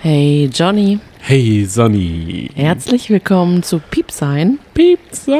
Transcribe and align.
Hey 0.00 0.48
Johnny, 0.52 1.00
Hey 1.20 1.64
Sonny. 1.64 2.50
herzlich 2.54 3.10
willkommen 3.10 3.62
zu 3.62 3.80
Piepsein, 3.80 4.58
Piepsein. 4.74 5.38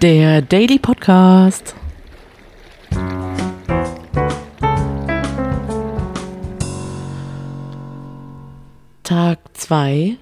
der 0.00 0.42
Daily 0.42 0.78
Podcast. 0.78 1.74
Tag 9.02 9.38
2 9.54 10.16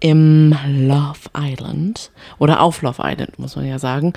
im 0.00 0.54
Love 0.66 1.30
Island 1.36 2.10
oder 2.38 2.60
auf 2.60 2.82
Love 2.82 3.02
Island, 3.04 3.38
muss 3.38 3.56
man 3.56 3.66
ja 3.66 3.78
sagen. 3.78 4.12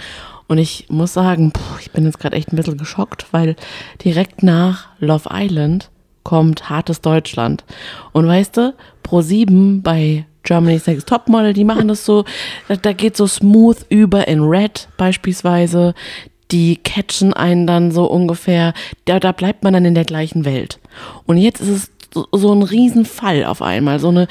Und 0.48 0.58
ich 0.58 0.86
muss 0.90 1.14
sagen, 1.14 1.54
ich 1.80 1.92
bin 1.92 2.06
jetzt 2.06 2.20
gerade 2.20 2.36
echt 2.36 2.52
ein 2.52 2.56
bisschen 2.58 2.78
geschockt, 2.78 3.28
weil 3.32 3.56
direkt 4.04 4.44
nach 4.44 4.90
Love 5.00 5.30
Island 5.32 5.90
kommt 6.24 6.70
Hartes 6.70 7.02
Deutschland. 7.02 7.64
Und 8.12 8.28
weißt 8.28 8.58
du, 8.58 8.74
Pro7 9.06 9.82
bei 9.82 10.26
Germany's 10.44 10.88
Next 10.88 11.08
Topmodel, 11.08 11.54
die 11.54 11.64
machen 11.64 11.88
das 11.88 12.06
so, 12.06 12.26
da, 12.68 12.94
geht 12.94 13.16
so 13.16 13.28
smooth 13.28 13.78
über 13.90 14.28
in 14.28 14.42
Red 14.42 14.88
beispielsweise. 14.98 15.94
Die 16.52 16.78
catchen 16.78 17.34
einen 17.34 17.66
dann 17.66 17.92
so 17.92 18.06
ungefähr, 18.06 18.74
da, 19.06 19.20
da 19.20 19.32
bleibt 19.32 19.64
man 19.64 19.74
dann 19.74 19.86
in 19.86 19.96
der 19.96 20.06
gleichen 20.06 20.44
Welt. 20.44 20.80
Und 21.26 21.38
jetzt 21.38 21.62
ist 21.62 21.70
es 21.70 21.92
so, 22.32 22.54
ein 22.54 22.64
Riesenfall 22.64 23.46
auf 23.46 23.62
einmal, 23.62 24.00
so 24.00 24.10
eine, 24.10 24.28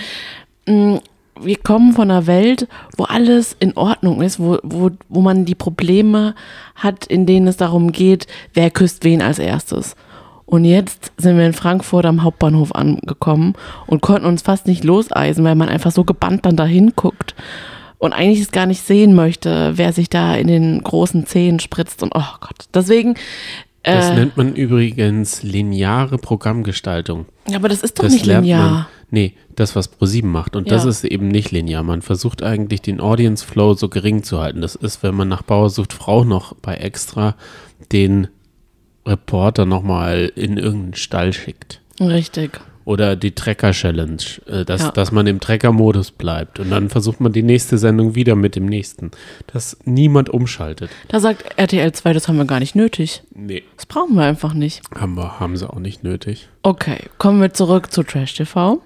mh, 0.66 1.01
wir 1.43 1.57
kommen 1.57 1.93
von 1.93 2.10
einer 2.10 2.27
Welt, 2.27 2.68
wo 2.98 3.04
alles 3.04 3.57
in 3.59 3.74
Ordnung 3.77 4.20
ist, 4.20 4.38
wo, 4.38 4.59
wo, 4.62 4.91
wo 5.09 5.20
man 5.23 5.46
die 5.46 5.54
Probleme 5.54 6.34
hat, 6.74 7.07
in 7.07 7.24
denen 7.24 7.46
es 7.46 7.57
darum 7.57 7.93
geht, 7.93 8.27
wer 8.52 8.70
küsst 8.70 9.04
wen 9.04 9.23
als 9.23 9.38
erstes. 9.38 9.96
Und 10.50 10.64
jetzt 10.64 11.12
sind 11.16 11.38
wir 11.38 11.46
in 11.46 11.52
Frankfurt 11.52 12.04
am 12.06 12.22
Hauptbahnhof 12.24 12.74
angekommen 12.74 13.54
und 13.86 14.02
konnten 14.02 14.27
uns 14.27 14.42
fast 14.42 14.66
nicht 14.66 14.82
loseisen, 14.84 15.45
weil 15.45 15.54
man 15.54 15.68
einfach 15.68 15.92
so 15.92 16.02
gebannt 16.04 16.45
dann 16.45 16.56
dahin 16.56 16.92
guckt 16.96 17.37
und 17.98 18.12
eigentlich 18.12 18.40
es 18.40 18.51
gar 18.51 18.66
nicht 18.66 18.84
sehen 18.84 19.15
möchte, 19.15 19.73
wer 19.76 19.92
sich 19.92 20.10
da 20.10 20.34
in 20.34 20.48
den 20.48 20.82
großen 20.82 21.24
Zehen 21.26 21.60
spritzt 21.60 22.02
und 22.02 22.12
oh 22.16 22.24
Gott. 22.40 22.65
Deswegen, 22.74 23.15
Das 23.84 24.10
äh, 24.10 24.15
nennt 24.16 24.37
man 24.37 24.57
übrigens 24.57 25.45
lineare 25.45 26.18
Programmgestaltung. 26.18 27.26
aber 27.54 27.68
das 27.68 27.82
ist 27.82 27.98
doch 28.01 28.04
Das 28.04 28.12
nicht 28.12 28.26
lernt 28.26 28.45
linear. 28.46 28.70
man. 28.70 28.87
Nee, 29.12 29.35
das, 29.54 29.76
was 29.76 29.87
ProSieben 29.88 30.30
macht. 30.32 30.57
Und 30.57 30.70
das 30.73 30.82
Ja. 30.85 30.90
ist 30.90 31.04
eben 31.04 31.29
nicht 31.29 31.51
linear. 31.52 31.82
Man 31.85 32.02
versucht 32.02 32.42
eigentlich 32.42 32.80
den 32.82 33.01
Audience 33.01 33.45
Flow 33.45 33.74
so 33.74 33.88
gering 33.88 34.23
zu 34.24 34.40
halten. 34.40 34.60
Das 34.62 34.74
ist, 34.74 35.02
wenn 35.04 35.14
man 35.14 35.29
nach 35.29 35.42
Bauer 35.42 35.70
sucht 35.70 35.92
Frau 35.92 36.24
noch 36.24 36.54
bei 36.54 36.74
Extra 36.76 37.35
den 37.92 38.29
Reporter 39.06 39.66
nochmal 39.66 40.30
in 40.34 40.56
irgendeinen 40.56 40.95
Stall 40.95 41.32
schickt. 41.32 41.80
Richtig. 42.01 42.60
Oder 42.87 43.15
die 43.15 43.32
Trecker-Challenge, 43.32 44.23
äh, 44.46 44.65
dass, 44.65 44.80
Ja. 44.82 44.90
dass 44.90 45.12
man 45.12 45.26
im 45.26 45.38
Trecker-Modus 45.38 46.10
bleibt. 46.12 46.59
Und 46.59 46.70
dann 46.70 46.88
versucht 46.88 47.20
man 47.20 47.32
die 47.32 47.42
nächste 47.42 47.79
Sendung 47.79 48.15
wieder 48.15 48.34
mit 48.34 48.57
dem 48.57 48.66
nächsten. 48.66 49.10
Dass 49.52 49.76
niemand 49.84 50.29
umschaltet. 50.30 50.90
Da 51.09 51.20
sagt 51.20 51.45
RTL 51.59 51.92
2, 51.92 52.12
das 52.15 52.26
haben 52.26 52.37
wir 52.38 52.46
gar 52.46 52.59
nicht 52.59 52.74
nötig. 52.74 53.23
Nee. 53.34 53.62
Das 53.76 53.87
brauchen 53.87 54.16
wir 54.16 54.24
einfach 54.24 54.54
nicht. 54.54 54.80
Haben, 54.98 55.14
wir, 55.14 55.38
haben 55.38 55.57
sie 55.57 55.68
auch 55.68 55.79
nicht 55.79 56.02
nötig. 56.02 56.48
Okay, 56.62 56.98
kommen 57.18 57.40
wir 57.40 57.52
zurück 57.52 57.92
zu 57.92 58.02
Trash 58.02 58.35
TV. 58.35 58.80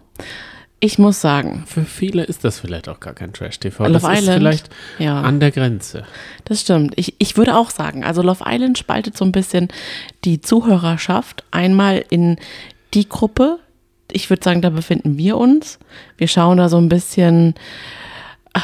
Ich 0.81 0.99
muss 0.99 1.21
sagen, 1.21 1.65
Für 1.67 1.85
viele 1.85 2.25
ist 2.25 2.45
das 2.45 2.61
vielleicht 2.61 2.89
auch 2.89 3.01
gar 3.01 3.15
kein 3.15 3.33
Trash-TV. 3.33 3.85
Love 3.87 3.93
Das 3.93 4.03
ist 4.03 4.19
Island, 4.21 4.39
vielleicht 4.39 4.71
ja. 4.99 5.23
an 5.23 5.41
der 5.41 5.51
Grenze. 5.51 6.05
das 6.45 6.61
stimmt. 6.61 6.93
Ich, 6.97 7.15
ich 7.19 7.37
würde 7.37 7.57
auch 7.57 7.71
sagen, 7.71 8.05
also 8.05 8.21
Love 8.21 8.45
Island 8.47 8.77
spaltet 8.77 9.17
so 9.17 9.25
ein 9.25 9.33
bisschen 9.33 9.69
die 10.25 10.41
Zuhörerschaft 10.41 11.45
einmal 11.51 12.05
in 12.11 12.37
die 12.93 13.09
Gruppe. 13.09 13.59
Ich 14.13 14.29
würde 14.29 14.45
sagen, 14.45 14.61
da 14.61 14.71
befinden 14.71 15.17
wir 15.17 15.39
uns. 15.39 15.79
Wir 16.19 16.29
schauen 16.29 16.59
da 16.59 16.69
so 16.69 16.77
ein 16.77 16.91
bisschen 16.91 17.55
äh, 18.55 18.61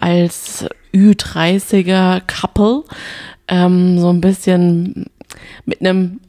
als 0.00 0.66
Ü30er 0.92 2.20
Couple, 2.26 2.82
ähm, 3.48 3.98
so 3.98 4.10
ein 4.10 4.20
bisschen 4.20 5.06
mit 5.64 5.80
einem 5.80 6.20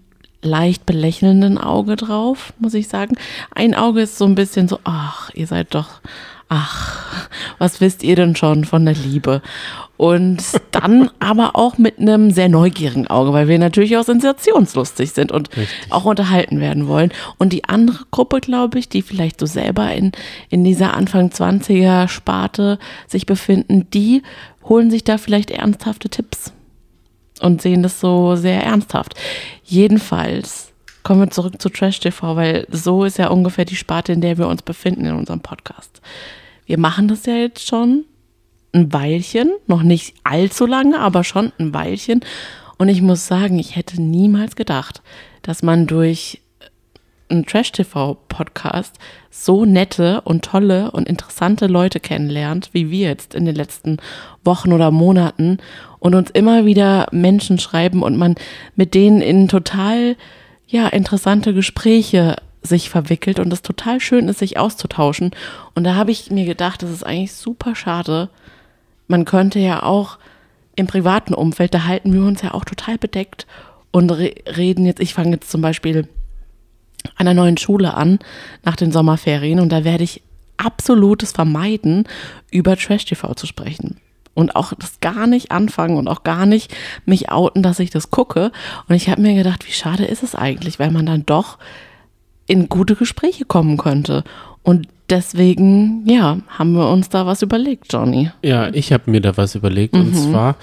leicht 0.45 0.85
belächelnden 0.85 1.57
Auge 1.57 1.95
drauf, 1.95 2.53
muss 2.59 2.73
ich 2.73 2.88
sagen. 2.88 3.16
Ein 3.53 3.75
Auge 3.75 4.01
ist 4.01 4.17
so 4.17 4.25
ein 4.25 4.35
bisschen 4.35 4.67
so, 4.67 4.79
ach, 4.83 5.29
ihr 5.33 5.47
seid 5.47 5.73
doch, 5.75 6.01
ach, 6.50 7.29
was 7.57 7.81
wisst 7.81 8.03
ihr 8.03 8.16
denn 8.16 8.35
schon 8.35 8.66
von 8.66 8.85
der 8.85 8.94
Liebe? 8.94 9.41
Und 9.97 10.44
dann 10.72 11.09
aber 11.19 11.56
auch 11.56 11.78
mit 11.78 12.00
einem 12.00 12.31
sehr 12.31 12.50
neugierigen 12.50 13.07
Auge, 13.07 13.33
weil 13.33 13.47
wir 13.47 13.59
natürlich 13.59 13.97
auch 13.97 14.03
sensationslustig 14.03 15.11
sind 15.11 15.31
und 15.31 15.50
auch 15.89 16.06
unterhalten 16.06 16.59
werden 16.59 16.88
wollen. 16.88 17.12
Und 17.38 17.53
die 17.53 17.66
andere 17.66 18.06
Gruppe, 18.12 18.41
glaube 18.41 18.79
ich, 18.79 18.89
die 18.89 19.01
vielleicht 19.01 19.39
so 19.39 19.45
selber 19.45 19.91
in, 19.94 20.12
in 20.50 20.63
dieser 20.63 20.94
Anfang 20.94 21.29
20er 21.29 22.07
Sparte 22.07 22.79
sich 23.07 23.25
befinden, 23.25 23.88
die 23.94 24.22
holen 24.63 24.91
sich 24.91 25.03
da 25.03 25.17
vielleicht 25.17 25.51
ernsthafte 25.51 26.09
Tipps 26.09 26.51
und 27.41 27.62
sehen 27.62 27.84
das 27.84 28.00
so 28.00 28.35
sehr 28.35 28.63
ernsthaft. 28.63 29.16
Jedenfalls 29.63 30.72
kommen 31.03 31.22
wir 31.22 31.29
zurück 31.29 31.62
zu 31.62 31.69
Trash 31.69 32.00
TV, 32.00 32.35
weil 32.35 32.66
so 32.72 33.03
ist 33.03 33.18
ja 33.18 33.28
ungefähr 33.28 33.66
die 33.66 33.75
Sparte, 33.75 34.12
in 34.12 34.22
der 34.22 34.38
wir 34.38 34.47
uns 34.47 34.62
befinden 34.62 35.06
in 35.06 35.16
unserem 35.16 35.41
Podcast. 35.41 36.01
Wir 36.66 36.79
machen 36.79 37.07
das 37.07 37.25
ja 37.25 37.35
jetzt 37.35 37.68
schon 37.68 38.06
ein 38.74 38.91
Weilchen, 38.91 39.51
noch 39.68 39.84
nicht 39.84 40.16
allzu 40.24 40.66
lange, 40.66 41.00
aber 41.00 41.24
schon 41.24 41.51
ein 41.59 41.74
Weilchen. 41.74 42.22
Und 42.78 42.90
ich 42.90 43.01
muss 43.01 43.28
sagen, 43.28 43.59
ich 43.59 43.75
hätte 43.75 44.01
niemals 44.01 44.56
gedacht, 44.56 45.01
dass 45.44 45.63
man 45.63 45.88
durch 45.88 46.41
einen 47.30 47.46
Trash-TV-Podcast 47.46 48.97
so 49.30 49.66
nette 49.66 50.22
und 50.22 50.46
tolle 50.46 50.91
und 50.91 51.08
interessante 51.08 51.68
Leute 51.68 52.00
kennenlernt, 52.00 52.69
wie 52.74 52.91
wir 52.91 53.08
jetzt 53.08 53.36
in 53.36 53.46
den 53.46 53.56
letzten 53.56 53.97
Wochen 54.44 54.74
oder 54.74 54.91
Monaten 54.91 55.58
und 56.00 56.16
uns 56.16 56.30
immer 56.30 56.66
wieder 56.66 57.08
Menschen 57.12 57.59
schreiben 57.59 58.03
und 58.03 58.18
man 58.18 58.36
mit 58.75 58.94
denen 58.94 59.22
in 59.22 59.47
total, 59.47 60.16
ja, 60.68 60.88
interessante 60.88 61.53
Gespräche 61.53 62.36
sich 62.62 62.90
verwickelt 62.90 63.40
und 63.40 63.52
es 63.53 63.62
total 63.62 64.00
schön 64.00 64.28
ist, 64.28 64.40
sich 64.40 64.57
auszutauschen. 64.57 65.31
Und 65.75 65.84
da 65.84 65.96
habe 65.96 66.12
ich 66.12 66.31
mir 66.31 66.46
gedacht, 66.46 66.81
das 66.81 66.90
ist 66.90 67.06
eigentlich 67.06 67.34
super 67.34 67.75
schade. 67.75 68.30
Man 69.07 69.25
könnte 69.25 69.59
ja 69.59 69.84
auch 69.84 70.18
im 70.75 70.88
privaten 70.88 71.34
Umfeld, 71.34 71.74
da 71.74 71.86
halten 71.86 72.13
wir 72.13 72.22
uns 72.22 72.42
ja 72.42 72.53
auch 72.53 72.66
total 72.66 72.97
bedeckt 72.97 73.46
und 73.92 74.12
re 74.12 74.34
reden 74.57 74.86
jetzt, 74.86 75.00
ich 75.00 75.13
fange 75.13 75.31
jetzt 75.31 75.50
zum 75.50 75.62
Beispiel 75.62 76.07
einer 77.16 77.34
neuen 77.34 77.58
Schule 77.58 77.94
an 77.94 78.20
nach 78.64 78.76
den 78.76 78.92
Sommerferien 78.92 79.60
und 79.60 79.70
da 79.72 79.84
werde 79.84 80.04
ich 80.04 80.22
absolutes 80.58 81.32
vermeiden, 81.32 82.08
über 82.52 82.78
Trash 82.78 83.06
TV 83.06 83.34
zu 83.34 83.48
sprechen. 83.48 83.98
Und 84.34 84.56
auch 84.56 84.74
das 84.74 85.00
gar 85.00 85.28
nicht 85.28 85.52
anfangen 85.52 85.98
und 85.98 86.10
auch 86.10 86.24
gar 86.24 86.46
nicht 86.46 86.76
mich 87.06 87.32
outen, 87.32 87.64
dass 87.64 87.80
ich 87.80 87.90
das 87.90 88.12
gucke. 88.12 88.52
Und 88.88 88.96
ich 88.96 89.10
habe 89.10 89.22
mir 89.22 89.34
gedacht, 89.34 89.66
wie 89.66 89.72
schade 89.72 90.04
ist 90.04 90.24
es 90.24 90.36
eigentlich, 90.36 90.78
weil 90.78 90.92
man 90.92 91.06
dann 91.06 91.26
doch 91.26 91.58
in 92.46 92.68
gute 92.68 92.96
Gespräche 92.96 93.46
kommen 93.46 93.78
könnte. 93.78 94.26
Und 94.62 94.90
deswegen, 95.10 96.04
ja, 96.06 96.40
haben 96.50 96.74
wir 96.74 96.90
uns 96.90 97.10
da 97.10 97.26
was 97.26 97.42
überlegt, 97.44 97.94
Johnny. 97.94 98.30
Ja, 98.44 98.74
ich 98.74 98.92
habe 98.92 99.10
mir 99.10 99.22
da 99.22 99.38
was 99.38 99.56
überlegt. 99.56 99.94
Mhm. 99.94 100.02
Und 100.02 100.16
zwar, 100.16 100.56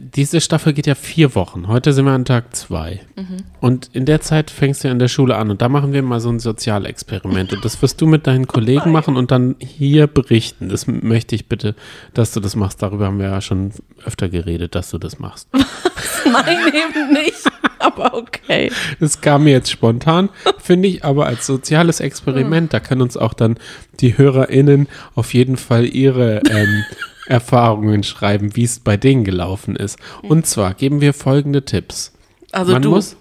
diese 0.00 0.40
Staffel 0.40 0.72
geht 0.72 0.86
ja 0.86 0.96
vier 0.96 1.34
Wochen. 1.36 1.68
Heute 1.68 1.92
sind 1.92 2.06
wir 2.06 2.12
an 2.12 2.24
Tag 2.24 2.56
zwei. 2.56 3.00
Mhm. 3.14 3.44
Und 3.60 3.90
in 3.92 4.04
der 4.04 4.20
Zeit 4.20 4.50
fängst 4.50 4.82
du 4.82 4.88
in 4.88 4.98
der 4.98 5.06
Schule 5.06 5.36
an. 5.36 5.50
Und 5.50 5.62
da 5.62 5.68
machen 5.68 5.92
wir 5.92 6.02
mal 6.02 6.18
so 6.18 6.28
ein 6.28 6.40
Sozialexperiment. 6.40 7.52
Und 7.52 7.64
das 7.64 7.80
wirst 7.82 8.00
du 8.00 8.06
mit 8.06 8.26
deinen 8.26 8.48
Kollegen 8.48 8.90
machen 8.90 9.16
und 9.16 9.30
dann 9.30 9.54
hier 9.60 10.08
berichten. 10.08 10.68
Das 10.68 10.88
möchte 10.88 11.36
ich 11.36 11.48
bitte, 11.48 11.76
dass 12.14 12.32
du 12.32 12.40
das 12.40 12.56
machst. 12.56 12.82
Darüber 12.82 13.06
haben 13.06 13.20
wir 13.20 13.26
ja 13.26 13.40
schon 13.40 13.70
öfter 14.04 14.28
geredet, 14.28 14.74
dass 14.74 14.90
du 14.90 14.98
das 14.98 15.20
machst. 15.20 15.48
Nein, 16.24 16.58
eben 16.68 17.12
nicht. 17.12 17.44
Aber 17.78 18.14
okay. 18.14 18.72
Das 18.98 19.20
kam 19.20 19.44
mir 19.44 19.52
jetzt 19.52 19.70
spontan, 19.70 20.30
finde 20.58 20.88
ich 20.88 21.04
aber 21.04 21.26
als 21.26 21.46
soziales 21.46 22.00
Experiment, 22.00 22.72
da 22.72 22.80
können 22.80 23.02
uns 23.02 23.16
auch 23.16 23.34
dann 23.34 23.58
die 24.00 24.16
HörerInnen 24.16 24.88
auf 25.14 25.34
jeden 25.34 25.56
Fall 25.56 25.84
ihre 25.84 26.42
ähm, 26.50 26.84
Erfahrungen 27.26 28.02
schreiben, 28.02 28.56
wie 28.56 28.64
es 28.64 28.78
bei 28.78 28.96
denen 28.96 29.24
gelaufen 29.24 29.76
ist. 29.76 29.98
Und 30.22 30.46
zwar 30.46 30.74
geben 30.74 31.00
wir 31.00 31.12
folgende 31.12 31.64
Tipps. 31.64 32.12
Also 32.52 32.72
Man 32.72 32.82
du. 32.82 32.90
muss, 32.90 33.16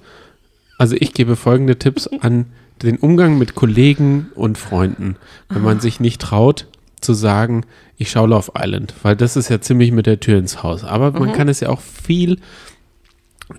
also 0.78 0.96
ich 1.00 1.13
gebe 1.13 1.36
folgende 1.36 1.78
Tipps 1.78 2.07
an 2.07 2.48
den 2.81 2.98
Umgang 2.98 3.38
mit 3.38 3.56
Kollegen 3.56 4.31
und 4.36 4.57
Freunden, 4.57 5.16
wenn 5.50 5.62
man 5.62 5.80
sich 5.80 6.00
nicht 6.00 6.22
traut 6.22 6.68
zu 7.02 7.13
sagen, 7.13 7.66
ich 7.98 8.12
schaue 8.12 8.30
Love 8.30 8.52
Island, 8.57 8.94
weil 9.04 9.16
das 9.16 9.38
ist 9.38 9.50
ja 9.50 9.62
ziemlich 9.62 9.92
mit 9.92 10.06
der 10.06 10.19
Tür 10.19 10.38
ins 10.38 10.63
Haus. 10.63 10.84
Aber 10.84 11.12
man 11.12 11.31
kann 11.31 11.48
es 11.48 11.62
ja 11.62 11.69
auch 11.69 11.80
viel 11.80 12.40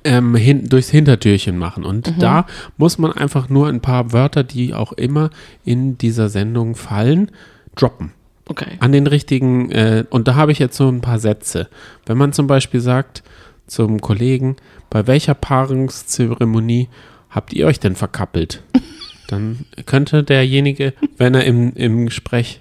ähm, 0.05 0.35
hin, 0.35 0.69
durchs 0.69 0.91
Hintertürchen 0.91 1.57
machen. 1.57 1.85
Und 1.85 2.15
da 2.19 2.47
muss 2.77 2.99
man 2.99 3.13
einfach 3.13 3.49
nur 3.49 3.69
ein 3.69 3.81
paar 3.81 4.13
Wörter, 4.13 4.43
die 4.43 4.75
auch 4.75 4.93
immer 4.93 5.31
in 5.65 5.97
dieser 5.97 6.29
Sendung 6.29 6.75
fallen, 6.75 7.31
droppen. 7.75 8.13
Okay. 8.49 8.77
An 8.81 8.93
den 8.93 9.07
richtigen, 9.07 9.71
äh, 9.71 10.05
und 10.11 10.29
da 10.29 10.35
habe 10.37 10.53
ich 10.53 10.59
jetzt 10.59 10.77
so 10.77 10.89
ein 10.89 11.01
paar 11.01 11.19
Sätze. 11.19 11.69
Wenn 12.07 12.17
man 12.17 12.33
zum 12.33 12.47
Beispiel 12.47 12.81
sagt 12.81 13.23
zum 13.67 14.01
Kollegen, 14.01 14.57
bei 14.89 15.07
welcher 15.07 15.35
Paarungszeremonie 15.35 16.89
habt 17.29 17.53
ihr 17.53 17.67
euch 17.67 17.81
denn 17.81 17.97
verkappelt? 17.97 18.63
dann 19.29 19.65
könnte 19.87 20.23
derjenige, 20.23 20.95
wenn 21.17 21.35
er 21.35 21.45
im, 21.45 21.73
im 21.75 22.07
Gespräch 22.07 22.61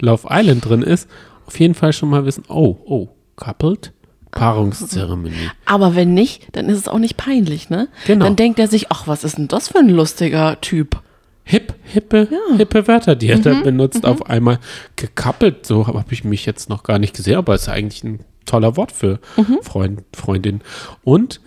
Love 0.00 0.28
Island 0.30 0.64
drin 0.64 0.82
ist, 0.82 1.08
auf 1.46 1.58
jeden 1.60 1.74
Fall 1.74 1.92
schon 1.92 2.08
mal 2.08 2.24
wissen, 2.24 2.44
oh, 2.48 2.76
oh, 2.84 3.08
coupled, 3.36 3.92
Paarungszeremonie. 4.30 5.50
Aber 5.64 5.94
wenn 5.94 6.14
nicht, 6.14 6.46
dann 6.52 6.68
ist 6.68 6.78
es 6.78 6.88
auch 6.88 6.98
nicht 6.98 7.16
peinlich, 7.16 7.70
ne? 7.70 7.88
Genau. 8.06 8.24
Dann 8.24 8.36
denkt 8.36 8.58
er 8.58 8.68
sich, 8.68 8.90
ach, 8.90 9.06
was 9.06 9.24
ist 9.24 9.38
denn 9.38 9.48
das 9.48 9.68
für 9.68 9.78
ein 9.78 9.88
lustiger 9.88 10.60
Typ? 10.60 11.02
Hip, 11.50 11.74
hippe, 11.82 12.28
hippe 12.58 12.86
Wörter, 12.86 13.16
die 13.16 13.28
er 13.28 13.38
da 13.38 13.62
benutzt, 13.62 14.04
auf 14.04 14.26
einmal 14.26 14.58
gekappelt. 14.96 15.64
So 15.64 15.86
habe 15.86 16.04
ich 16.10 16.22
mich 16.22 16.44
jetzt 16.44 16.68
noch 16.68 16.82
gar 16.82 16.98
nicht 16.98 17.16
gesehen, 17.16 17.36
aber 17.36 17.54
es 17.54 17.62
ist 17.62 17.68
eigentlich 17.70 18.04
ein 18.04 18.20
toller 18.44 18.76
Wort 18.76 18.92
für 18.92 19.18
Freund, 19.62 20.02
Freundin. 20.14 20.60
Und, 21.04 21.40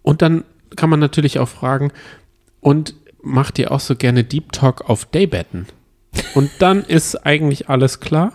und 0.00 0.22
dann 0.22 0.44
kann 0.74 0.88
man 0.88 1.00
natürlich 1.00 1.38
auch 1.38 1.48
fragen, 1.48 1.92
und 2.60 2.94
macht 3.22 3.58
ihr 3.58 3.72
auch 3.72 3.80
so 3.80 3.94
gerne 3.94 4.24
Deep 4.24 4.52
Talk 4.52 4.88
auf 4.88 5.04
Daybetten? 5.04 5.66
Und 6.34 6.50
dann 6.58 6.82
ist 6.82 7.26
eigentlich 7.26 7.68
alles 7.68 8.00
klar. 8.00 8.32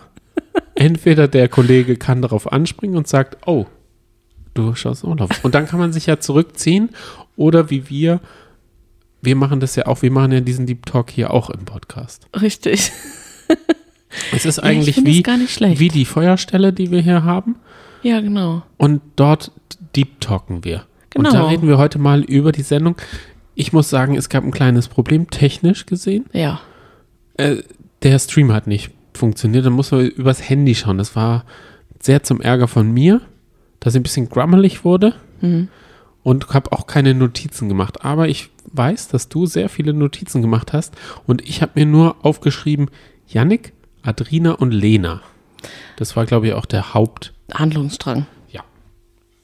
Entweder 0.76 1.26
der 1.26 1.48
Kollege 1.48 1.96
kann 1.96 2.22
darauf 2.22 2.52
anspringen 2.52 2.96
und 2.96 3.08
sagt, 3.08 3.46
oh, 3.46 3.66
du 4.54 4.74
schaust 4.74 5.02
Urlaub. 5.02 5.30
Und 5.42 5.54
dann 5.54 5.66
kann 5.66 5.80
man 5.80 5.92
sich 5.92 6.06
ja 6.06 6.20
zurückziehen 6.20 6.90
oder 7.36 7.70
wie 7.70 7.90
wir, 7.90 8.20
wir 9.22 9.36
machen 9.36 9.60
das 9.60 9.76
ja 9.76 9.86
auch, 9.86 10.02
wir 10.02 10.10
machen 10.10 10.32
ja 10.32 10.40
diesen 10.40 10.66
Deep 10.66 10.84
Talk 10.86 11.10
hier 11.10 11.32
auch 11.32 11.48
im 11.50 11.64
Podcast. 11.64 12.26
Richtig. 12.40 12.92
Es 14.30 14.44
ist 14.44 14.58
ich 14.58 14.64
eigentlich 14.64 14.98
es 14.98 15.04
wie, 15.06 15.22
gar 15.22 15.38
nicht 15.38 15.52
schlecht. 15.54 15.80
wie 15.80 15.88
die 15.88 16.04
Feuerstelle, 16.04 16.72
die 16.74 16.90
wir 16.90 17.00
hier 17.00 17.24
haben. 17.24 17.56
Ja, 18.02 18.20
genau. 18.20 18.62
Und 18.76 19.00
dort 19.16 19.52
Deep 19.96 20.20
Talken 20.20 20.64
wir. 20.64 20.84
Und 21.14 21.24
da 21.24 21.30
Genau. 21.30 21.48
reden 21.48 21.66
wir 21.66 21.78
heute 21.78 21.98
mal 21.98 22.22
über 22.22 22.52
die 22.52 22.60
Sendung. 22.62 22.96
Ich 23.54 23.72
muss 23.72 23.88
sagen, 23.88 24.14
es 24.14 24.28
gab 24.28 24.44
ein 24.44 24.50
kleines 24.50 24.88
Problem, 24.88 25.30
technisch 25.30 25.86
gesehen. 25.86 26.26
Ja. 26.32 26.60
Äh, 27.38 27.62
der 28.02 28.18
Stream 28.18 28.52
hat 28.52 28.66
nicht 28.66 28.90
funktioniert. 29.14 29.64
Da 29.64 29.70
muss 29.70 29.90
man 29.92 30.06
übers 30.06 30.46
Handy 30.46 30.74
schauen. 30.74 30.98
Das 30.98 31.16
war 31.16 31.46
sehr 32.00 32.22
zum 32.22 32.42
Ärger 32.42 32.68
von 32.68 32.92
mir, 32.92 33.22
dass 33.80 33.94
ich 33.94 34.00
ein 34.00 34.04
bisschen 34.04 34.28
grummelig 34.28 34.84
wurde. 34.84 35.14
Mhm. 35.40 35.68
Und 36.22 36.48
habe 36.50 36.70
auch 36.72 36.86
keine 36.86 37.14
Notizen 37.14 37.68
gemacht. 37.70 38.04
Aber 38.04 38.28
ich 38.28 38.50
weiß, 38.72 39.08
dass 39.08 39.28
du 39.28 39.46
sehr 39.46 39.68
viele 39.68 39.92
Notizen 39.92 40.42
gemacht 40.42 40.72
hast. 40.72 40.94
Und 41.26 41.46
ich 41.48 41.62
habe 41.62 41.72
mir 41.74 41.86
nur 41.86 42.16
aufgeschrieben, 42.24 42.90
Yannick, 43.28 43.72
Adrina 44.02 44.52
und 44.52 44.72
Lena. 44.72 45.22
Das 45.96 46.16
war, 46.16 46.26
glaube 46.26 46.48
ich, 46.48 46.52
auch 46.54 46.66
der 46.66 46.94
Haupt. 46.94 47.32
Handlungsstrang. 47.52 48.26
Ja. 48.50 48.62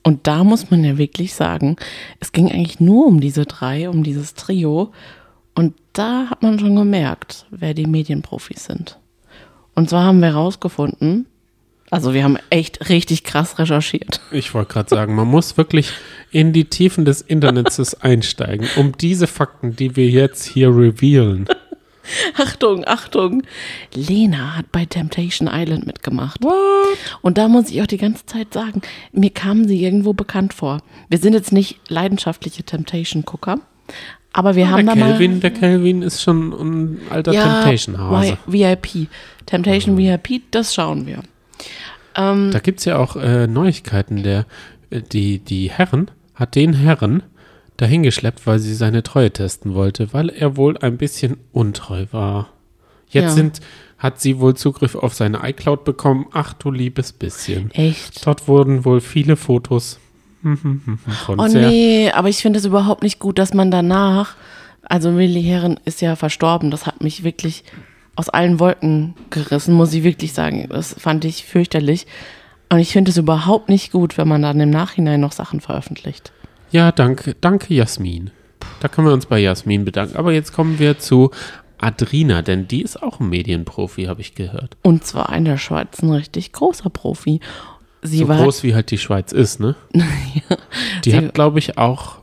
Und 0.03 0.27
da 0.27 0.45
muss 0.45 0.71
man 0.71 0.85
ja 0.85 0.99
wirklich 0.99 1.35
sagen, 1.35 1.77
es 2.21 2.33
ging 2.33 2.51
eigentlich 2.51 2.81
nur 2.81 3.07
um 3.07 3.21
diese 3.21 3.45
drei, 3.45 3.89
um 3.89 4.03
dieses 4.03 4.35
Trio. 4.35 4.93
Und 5.55 5.75
da 5.93 6.31
hat 6.31 6.43
man 6.43 6.59
schon 6.59 6.77
gemerkt, 6.77 7.47
wer 7.51 7.75
die 7.75 7.87
Medienprofis 7.87 8.65
sind. 8.65 8.99
Und 9.75 9.91
zwar 9.91 10.05
haben 10.05 10.21
wir 10.21 10.29
herausgefunden, 10.29 11.27
also 11.91 12.15
wir 12.15 12.25
haben 12.25 12.39
echt 12.51 12.89
richtig 12.89 13.25
krass 13.25 13.59
recherchiert. 13.59 14.21
Ich 14.31 14.53
wollte 14.55 14.73
gerade 14.73 14.89
sagen, 14.91 15.15
man 15.15 15.29
muss 15.29 15.57
wirklich 15.57 15.91
in 16.31 16.53
die 16.53 16.65
Tiefen 16.67 17.05
des 17.05 17.21
Internets 17.23 17.95
einsteigen, 18.01 18.69
um 18.77 18.93
diese 18.99 19.27
Fakten, 19.27 19.77
die 19.77 19.97
wir 19.97 20.09
jetzt 20.09 20.45
hier 20.45 20.69
revealen. 20.69 21.47
Achtung, 22.39 22.85
Achtung. 22.87 23.43
Lena 23.95 24.57
hat 24.57 24.73
bei 24.73 24.87
Temptation 24.87 25.49
Island 25.53 25.87
mitgemacht. 25.87 26.41
Und 27.21 27.37
da 27.37 27.49
muss 27.49 27.69
ich 27.71 27.83
auch 27.83 27.87
die 27.87 27.99
ganze 27.99 28.25
Zeit 28.25 28.55
sagen, 28.55 28.81
mir 29.13 29.29
kamen 29.31 29.69
sie 29.69 29.83
irgendwo 29.85 30.15
bekannt 30.15 30.55
vor. 30.55 30.81
Wir 31.11 31.19
sind 31.19 31.35
jetzt 31.35 31.53
nicht 31.53 31.79
leidenschaftliche 31.89 32.63
Temptation-Gucker, 32.63 33.61
aber 34.33 34.57
wir 34.57 34.71
haben 34.71 34.87
der 34.87 34.95
da 34.95 35.01
Kelvin, 35.03 35.33
mal... 35.33 35.41
der 35.41 35.51
Kelvin 35.51 36.01
ist 36.03 36.23
schon 36.23 36.53
ein 36.53 37.01
alter 37.11 37.33
Ja, 37.35 37.43
Temptation-Hase. 37.43 38.39
Vi- 38.47 38.53
VIP. 38.53 39.09
Temptation 39.45 39.99
VIP, 39.99 40.43
das 40.51 40.75
schauen 40.75 41.07
wir. 41.07 41.19
Ähm, 42.15 42.51
Da 42.51 42.59
gibt 42.59 42.81
es 42.81 42.85
ja 42.85 42.97
auch 42.99 43.17
äh, 43.17 43.47
Neuigkeiten. 43.47 44.23
Der, 44.23 44.47
äh, 44.91 45.03
die, 45.03 45.39
die 45.39 45.71
Herren 45.71 46.11
hat 46.35 46.55
den 46.55 46.73
Herren 46.75 47.23
dahin 47.77 48.03
geschleppt, 48.03 48.47
weil 48.47 48.59
sie 48.59 48.75
seine 48.75 49.03
Treue 49.03 49.31
testen 49.33 49.75
wollte, 49.75 50.13
weil 50.13 50.29
er 50.31 50.57
wohl 50.57 50.77
ein 50.79 50.97
bisschen 50.97 51.37
untreu 51.53 52.07
war. 52.11 52.49
Jetzt 53.09 53.25
Ja. 53.25 53.31
sind, 53.31 53.61
hat 53.99 54.21
sie 54.21 54.39
wohl 54.41 54.55
Zugriff 54.55 54.95
auf 54.95 55.15
seine 55.15 55.41
iCloud 55.49 55.85
bekommen. 55.85 56.27
Ach 56.33 56.53
du 56.55 56.71
liebes 56.71 57.13
bisschen. 57.13 57.71
echt? 57.73 58.27
Dort 58.27 58.49
wurden 58.49 58.85
wohl 58.85 59.01
viele 59.01 59.37
Fotos 59.37 59.99
von 60.43 61.41
Oh 61.41 61.47
nee, 61.47 62.11
aber 62.13 62.29
ich 62.29 62.39
finde 62.39 62.59
es 62.59 62.65
überhaupt 62.65 63.03
nicht 63.03 63.19
gut, 63.19 63.39
dass 63.39 63.55
man 63.55 63.71
danach, 63.71 64.37
also 64.83 65.17
Willi 65.17 65.43
Herren 65.43 65.79
ist 65.85 66.01
ja 66.01 66.17
verstorben, 66.17 66.71
das 66.71 66.87
hat 66.87 67.03
mich 67.03 67.25
wirklich 67.25 67.65
aus 68.19 68.29
allen 68.29 68.59
Wolken 68.59 69.15
gerissen, 69.31 69.75
muss 69.75 69.95
ich 69.95 70.03
wirklich 70.03 70.33
sagen. 70.33 70.67
Das 70.71 70.93
fand 70.99 71.25
ich 71.25 71.45
fürchterlich. 71.45 72.07
Und 72.69 72.81
ich 72.81 72.93
finde 72.93 73.13
es 73.13 73.17
überhaupt 73.17 73.69
nicht 73.69 73.93
gut, 73.93 74.19
wenn 74.19 74.27
man 74.27 74.43
dann 74.43 74.59
im 74.61 74.71
Nachhinein 74.71 75.21
noch 75.21 75.31
Sachen 75.33 75.61
veröffentlicht. 75.61 76.33
Ja, 76.73 76.91
danke, 76.91 77.37
danke 77.41 77.73
Jasmin. 77.75 78.31
Da 78.81 78.89
können 78.89 79.07
wir 79.07 79.15
uns 79.15 79.27
bei 79.27 79.39
Jasmin 79.39 79.85
bedanken. 79.85 80.17
Aber 80.17 80.33
jetzt 80.33 80.53
kommen 80.53 80.79
wir 80.81 80.99
zu 80.99 81.31
Adrina, 81.79 82.43
denn 82.43 82.67
die 82.67 82.83
ist 82.83 83.01
auch 83.01 83.21
ein 83.21 83.29
Medienprofi, 83.29 84.05
habe 84.07 84.21
ich 84.21 84.35
gehört. 84.35 84.77
Und 84.83 85.05
zwar 85.05 85.33
in 85.35 85.45
der 85.45 85.57
Schweiz 85.59 86.03
ein 86.03 86.11
richtig 86.11 86.53
großer 86.53 86.91
Profi. 86.91 87.39
Sie 88.03 88.19
So 88.19 88.29
war 88.29 88.43
groß 88.43 88.65
wie 88.65 88.75
halt 88.75 88.91
die 88.91 88.99
Schweiz 88.99 89.31
ist, 89.33 89.61
ne? 89.61 89.77
Die 91.05 91.11
Sie- 91.11 91.17
hat, 91.17 91.35
glaube 91.35 91.59
ich, 91.61 91.79
auch 91.79 92.17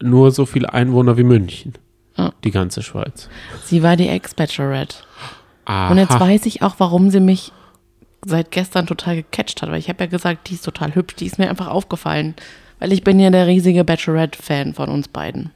nur 0.00 0.30
so 0.30 0.46
viele 0.46 0.72
Einwohner 0.72 1.16
wie 1.16 1.24
München. 1.24 1.74
Ja. 2.16 2.32
Die 2.44 2.50
ganze 2.50 2.82
Schweiz. 2.82 3.28
Sie 3.64 3.82
war 3.82 3.96
die 3.96 4.08
Ex-Bachelorette. 4.08 4.96
Aha. 5.64 5.90
Und 5.90 5.98
jetzt 5.98 6.18
weiß 6.18 6.46
ich 6.46 6.62
auch, 6.62 6.74
warum 6.78 7.10
sie 7.10 7.20
mich 7.20 7.52
seit 8.24 8.50
gestern 8.50 8.86
total 8.86 9.16
gecatcht 9.16 9.62
hat, 9.62 9.70
weil 9.70 9.78
ich 9.78 9.88
habe 9.88 10.04
ja 10.04 10.10
gesagt, 10.10 10.48
die 10.48 10.54
ist 10.54 10.64
total 10.64 10.94
hübsch, 10.94 11.16
die 11.16 11.26
ist 11.26 11.38
mir 11.38 11.48
einfach 11.50 11.68
aufgefallen, 11.68 12.34
weil 12.78 12.92
ich 12.92 13.02
bin 13.04 13.18
ja 13.20 13.30
der 13.30 13.46
riesige 13.46 13.84
Bachelorette-Fan 13.84 14.74
von 14.74 14.88
uns 14.88 15.08
beiden. 15.08 15.50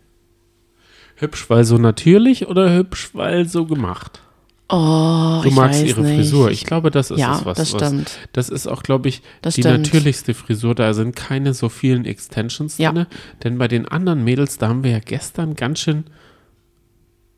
Hübsch, 1.16 1.48
weil 1.48 1.64
so 1.64 1.78
natürlich 1.78 2.46
oder 2.48 2.72
hübsch, 2.74 3.10
weil 3.14 3.48
so 3.48 3.64
gemacht? 3.66 4.20
Oh, 4.68 5.40
Du 5.42 5.48
ich 5.48 5.54
magst 5.54 5.80
weiß 5.80 5.88
ihre 5.88 6.00
nicht. 6.02 6.16
Frisur. 6.16 6.50
Ich 6.50 6.64
glaube, 6.64 6.90
das 6.90 7.12
ist 7.12 7.20
Ja, 7.20 7.38
es, 7.38 7.44
was, 7.44 7.56
das 7.56 7.72
was. 7.72 7.86
stimmt. 7.86 8.10
Das 8.32 8.48
ist 8.48 8.66
auch, 8.66 8.82
glaube 8.82 9.08
ich, 9.08 9.22
Das 9.40 9.54
die 9.54 9.62
stimmt. 9.62 9.78
natürlichste 9.84 10.34
Frisur. 10.34 10.74
Da 10.74 10.92
sind 10.92 11.14
keine 11.14 11.54
so 11.54 11.68
vielen 11.68 12.04
Extensions 12.04 12.76
Ja. 12.78 12.90
drin. 12.92 13.06
Denn 13.44 13.58
bei 13.58 13.68
den 13.68 13.86
anderen 13.86 14.24
Mädels, 14.24 14.58
da 14.58 14.68
haben 14.68 14.82
wir 14.82 14.90
ja 14.90 14.98
gestern 14.98 15.54
ganz 15.54 15.78
schön. 15.80 16.04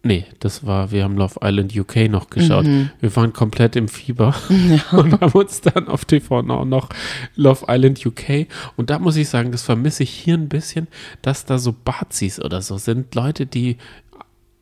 Nee, 0.04 0.26
das 0.38 0.64
war, 0.64 0.92
wir 0.92 1.02
haben 1.02 1.16
Love 1.16 1.40
Island 1.42 1.76
UK 1.76 2.08
noch 2.08 2.30
geschaut. 2.30 2.66
Mhm. 2.66 2.90
Wir 3.00 3.14
waren 3.16 3.32
komplett 3.32 3.74
im 3.74 3.88
Fieber 3.88 4.34
und 4.92 5.20
haben 5.20 5.32
uns 5.32 5.60
dann 5.60 5.88
auf 5.88 6.04
TV 6.04 6.38
auch 6.38 6.64
noch 6.64 6.88
Love 7.34 7.66
Island 7.68 8.04
UK. 8.06 8.46
Und 8.76 8.90
da 8.90 8.98
muss 8.98 9.16
ich 9.16 9.28
sagen, 9.28 9.50
das 9.50 9.62
vermisse 9.62 10.04
ich 10.04 10.10
hier 10.10 10.34
ein 10.34 10.48
bisschen, 10.48 10.86
dass 11.22 11.44
da 11.44 11.58
so 11.58 11.74
Bazis 11.84 12.40
oder 12.40 12.62
so 12.62 12.78
sind. 12.78 13.14
Leute, 13.14 13.46
die 13.46 13.76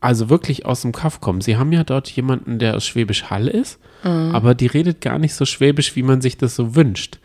also 0.01 0.31
wirklich 0.31 0.65
aus 0.65 0.83
dem 0.83 0.93
Kaff 0.93 1.21
kommen. 1.21 1.41
Sie 1.41 1.57
haben 1.57 1.73
ja 1.73 1.83
dort 1.83 2.09
jemanden, 2.11 2.59
der 2.59 2.77
aus 2.77 2.87
Schwäbisch 2.87 3.25
Hall 3.25 3.49
ist, 3.49 3.81
aber 4.03 4.55
die 4.55 4.67
redet 4.67 5.01
gar 5.01 5.19
nicht 5.19 5.35
so 5.35 5.45
schwäbisch, 5.45 5.97
wie 5.97 6.05
man 6.05 6.21
sich 6.21 6.37
das 6.37 6.55
so 6.55 6.77
wünscht. 6.77 7.19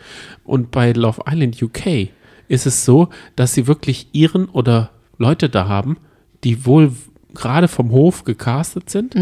Und 0.44 0.72
bei 0.72 0.92
Love 0.94 1.22
Island 1.30 1.62
UK 1.62 2.10
ist 2.48 2.66
es 2.66 2.84
so, 2.84 3.10
dass 3.36 3.54
sie 3.54 3.68
wirklich 3.68 4.08
ihren 4.14 4.46
oder 4.46 4.90
Leute 5.20 5.48
da 5.48 5.68
haben, 5.68 5.98
die 6.44 6.66
wohl 6.66 6.92
gerade 7.34 7.68
vom 7.68 7.92
Hof 7.92 8.24
gecastet 8.24 8.90
sind 8.90 9.16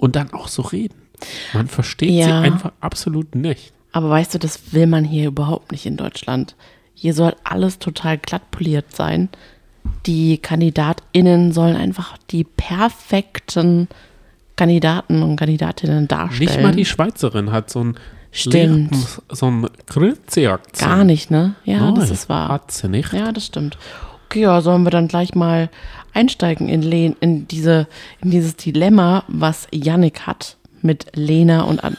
und 0.00 0.16
dann 0.16 0.32
auch 0.32 0.48
so 0.48 0.62
reden. 0.62 0.94
Man 1.52 1.68
versteht 1.68 2.08
sie 2.10 2.18
Ja. 2.18 2.40
einfach 2.40 2.72
absolut 2.80 3.34
nicht. 3.34 3.72
Aber 3.92 4.08
weißt 4.10 4.34
du, 4.34 4.38
das 4.38 4.72
will 4.72 4.86
man 4.86 5.04
hier 5.04 5.28
überhaupt 5.28 5.70
nicht 5.70 5.86
in 5.86 5.96
Deutschland. 5.96 6.56
Hier 6.94 7.14
soll 7.14 7.34
alles 7.44 7.78
total 7.78 8.18
glatt 8.18 8.50
poliert 8.50 8.94
sein. 8.94 9.28
Die 10.06 10.38
KandidatInnen 10.38 11.52
sollen 11.52 11.76
einfach 11.76 12.16
die 12.30 12.44
perfekten 12.44 13.88
Kandidaten 14.56 15.22
und 15.22 15.36
Kandidatinnen 15.36 16.08
darstellen. 16.08 16.48
Nicht 16.50 16.62
mal 16.62 16.74
die 16.74 16.84
Schweizerin 16.84 17.50
hat 17.52 17.70
so 17.70 17.82
ein 17.84 17.96
Stimmt. 18.30 18.96
so 19.30 19.46
ein 19.46 19.66
Grüezi-Akzent. 19.86 20.90
Gar 20.90 21.04
nicht, 21.04 21.30
ne? 21.30 21.54
Ja, 21.64 21.90
das 21.92 22.04
Nein, 22.06 22.12
ist 22.14 22.28
wahr. 22.28 22.48
Hat 22.48 22.70
sie 22.70 22.88
nicht. 22.88 23.12
Ja, 23.12 23.30
das 23.32 23.46
stimmt. 23.46 23.76
Ja, 24.34 24.60
sollen 24.60 24.82
wir 24.84 24.90
dann 24.90 25.08
gleich 25.08 25.34
mal 25.34 25.70
einsteigen 26.14 26.68
in, 26.68 26.82
Le 26.82 27.14
in, 27.20 27.48
diese, 27.48 27.86
in 28.22 28.30
dieses 28.30 28.56
Dilemma, 28.56 29.24
was 29.28 29.66
Yannick 29.72 30.20
hat 30.26 30.56
mit 30.82 31.06
Lena 31.14 31.62
und 31.62 31.82
An 31.84 31.96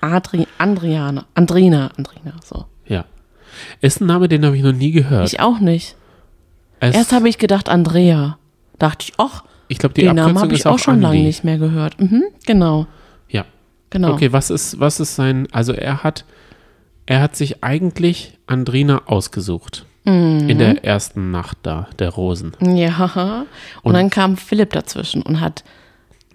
Adri 0.00 0.46
Andriana. 0.58 1.26
Andrina, 1.34 1.90
Andrina, 1.96 2.34
so. 2.44 2.64
Ja. 2.86 3.04
Ist 3.80 4.00
ein 4.00 4.06
Name, 4.06 4.28
den 4.28 4.44
habe 4.44 4.56
ich 4.56 4.62
noch 4.62 4.72
nie 4.72 4.90
gehört. 4.90 5.28
Ich 5.32 5.40
auch 5.40 5.60
nicht. 5.60 5.96
Es- 6.80 6.94
Erst 6.96 7.12
habe 7.12 7.28
ich 7.28 7.38
gedacht 7.38 7.68
Andrea. 7.68 8.38
Dachte 8.78 9.06
ich, 9.08 9.12
ach, 9.18 9.44
ich 9.68 9.78
glaube, 9.78 9.94
die 9.94 10.02
den 10.02 10.16
Namen 10.16 10.38
habe 10.38 10.54
ich 10.54 10.66
auch 10.66 10.78
schon 10.78 11.00
lange 11.00 11.20
nicht 11.22 11.44
mehr 11.44 11.58
gehört. 11.58 12.00
Mhm, 12.00 12.24
genau, 12.46 12.86
Ja. 13.28 13.44
genau. 13.90 14.12
Okay, 14.12 14.32
was 14.32 14.50
ist, 14.50 14.80
was 14.80 14.98
ist 14.98 15.14
sein, 15.14 15.46
also 15.52 15.72
er 15.72 16.02
hat, 16.02 16.24
er 17.06 17.20
hat 17.20 17.36
sich 17.36 17.62
eigentlich 17.62 18.38
Andrina 18.46 19.02
ausgesucht. 19.06 19.86
Mhm. 20.04 20.48
In 20.48 20.58
der 20.58 20.84
ersten 20.84 21.30
Nacht 21.30 21.58
da, 21.62 21.88
der 21.98 22.08
Rosen. 22.10 22.52
Ja, 22.60 23.44
und, 23.82 23.90
Und- 23.90 23.94
dann 23.94 24.10
kam 24.10 24.36
Philipp 24.36 24.72
dazwischen 24.72 25.22
und 25.22 25.40
hat 25.40 25.62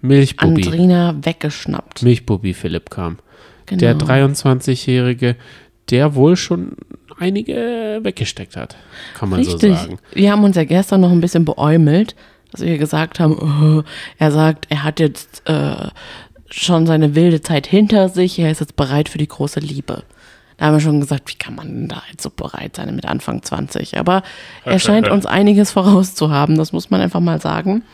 Milchbubi. 0.00 0.64
Andrina 0.64 1.14
weggeschnappt. 1.22 2.02
Milchbubi 2.02 2.54
Philipp 2.54 2.90
kam. 2.90 3.18
Genau. 3.66 3.80
Der 3.80 3.96
23-Jährige, 3.98 5.36
der 5.90 6.14
wohl 6.14 6.36
schon 6.36 6.72
einige 7.18 7.98
weggesteckt 8.02 8.56
hat, 8.56 8.76
kann 9.14 9.28
man 9.28 9.40
Richtig. 9.40 9.60
so 9.60 9.74
sagen. 9.74 9.98
Wir 10.12 10.32
haben 10.32 10.44
uns 10.44 10.56
ja 10.56 10.64
gestern 10.64 11.00
noch 11.00 11.10
ein 11.10 11.20
bisschen 11.20 11.44
beäumelt, 11.44 12.14
dass 12.52 12.62
wir 12.62 12.78
gesagt 12.78 13.20
haben, 13.20 13.36
oh, 13.38 13.82
er 14.18 14.30
sagt, 14.32 14.66
er 14.70 14.84
hat 14.84 15.00
jetzt 15.00 15.42
äh, 15.46 15.88
schon 16.48 16.86
seine 16.86 17.14
wilde 17.14 17.42
Zeit 17.42 17.66
hinter 17.66 18.08
sich, 18.08 18.38
er 18.38 18.50
ist 18.50 18.60
jetzt 18.60 18.76
bereit 18.76 19.08
für 19.08 19.18
die 19.18 19.28
große 19.28 19.60
Liebe. 19.60 20.04
Da 20.58 20.66
haben 20.66 20.74
wir 20.74 20.80
schon 20.80 21.00
gesagt, 21.00 21.30
wie 21.30 21.38
kann 21.38 21.54
man 21.54 21.68
denn 21.68 21.88
da 21.88 22.02
jetzt 22.10 22.22
so 22.22 22.30
bereit 22.30 22.76
sein 22.76 22.94
mit 22.94 23.06
Anfang 23.06 23.42
20? 23.42 23.96
Aber 23.96 24.22
er 24.64 24.80
scheint 24.80 25.08
uns 25.08 25.24
einiges 25.24 25.70
vorauszuhaben, 25.70 26.58
das 26.58 26.72
muss 26.72 26.90
man 26.90 27.00
einfach 27.00 27.20
mal 27.20 27.40
sagen. 27.40 27.84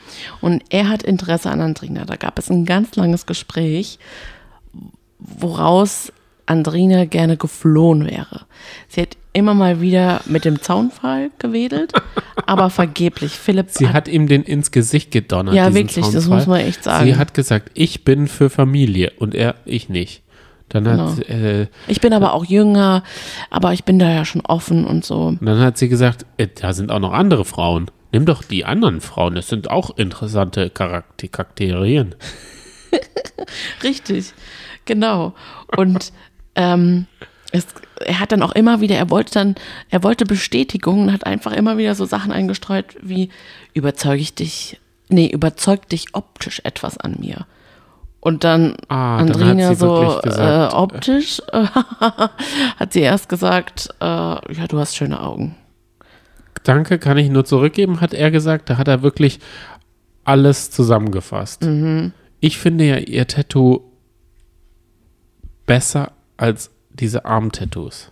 Und 0.41 0.63
er 0.71 0.89
hat 0.89 1.03
Interesse 1.03 1.51
an 1.51 1.61
Andrina. 1.61 2.07
Da 2.07 2.17
gab 2.17 2.39
es 2.39 2.51
ein 2.51 2.65
ganz 2.65 2.97
langes 2.97 3.27
Gespräch, 3.27 3.99
woraus 5.19 6.11
Andrina 6.47 7.05
gerne 7.05 7.37
geflohen 7.37 8.07
wäre. 8.07 8.47
Sie 8.89 9.03
hat 9.03 9.17
immer 9.35 9.53
mal 9.53 9.81
wieder 9.83 10.23
mit 10.25 10.47
dem 10.47 10.63
Zaunpfahl 10.63 11.31
gewedelt, 11.39 11.93
aber 12.47 12.71
vergeblich. 12.71 13.33
Philipp 13.33 13.67
Sie 13.71 13.89
hat 13.89 14.09
ihm 14.09 14.27
den 14.27 14.43
ins 14.43 14.71
Gesicht 14.71 15.11
gedonnert. 15.11 15.55
Ja, 15.55 15.75
wirklich, 15.75 16.07
das 16.07 16.13
Zaunpfahl. 16.13 16.39
muss 16.39 16.47
man 16.47 16.61
echt 16.61 16.83
sagen. 16.85 17.05
Sie 17.05 17.17
hat 17.17 17.35
gesagt, 17.35 17.71
ich 17.75 18.05
bin 18.05 18.29
für 18.29 18.49
Familie 18.49 19.13
und 19.19 19.35
er, 19.35 19.57
ich 19.67 19.89
nicht. 19.91 20.24
Dann 20.71 20.89
hat, 20.89 21.27
Genau. 21.27 21.29
äh, 21.29 21.67
ich 21.87 22.01
bin 22.01 22.13
aber 22.13 22.33
auch 22.33 22.45
jünger, 22.45 23.03
aber 23.51 23.73
ich 23.73 23.85
bin 23.85 23.99
da 23.99 24.11
ja 24.11 24.25
schon 24.25 24.41
offen 24.43 24.85
und 24.87 25.05
so. 25.05 25.27
und 25.27 25.45
dann 25.45 25.61
hat 25.61 25.79
sie 25.79 25.89
gesagt, 25.89 26.27
äh, 26.37 26.49
da 26.49 26.73
sind 26.73 26.91
auch 26.91 26.99
noch 27.01 27.13
andere 27.13 27.45
Frauen. 27.45 27.91
Nimm 28.13 28.27
doch 28.27 28.43
die 28.45 28.65
anderen 28.65 29.01
Frauen, 29.01 29.35
das 29.35 29.49
sind 29.49 29.71
auch 29.71 29.97
interessante 29.99 30.71
Charakter 30.71 31.29
Charakterien. 31.29 32.15
Richtig, 33.83 34.33
genau. 34.85 35.35
Und 35.77 36.13
ähm, 36.55 37.07
es, 37.53 37.67
er 38.01 38.21
hat 38.21 38.33
dann 38.33 38.43
auch 38.43 38.53
immer 38.53 38.81
wieder, 38.81 38.97
er 38.97 39.11
wollte 39.11 39.33
dann, 39.35 39.55
er 39.91 40.03
wollte 40.03 40.25
Bestätigung 40.25 41.03
und 41.03 41.13
hat 41.13 41.27
einfach 41.27 41.53
immer 41.53 41.77
wieder 41.79 41.95
so 41.95 42.05
Sachen 42.05 42.33
eingestreut 42.33 42.97
wie 43.03 43.31
überzeuge 43.75 44.23
ich 44.23 44.35
dich, 44.35 44.81
nee, 45.09 45.27
überzeugt 45.27 45.93
dich 45.93 46.07
optisch 46.15 46.61
etwas 46.65 46.99
an 46.99 47.17
mir. 47.21 47.47
Und 48.25 48.43
dann 48.43 48.75
Ah, 48.89 49.19
dann 49.19 49.29
hat 49.29 49.37
Andrina 49.37 49.69
sie 49.69 49.75
so 49.75 50.19
gesagt, 50.25 50.73
äh, 50.73 50.75
optisch 50.75 51.43
äh, 51.53 51.67
hat 52.77 52.93
sie 52.95 53.03
erst 53.03 53.29
gesagt, 53.29 53.91
äh, 54.01 54.05
ja, 54.05 54.67
du 54.67 54.79
hast 54.79 54.97
schöne 54.97 55.21
Augen. 55.21 55.57
Danke, 56.63 56.99
kann 56.99 57.19
ich 57.19 57.29
nur 57.29 57.45
zurückgeben, 57.45 58.01
hat 58.01 58.15
er 58.15 58.31
gesagt. 58.31 58.71
Da 58.71 58.79
hat 58.79 58.89
er 58.89 59.03
wirklich 59.03 59.41
alles 60.25 60.71
zusammengefasst. 60.71 61.65
Mhm. 61.65 62.13
Ich 62.41 62.57
finde 62.57 62.85
ja 62.85 62.97
ihr 62.97 63.27
Tattoo 63.27 63.83
besser 65.67 66.13
als 66.39 66.71
diese 66.95 67.27
Arm-Tattoos. 67.27 68.11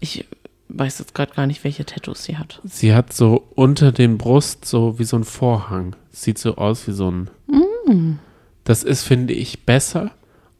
Ich 0.00 0.26
weiß 0.68 0.98
jetzt 0.98 1.14
gerade 1.14 1.32
gar 1.32 1.46
nicht, 1.46 1.64
welche 1.64 1.86
Tattoos 1.86 2.24
sie 2.24 2.36
hat. 2.36 2.60
Sie 2.64 2.94
hat 2.94 3.14
so 3.14 3.48
unter 3.54 3.90
dem 3.90 4.18
Brust 4.18 4.66
so 4.66 4.98
wie 4.98 5.04
so 5.04 5.16
ein 5.16 5.24
Vorhang. 5.24 5.96
Sieht 6.10 6.36
so 6.36 6.56
aus 6.56 6.86
wie 6.86 6.92
so 6.92 7.10
ein. 7.10 7.30
Mm. 7.46 8.18
Das 8.66 8.82
ist, 8.82 9.04
finde 9.04 9.32
ich, 9.32 9.64
besser 9.64 10.10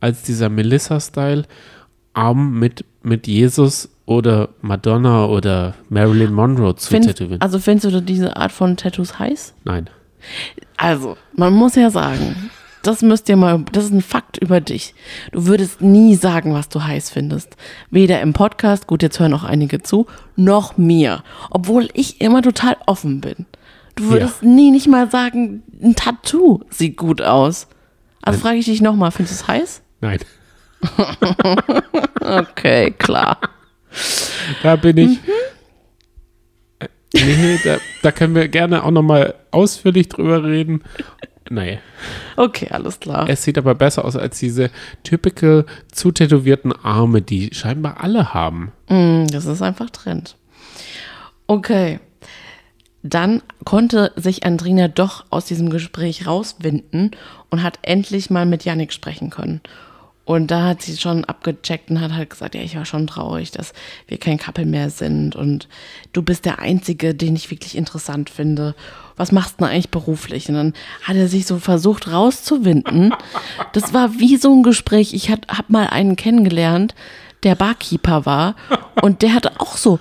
als 0.00 0.22
dieser 0.22 0.48
Melissa-Style. 0.48 1.44
Arm 2.14 2.58
mit, 2.58 2.84
mit 3.02 3.26
Jesus 3.26 3.90
oder 4.06 4.48
Madonna 4.62 5.26
oder 5.26 5.74
Marilyn 5.90 6.32
Monroe 6.32 6.74
zu 6.76 6.88
Find, 6.88 7.04
tätowieren. 7.04 7.42
also 7.42 7.58
findest 7.58 7.92
du 7.92 8.00
diese 8.00 8.36
Art 8.36 8.52
von 8.52 8.78
Tattoos 8.78 9.18
heiß? 9.18 9.52
Nein. 9.64 9.90
Also, 10.78 11.18
man 11.34 11.52
muss 11.52 11.74
ja 11.74 11.90
sagen, 11.90 12.50
das 12.82 13.02
müsst 13.02 13.28
ihr 13.28 13.36
mal, 13.36 13.64
das 13.72 13.86
ist 13.86 13.92
ein 13.92 14.00
Fakt 14.00 14.38
über 14.38 14.60
dich. 14.60 14.94
Du 15.32 15.46
würdest 15.46 15.82
nie 15.82 16.14
sagen, 16.14 16.54
was 16.54 16.68
du 16.68 16.84
heiß 16.84 17.10
findest. 17.10 17.56
Weder 17.90 18.20
im 18.22 18.32
Podcast, 18.32 18.86
gut, 18.86 19.02
jetzt 19.02 19.18
hören 19.18 19.34
auch 19.34 19.44
einige 19.44 19.82
zu, 19.82 20.06
noch 20.36 20.78
mir. 20.78 21.22
Obwohl 21.50 21.88
ich 21.92 22.20
immer 22.20 22.40
total 22.40 22.76
offen 22.86 23.20
bin. 23.20 23.46
Du 23.96 24.10
würdest 24.10 24.42
nie 24.42 24.70
nicht 24.70 24.86
mal 24.88 25.10
sagen, 25.10 25.62
ein 25.82 25.96
Tattoo 25.96 26.60
sieht 26.70 26.96
gut 26.96 27.20
aus. 27.20 27.66
Also 28.26 28.40
frage 28.40 28.58
ich 28.58 28.66
dich 28.66 28.80
nochmal, 28.82 29.10
findest 29.10 29.40
du 29.40 29.44
es 29.44 29.48
heiß? 29.48 29.82
Nein. 30.00 30.18
Okay, 32.20 32.90
klar. 32.92 33.38
Da 34.62 34.76
bin 34.76 34.96
ich. 34.98 35.08
Mhm. 35.08 35.18
Äh, 36.80 36.88
Nee, 37.14 37.58
da, 37.64 37.78
da 38.02 38.12
können 38.12 38.34
wir 38.34 38.48
gerne 38.48 38.82
auch 38.84 38.90
nochmal 38.90 39.34
ausführlich 39.50 40.08
drüber 40.08 40.44
reden. 40.44 40.82
Nee. 41.48 41.78
Okay, 42.36 42.68
alles 42.70 42.98
klar. 43.00 43.28
Es 43.28 43.44
sieht 43.44 43.56
aber 43.56 43.74
besser 43.74 44.04
aus 44.04 44.16
als 44.16 44.38
diese 44.38 44.70
typical 45.04 45.64
zutätowierten 45.92 46.72
Arme, 46.72 47.22
die 47.22 47.54
scheinbar 47.54 48.00
alle 48.02 48.34
haben. 48.34 48.72
Mm, 48.88 49.26
Das 49.28 49.46
ist 49.46 49.62
einfach 49.62 49.88
Trend. 49.90 50.36
Okay. 51.46 52.00
Dann 53.08 53.42
konnte 53.64 54.12
sich 54.16 54.44
Andrina 54.44 54.88
doch 54.88 55.24
aus 55.30 55.46
diesem 55.46 55.70
Gespräch 55.70 56.26
rauswinden 56.26 57.12
und 57.50 57.62
hat 57.62 57.78
endlich 57.82 58.30
mal 58.30 58.46
mit 58.46 58.64
Yannick 58.64 58.92
sprechen 58.92 59.30
können. 59.30 59.60
Und 60.24 60.50
da 60.50 60.64
hat 60.64 60.82
sie 60.82 60.96
schon 60.96 61.24
abgecheckt 61.24 61.88
und 61.88 62.00
hat 62.00 62.12
halt 62.12 62.30
gesagt, 62.30 62.56
ja, 62.56 62.60
ich 62.60 62.74
war 62.74 62.84
schon 62.84 63.06
traurig, 63.06 63.52
dass 63.52 63.72
wir 64.08 64.18
kein 64.18 64.38
Couple 64.38 64.66
mehr 64.66 64.90
sind 64.90 65.36
und 65.36 65.68
du 66.12 66.20
bist 66.20 66.44
der 66.44 66.58
Einzige, 66.58 67.14
den 67.14 67.36
ich 67.36 67.52
wirklich 67.52 67.76
interessant 67.76 68.28
finde. 68.28 68.74
Was 69.16 69.30
machst 69.30 69.54
du 69.54 69.64
denn 69.64 69.72
eigentlich 69.72 69.90
beruflich? 69.90 70.48
Und 70.48 70.56
dann 70.56 70.72
hat 71.04 71.14
er 71.14 71.28
sich 71.28 71.46
so 71.46 71.58
versucht 71.58 72.10
rauszuwinden. 72.10 73.14
Das 73.72 73.94
war 73.94 74.18
wie 74.18 74.36
so 74.36 74.52
ein 74.52 74.64
Gespräch. 74.64 75.14
Ich 75.14 75.30
hab, 75.30 75.46
hab 75.46 75.70
mal 75.70 75.86
einen 75.86 76.16
kennengelernt, 76.16 76.96
der 77.44 77.54
Barkeeper 77.54 78.26
war 78.26 78.56
und 79.02 79.22
der 79.22 79.32
hat 79.32 79.60
auch 79.60 79.76
so, 79.76 80.00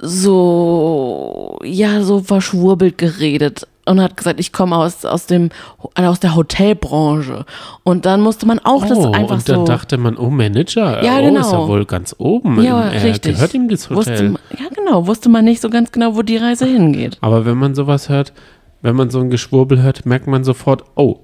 so, 0.00 1.58
ja, 1.64 2.02
so 2.02 2.20
verschwurbelt 2.20 2.98
geredet 2.98 3.66
und 3.86 4.00
hat 4.00 4.16
gesagt, 4.16 4.40
ich 4.40 4.52
komme 4.52 4.76
aus, 4.76 5.04
aus 5.04 5.26
dem, 5.26 5.50
aus 5.94 6.18
der 6.20 6.34
Hotelbranche. 6.34 7.44
Und 7.82 8.06
dann 8.06 8.20
musste 8.22 8.46
man 8.46 8.58
auch 8.60 8.86
das 8.86 8.96
oh, 8.98 9.12
einfach 9.12 9.36
und 9.36 9.48
dann 9.48 9.56
so. 9.60 9.64
dachte 9.64 9.98
man, 9.98 10.16
oh 10.16 10.30
Manager, 10.30 11.02
Ja, 11.04 11.18
oh, 11.18 11.24
genau. 11.24 11.40
ist 11.40 11.52
er 11.52 11.68
wohl 11.68 11.84
ganz 11.84 12.14
oben. 12.18 12.62
ja, 12.62 12.80
er 12.90 13.02
richtig. 13.04 13.34
gehört 13.34 13.52
ihm 13.54 13.68
das 13.68 13.90
Wusste 13.90 14.12
Hotel. 14.12 14.28
man, 14.30 14.40
ja, 14.58 14.66
genau. 14.74 15.06
Wusste 15.06 15.28
man 15.28 15.44
nicht 15.44 15.60
so 15.60 15.68
ganz 15.68 15.92
genau, 15.92 16.16
wo 16.16 16.22
die 16.22 16.38
Reise 16.38 16.64
hingeht. 16.66 17.18
Aber 17.20 17.44
wenn 17.44 17.58
man 17.58 17.74
sowas 17.74 18.08
hört, 18.08 18.32
wenn 18.80 18.96
man 18.96 19.10
so 19.10 19.20
ein 19.20 19.28
Geschwurbel 19.30 19.82
hört, 19.82 20.06
merkt 20.06 20.26
man 20.26 20.44
sofort, 20.44 20.82
oh, 20.96 21.20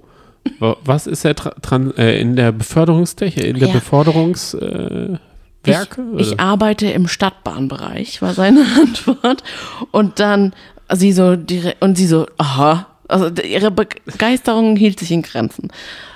wa- 0.59 0.77
was 0.85 1.07
ist 1.07 1.25
er 1.25 1.35
dran, 1.35 1.93
äh, 1.97 2.21
in 2.21 2.37
der 2.37 2.53
Beförderungstechnik, 2.53 3.45
in 3.47 3.59
der 3.59 3.69
Ja. 3.69 3.75
Beförderungswerke? 3.75 5.15
Äh, 5.15 5.30
Werke, 5.65 6.03
Ich, 6.17 6.29
ich 6.29 6.33
oder? 6.35 6.43
arbeite 6.43 6.87
im 6.91 7.09
Stadtbahnbereich, 7.09 8.23
war 8.23 8.35
seine 8.35 8.65
Antwort. 8.81 9.43
Und 9.91 10.21
dann 10.21 10.53
sie 10.93 11.13
so 11.13 11.37
direkt, 11.37 11.83
und 11.83 11.97
sie 11.97 12.07
so, 12.07 12.27
aha. 12.39 12.87
Also 13.09 13.29
ihre 13.43 13.73
Begeisterung 13.73 14.77
hielt 14.77 15.01
sich 15.01 15.11
in 15.11 15.23
Grenzen. 15.23 15.69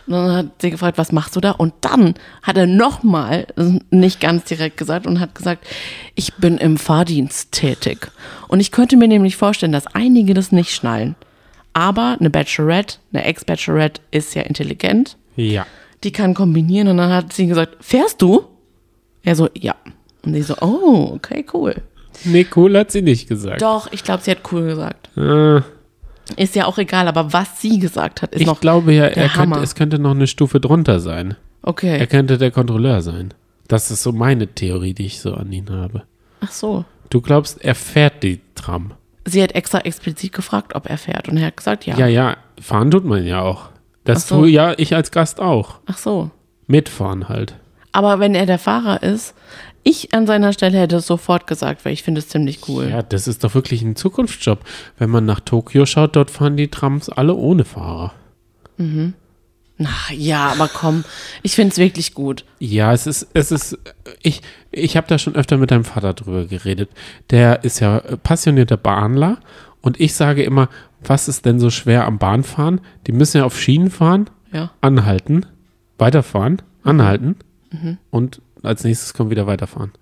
Und 0.06 0.12
dann 0.12 0.32
hat 0.32 0.46
sie 0.60 0.70
gefragt, 0.70 0.96
was 0.96 1.10
machst 1.10 1.34
du 1.34 1.40
da? 1.40 1.50
Und 1.50 1.74
dann 1.80 2.14
hat 2.42 2.56
er 2.56 2.66
nochmal, 2.66 3.48
nicht 3.90 4.20
ganz 4.20 4.44
direkt 4.44 4.76
gesagt, 4.76 5.06
und 5.06 5.18
hat 5.18 5.34
gesagt, 5.34 5.66
ich 6.14 6.34
bin 6.34 6.56
im 6.56 6.76
Fahrdienst 6.76 7.50
tätig. 7.50 8.12
Und 8.46 8.60
ich 8.60 8.70
könnte 8.70 8.96
mir 8.96 9.08
nämlich 9.08 9.36
vorstellen, 9.36 9.72
dass 9.72 9.88
einige 9.88 10.34
das 10.34 10.52
nicht 10.52 10.72
schnallen. 10.72 11.16
Aber 11.72 12.16
eine 12.20 12.30
Bachelorette, 12.30 12.98
eine 13.12 13.24
Ex-Bachelorette 13.24 14.00
ist 14.12 14.34
ja 14.36 14.42
intelligent 14.42 15.16
ja. 15.36 15.66
die 16.04 16.12
kann 16.12 16.34
kombinieren 16.34 16.86
und 16.86 16.98
dann 16.98 17.10
hat 17.12 17.32
sie 17.32 17.48
gesagt, 17.48 17.76
fährst 17.80 18.22
du? 18.22 18.44
Er 19.24 19.34
so, 19.34 19.48
ja. 19.54 19.74
Und 20.22 20.34
sie 20.34 20.42
so, 20.42 20.54
oh, 20.60 21.12
okay, 21.14 21.44
cool. 21.52 21.74
Nee, 22.24 22.46
cool 22.54 22.76
hat 22.78 22.92
sie 22.92 23.02
nicht 23.02 23.28
gesagt. 23.28 23.62
Doch, 23.62 23.90
ich 23.90 24.04
glaube, 24.04 24.22
sie 24.22 24.30
hat 24.30 24.40
cool 24.52 24.66
gesagt. 24.66 25.10
Äh, 25.16 25.60
Ist 26.40 26.54
ja 26.54 26.66
auch 26.66 26.78
egal, 26.78 27.08
aber 27.08 27.32
was 27.32 27.60
sie 27.60 27.78
gesagt 27.78 28.22
hat, 28.22 28.32
ist 28.34 28.40
ich 28.40 28.46
noch 28.46 28.60
glaube 28.60 28.92
ja, 28.92 29.04
er 29.06 29.28
könnte, 29.28 29.58
es 29.60 29.74
könnte 29.74 29.98
noch 29.98 30.12
eine 30.12 30.26
Stufe 30.26 30.60
drunter 30.60 31.00
sein. 31.00 31.36
Er 31.62 31.68
okay. 31.68 32.06
könnte 32.06 32.38
der 32.38 32.50
Kontrolleur 32.50 33.02
sein. 33.02 33.34
Das 33.68 33.90
ist 33.90 34.02
so 34.02 34.12
meine 34.12 34.48
Theorie, 34.48 34.94
die 34.94 35.06
ich 35.06 35.20
so 35.20 35.34
an 35.34 35.50
ihn 35.50 35.70
habe. 35.70 36.02
Ach 36.40 36.52
so. 36.52 36.84
Du 37.10 37.20
glaubst, 37.20 37.64
er 37.64 37.74
fährt 37.74 38.22
die 38.22 38.40
Tram. 38.54 38.92
Sie 39.24 39.42
hat 39.42 39.52
extra 39.52 39.78
explizit 39.80 40.32
gefragt, 40.32 40.74
ob 40.74 40.88
er 40.88 40.98
fährt 40.98 41.28
und 41.28 41.38
er 41.38 41.46
hat 41.46 41.56
gesagt, 41.56 41.86
ja. 41.86 41.96
Ja, 41.96 42.06
ja, 42.06 42.36
fahren 42.60 42.90
tut 42.90 43.06
man 43.06 43.24
ja 43.24 43.40
auch. 43.40 43.70
Das 44.04 44.28
so. 44.28 44.40
tue 44.40 44.50
ja 44.50 44.74
ich 44.76 44.94
als 44.94 45.10
Gast 45.10 45.40
auch. 45.40 45.80
Ach 45.86 45.96
so. 45.96 46.30
Mitfahren 46.66 47.28
halt. 47.30 47.56
Aber 47.94 48.18
wenn 48.18 48.34
er 48.34 48.44
der 48.44 48.58
Fahrer 48.58 49.04
ist, 49.04 49.34
ich 49.84 50.12
an 50.14 50.26
seiner 50.26 50.52
Stelle 50.52 50.78
hätte 50.78 50.96
es 50.96 51.06
sofort 51.06 51.46
gesagt, 51.46 51.84
weil 51.84 51.92
ich 51.92 52.02
finde 52.02 52.18
es 52.18 52.28
ziemlich 52.28 52.68
cool. 52.68 52.88
Ja, 52.90 53.02
das 53.02 53.28
ist 53.28 53.44
doch 53.44 53.54
wirklich 53.54 53.82
ein 53.82 53.94
Zukunftsjob. 53.94 54.58
Wenn 54.98 55.10
man 55.10 55.24
nach 55.24 55.38
Tokio 55.38 55.86
schaut, 55.86 56.16
dort 56.16 56.30
fahren 56.32 56.56
die 56.56 56.66
Trams 56.68 57.08
alle 57.08 57.34
ohne 57.34 57.64
Fahrer. 57.64 58.12
Na 58.76 59.88
ja, 60.12 60.48
aber 60.48 60.66
komm, 60.68 61.04
ich 61.44 61.54
finde 61.54 61.70
es 61.72 61.78
wirklich 61.78 62.14
gut. 62.14 62.44
Ja, 62.58 62.92
es 62.92 63.06
ist, 63.06 63.28
es 63.32 63.52
ist, 63.52 63.78
ich, 64.22 64.40
ich 64.72 64.96
habe 64.96 65.06
da 65.06 65.16
schon 65.18 65.36
öfter 65.36 65.56
mit 65.56 65.70
deinem 65.70 65.84
Vater 65.84 66.14
drüber 66.14 66.46
geredet. 66.46 66.90
Der 67.30 67.62
ist 67.62 67.78
ja 67.78 68.00
passionierter 68.24 68.76
Bahnler 68.76 69.38
und 69.82 70.00
ich 70.00 70.14
sage 70.14 70.42
immer, 70.42 70.68
was 71.04 71.28
ist 71.28 71.44
denn 71.46 71.60
so 71.60 71.70
schwer 71.70 72.06
am 72.06 72.18
Bahnfahren? 72.18 72.80
Die 73.06 73.12
müssen 73.12 73.36
ja 73.38 73.44
auf 73.44 73.60
Schienen 73.60 73.90
fahren, 73.90 74.30
Ja. 74.52 74.72
anhalten, 74.80 75.46
weiterfahren, 75.98 76.60
anhalten 76.82 77.36
Mhm. 77.82 77.98
und 78.10 78.40
als 78.62 78.84
nächstes 78.84 79.14
kommt 79.14 79.30
wieder 79.30 79.46
weiterfahren. 79.46 79.92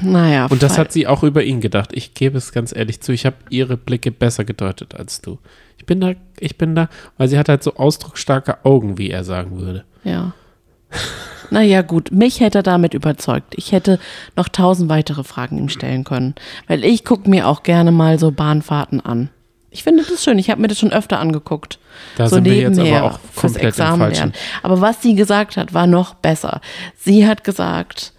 Naja. 0.00 0.46
Und 0.46 0.62
das 0.62 0.78
hat 0.78 0.92
sie 0.92 1.06
auch 1.06 1.22
über 1.22 1.44
ihn 1.44 1.60
gedacht. 1.60 1.90
Ich 1.92 2.14
gebe 2.14 2.36
es 2.36 2.52
ganz 2.52 2.74
ehrlich 2.74 3.00
zu, 3.00 3.12
ich 3.12 3.24
habe 3.24 3.36
ihre 3.50 3.76
Blicke 3.76 4.10
besser 4.10 4.44
gedeutet 4.44 4.94
als 4.94 5.20
du. 5.20 5.38
Ich 5.78 5.86
bin 5.86 6.00
da, 6.00 6.14
ich 6.40 6.58
bin 6.58 6.74
da, 6.74 6.88
weil 7.18 7.28
sie 7.28 7.38
hat 7.38 7.48
halt 7.48 7.62
so 7.62 7.76
ausdrucksstarke 7.76 8.64
Augen, 8.64 8.98
wie 8.98 9.10
er 9.10 9.24
sagen 9.24 9.60
würde. 9.60 9.84
Ja. 10.04 10.34
Naja, 11.50 11.82
gut, 11.82 12.10
mich 12.12 12.40
hätte 12.40 12.60
er 12.60 12.62
damit 12.62 12.94
überzeugt. 12.94 13.54
Ich 13.56 13.72
hätte 13.72 13.98
noch 14.36 14.48
tausend 14.48 14.88
weitere 14.88 15.22
Fragen 15.22 15.58
ihm 15.58 15.68
stellen 15.68 16.02
können. 16.02 16.34
Weil 16.66 16.82
ich 16.82 17.04
gucke 17.04 17.28
mir 17.28 17.46
auch 17.46 17.62
gerne 17.62 17.92
mal 17.92 18.18
so 18.18 18.30
Bahnfahrten 18.30 19.00
an. 19.00 19.28
Ich 19.72 19.82
finde 19.82 20.04
das 20.04 20.22
schön. 20.22 20.38
Ich 20.38 20.50
habe 20.50 20.60
mir 20.60 20.68
das 20.68 20.78
schon 20.78 20.92
öfter 20.92 21.18
angeguckt. 21.18 21.78
Da 22.16 22.28
so 22.28 22.36
sind 22.36 22.44
wir 22.44 22.56
jetzt 22.56 22.76
nebenher 22.76 23.02
aber 23.02 23.14
auch 23.14 23.20
fürs 23.32 23.54
komplett 23.54 23.62
im 23.62 23.68
Examen 23.68 23.98
Falschen. 23.98 24.18
lernen. 24.18 24.32
Aber 24.62 24.80
was 24.80 25.02
sie 25.02 25.14
gesagt 25.14 25.56
hat, 25.56 25.72
war 25.72 25.86
noch 25.86 26.14
besser. 26.14 26.60
Sie 26.96 27.26
hat 27.26 27.42
gesagt, 27.42 28.12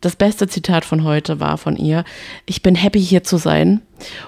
das 0.00 0.16
beste 0.16 0.46
Zitat 0.46 0.84
von 0.84 1.04
heute 1.04 1.40
war 1.40 1.58
von 1.58 1.76
ihr, 1.76 2.04
ich 2.46 2.62
bin 2.62 2.74
happy 2.74 3.00
hier 3.00 3.24
zu 3.24 3.36
sein, 3.36 3.80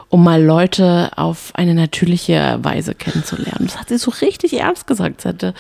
um 0.08 0.24
mal 0.24 0.42
Leute 0.42 1.12
auf 1.16 1.52
eine 1.54 1.74
natürliche 1.74 2.58
Weise 2.62 2.94
kennenzulernen. 2.94 3.66
Das 3.66 3.78
hat 3.78 3.88
sie 3.88 3.98
so 3.98 4.10
richtig 4.10 4.58
ernst 4.58 4.86
gesagt. 4.86 5.20
Sie 5.20 5.28
hatte, 5.28 5.54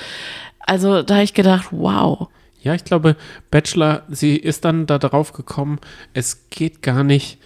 also 0.60 1.02
da 1.02 1.14
habe 1.14 1.24
ich 1.24 1.34
gedacht, 1.34 1.68
wow. 1.70 2.28
Ja, 2.62 2.74
ich 2.74 2.84
glaube, 2.84 3.16
Bachelor, 3.50 4.02
sie 4.08 4.36
ist 4.36 4.64
dann 4.64 4.86
da 4.86 4.98
drauf 4.98 5.32
gekommen, 5.32 5.78
es 6.12 6.48
geht 6.50 6.82
gar 6.82 7.04
nicht, 7.04 7.38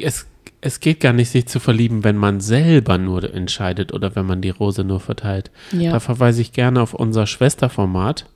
es, 0.00 0.26
es 0.62 0.78
geht 0.78 1.00
gar 1.00 1.12
nicht, 1.12 1.28
sich 1.28 1.46
zu 1.46 1.60
verlieben, 1.60 2.04
wenn 2.04 2.16
man 2.16 2.40
selber 2.40 2.96
nur 2.96 3.34
entscheidet 3.34 3.92
oder 3.92 4.14
wenn 4.16 4.26
man 4.26 4.40
die 4.40 4.50
Rose 4.50 4.84
nur 4.84 5.00
verteilt. 5.00 5.50
Ja. 5.72 5.90
Da 5.92 6.00
verweise 6.00 6.40
ich 6.40 6.52
gerne 6.52 6.80
auf 6.80 6.94
unser 6.94 7.26
Schwesterformat, 7.26 8.26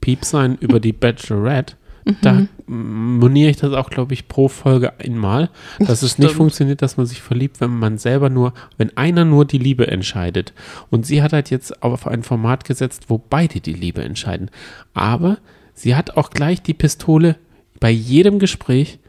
Piepsein 0.00 0.58
über 0.60 0.80
die 0.80 0.92
Bachelorette. 0.92 1.76
Da 2.22 2.46
moniere 2.68 3.50
ich 3.50 3.56
das 3.56 3.72
auch, 3.72 3.90
glaube 3.90 4.14
ich, 4.14 4.28
pro 4.28 4.46
Folge 4.46 5.00
einmal, 5.00 5.50
dass 5.80 6.02
es 6.02 6.18
nicht 6.18 6.34
funktioniert, 6.34 6.80
dass 6.80 6.96
man 6.96 7.06
sich 7.06 7.20
verliebt, 7.20 7.60
wenn 7.60 7.76
man 7.76 7.98
selber 7.98 8.30
nur, 8.30 8.54
wenn 8.76 8.96
einer 8.96 9.24
nur 9.24 9.44
die 9.44 9.58
Liebe 9.58 9.88
entscheidet. 9.88 10.52
Und 10.88 11.04
sie 11.04 11.20
hat 11.20 11.32
halt 11.32 11.50
jetzt 11.50 11.82
auf 11.82 12.06
ein 12.06 12.22
Format 12.22 12.64
gesetzt, 12.64 13.06
wo 13.08 13.18
beide 13.18 13.60
die 13.60 13.72
Liebe 13.72 14.04
entscheiden. 14.04 14.52
Aber 14.94 15.38
sie 15.74 15.96
hat 15.96 16.16
auch 16.16 16.30
gleich 16.30 16.62
die 16.62 16.74
Pistole 16.74 17.36
bei 17.80 17.90
jedem 17.90 18.38
Gespräch 18.38 19.00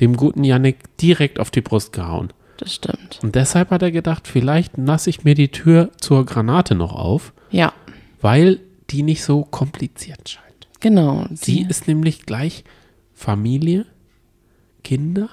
dem 0.00 0.16
guten 0.16 0.44
Yannick 0.44 0.96
direkt 0.98 1.38
auf 1.40 1.50
die 1.50 1.60
Brust 1.60 1.92
gehauen. 1.92 2.32
Das 2.58 2.74
stimmt. 2.74 3.20
Und 3.22 3.34
deshalb 3.34 3.70
hat 3.70 3.82
er 3.82 3.90
gedacht, 3.92 4.26
vielleicht 4.26 4.76
lasse 4.76 5.10
ich 5.10 5.24
mir 5.24 5.34
die 5.34 5.48
Tür 5.48 5.90
zur 6.00 6.26
Granate 6.26 6.74
noch 6.74 6.92
auf, 6.94 7.32
Ja, 7.50 7.72
weil 8.20 8.60
die 8.90 9.02
nicht 9.02 9.22
so 9.22 9.44
kompliziert 9.44 10.28
scheint. 10.28 10.66
genau. 10.80 11.26
Sie 11.34 11.62
ist 11.68 11.86
nämlich 11.88 12.26
gleich 12.26 12.64
Familie, 13.14 13.86
Kinder. 14.84 15.28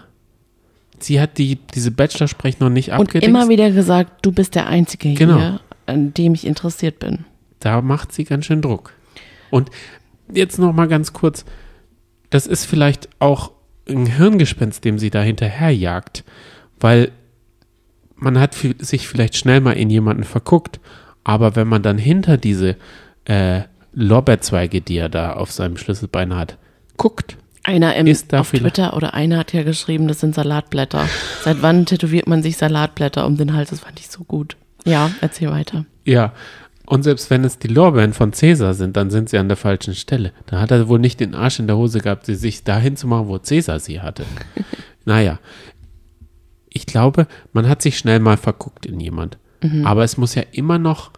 Sie 1.00 1.20
hat 1.20 1.38
die, 1.38 1.58
diese 1.74 1.92
Bachelor-Sprech 1.92 2.60
noch 2.60 2.70
nicht 2.70 2.90
und 2.90 2.96
abgedeckt. 3.02 3.24
immer 3.28 3.50
wieder 3.50 3.72
gesagt, 3.72 4.26
du 4.26 4.32
bist 4.32 4.56
der 4.56 4.68
Einzige 4.68 5.14
Genau. 5.14 5.38
hier, 5.38 5.60
an 5.88 6.14
dem 6.14 6.34
ich 6.34 6.46
interessiert 6.48 7.00
bin. 7.00 7.26
Da 7.60 7.82
macht 7.82 8.12
sie 8.14 8.24
ganz 8.24 8.46
schön 8.46 8.62
Druck. 8.62 8.94
Und 9.52 9.70
jetzt 10.34 10.58
noch 10.60 10.74
mal 10.74 10.88
ganz 10.88 11.14
kurz, 11.14 11.46
das 12.30 12.48
ist 12.48 12.66
vielleicht 12.66 13.10
auch 13.20 13.52
ein 13.90 14.06
Hirngespinst, 14.06 14.84
dem 14.84 14.98
sie 15.00 15.10
da 15.10 15.22
hinterherjagt, 15.22 16.24
weil 16.80 17.12
man 18.16 18.40
hat 18.40 18.56
vi- 18.56 18.82
sich 18.84 19.08
vielleicht 19.08 19.36
schnell 19.38 19.60
mal 19.62 19.74
in 19.74 19.90
jemanden 19.90 20.24
verguckt, 20.24 20.80
aber 21.24 21.56
wenn 21.56 21.68
man 21.68 21.84
dann 21.84 21.98
hinter 21.98 22.38
diese 22.38 22.76
äh, 23.26 23.62
Lorbeerzweige, 23.94 24.82
die 24.82 24.98
er 24.98 25.10
da 25.10 25.34
auf 25.34 25.52
seinem 25.52 25.78
Schlüsselbein 25.78 26.36
hat, 26.36 26.58
guckt, 26.98 27.38
Einer 27.64 27.96
im, 27.96 28.08
Ist 28.08 28.32
da 28.34 28.42
auf 28.42 28.52
Twitter 28.52 28.96
oder 28.96 29.14
einer 29.14 29.40
hat 29.40 29.54
ja 29.54 29.64
geschrieben, 29.64 30.08
das 30.08 30.20
sind 30.20 30.36
Salatblätter. 30.36 31.08
Seit 31.44 31.62
wann 31.62 31.86
tätowiert 31.86 32.28
man 32.28 32.44
sich 32.44 32.58
Salatblätter 32.58 33.26
um 33.26 33.38
den 33.38 33.54
Hals? 33.54 33.70
Das 33.72 33.80
fand 33.82 34.00
ich 34.00 34.08
so 34.10 34.24
gut. 34.24 34.56
Ja, 34.86 35.10
erzähl 35.22 35.50
weiter. 35.50 35.86
Ja, 36.06 36.34
und 36.86 37.04
selbst 37.04 37.30
wenn 37.30 37.44
es 37.44 37.60
die 37.60 37.68
Lorbeeren 37.68 38.14
von 38.14 38.34
Cäsar 38.34 38.74
sind, 38.74 38.96
dann 38.98 39.10
sind 39.10 39.30
sie 39.30 39.38
an 39.38 39.48
der 39.48 39.58
falschen 39.58 39.96
Stelle. 39.96 40.32
Da 40.46 40.60
hat 40.60 40.72
er 40.72 40.88
wohl 40.88 41.00
nicht 41.00 41.20
den 41.20 41.36
Arsch 41.36 41.60
in 41.60 41.68
der 41.68 41.78
Hose 41.78 42.00
gehabt, 42.00 42.26
sie 42.26 42.36
sich 42.36 42.64
dahin 42.64 42.96
zu 42.96 43.08
machen, 43.08 43.28
wo 43.28 43.38
Cäsar 43.38 43.80
sie 43.80 44.02
hatte. 44.02 44.26
naja, 45.06 45.40
ich 46.70 46.86
glaube, 46.86 47.28
man 47.54 47.68
hat 47.68 47.82
sich 47.82 47.98
schnell 47.98 48.20
mal 48.20 48.38
verguckt 48.38 48.86
in 48.86 49.00
jemand. 49.00 49.38
Aber 49.84 50.04
es 50.04 50.18
muss 50.18 50.36
ja 50.36 50.44
immer 50.52 50.78
noch 50.78 51.10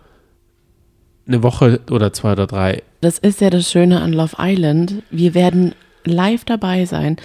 eine 1.27 1.43
Woche 1.43 1.82
oder 1.91 2.13
zwei 2.13 2.32
oder 2.32 2.47
drei. 2.47 2.84
Das 3.01 3.17
ist 3.17 3.41
ja 3.41 3.49
das 3.49 3.69
Schöne 3.69 4.01
an 4.01 4.13
Love 4.13 4.38
Island. 4.39 5.03
Wir 5.12 5.34
werden 5.34 5.75
live 6.06 6.45
dabei 6.45 6.86
sein, 6.86 7.17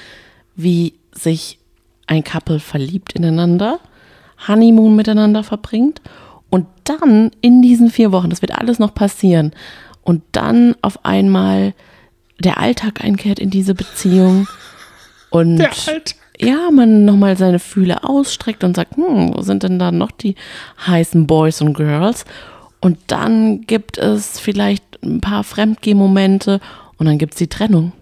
wie 0.57 0.95
sich 1.13 1.59
ein 2.07 2.25
Couple 2.25 2.59
verliebt 2.59 3.13
ineinander, 3.13 3.79
Honeymoon 4.49 4.97
miteinander 4.97 5.45
verbringt 5.45 6.01
und 6.53 6.67
dann 6.85 7.31
in 7.41 7.63
diesen 7.63 7.89
vier 7.89 8.13
Wochen, 8.13 8.29
das 8.29 8.43
wird 8.43 8.53
alles 8.53 8.79
noch 8.79 8.95
passieren, 8.95 9.53
und 10.03 10.23
dann 10.33 10.77
auf 10.83 11.03
einmal 11.03 11.73
der 12.39 12.59
Alltag 12.59 13.03
einkehrt 13.03 13.39
in 13.39 13.49
diese 13.49 13.75
Beziehung 13.75 14.47
und 15.31 15.67
ja, 16.39 16.71
man 16.71 17.07
nochmal 17.07 17.39
seine 17.39 17.59
Fühle 17.59 18.05
ausstreckt 18.05 18.65
und 18.65 18.77
sagt, 18.77 18.97
hm, 18.97 19.33
wo 19.35 19.41
sind 19.41 19.63
denn 19.63 19.79
da 19.79 19.93
noch 19.93 20.11
die 20.11 20.35
heißen 20.87 21.27
Boys 21.27 21.63
und 21.63 21.73
Girls? 21.73 22.27
Und 22.81 22.99
dann 23.07 23.63
gibt 23.63 23.97
es 23.97 24.39
vielleicht 24.39 24.85
ein 25.03 25.23
paar 25.23 25.45
Fremdgeh-Momente 25.45 26.61
und 26.99 27.07
dann 27.07 27.17
gibt 27.17 27.35
es 27.35 27.39
die 27.39 27.49
Trennung. 27.49 27.93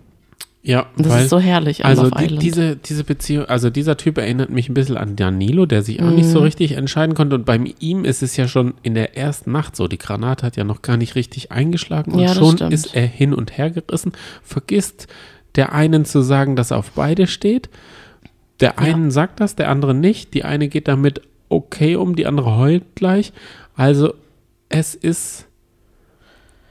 Ja, 0.63 0.87
Und 0.95 1.07
das 1.07 1.13
weil, 1.15 1.23
ist 1.25 1.31
so 1.31 1.39
herrlich 1.41 1.87
also 1.87 2.11
die, 2.11 2.37
diese, 2.37 2.77
diese 2.77 3.03
Beziehung, 3.05 3.47
also 3.47 3.71
dieser 3.71 3.97
Typ 3.97 4.19
erinnert 4.19 4.51
mich 4.51 4.69
ein 4.69 4.75
bisschen 4.75 4.99
an 4.99 5.17
Danilo, 5.17 5.65
der 5.65 5.83
sich 5.83 6.03
auch 6.03 6.11
nicht 6.11 6.27
Mhm. 6.27 6.33
so 6.33 6.41
richtig 6.41 6.73
entscheiden 6.73 7.15
konnte. 7.15 7.37
Und 7.37 7.47
bei 7.47 7.59
ihm 7.79 8.05
ist 8.05 8.23
es 8.23 8.37
ja 8.37 8.47
schon 8.47 8.75
in 8.83 8.93
der 8.95 9.17
ersten 9.17 9.53
Nacht 9.53 9.75
so. 9.75 9.89
Die 9.89 9.97
Granate 9.97 10.45
hat 10.45 10.57
ja 10.57 10.65
noch 10.65 10.83
gar 10.83 10.99
nicht 10.99 11.15
richtig 11.15 11.51
eingeschlagen 11.51 12.13
und 12.13 12.21
Ja, 12.21 12.35
schon 12.35 12.57
stimmt. 12.57 12.75
ist 12.75 12.95
er 12.95 13.07
hin 13.07 13.33
und 13.33 13.57
her 13.57 13.71
gerissen. 13.71 14.13
Vergisst 14.43 15.07
der 15.55 15.73
einen 15.73 16.05
zu 16.05 16.21
sagen, 16.21 16.57
dass 16.57 16.73
er 16.73 16.77
auf 16.77 16.91
beide 16.93 17.27
steht. 17.27 17.71
Der 18.61 18.79
einen 18.79 19.11
sagt 19.11 19.41
das, 19.41 19.57
der 19.57 19.71
andere 19.71 19.95
nicht. 19.95 20.35
Die 20.35 20.45
eine 20.45 20.69
geht 20.69 20.89
damit 20.89 21.23
okay 21.49 21.97
um, 21.97 22.15
die 22.17 22.27
andere 22.27 22.57
heult 22.59 22.85
gleich. 22.97 23.33
Also 23.75 24.13
es 24.69 24.95
ist, 24.95 25.47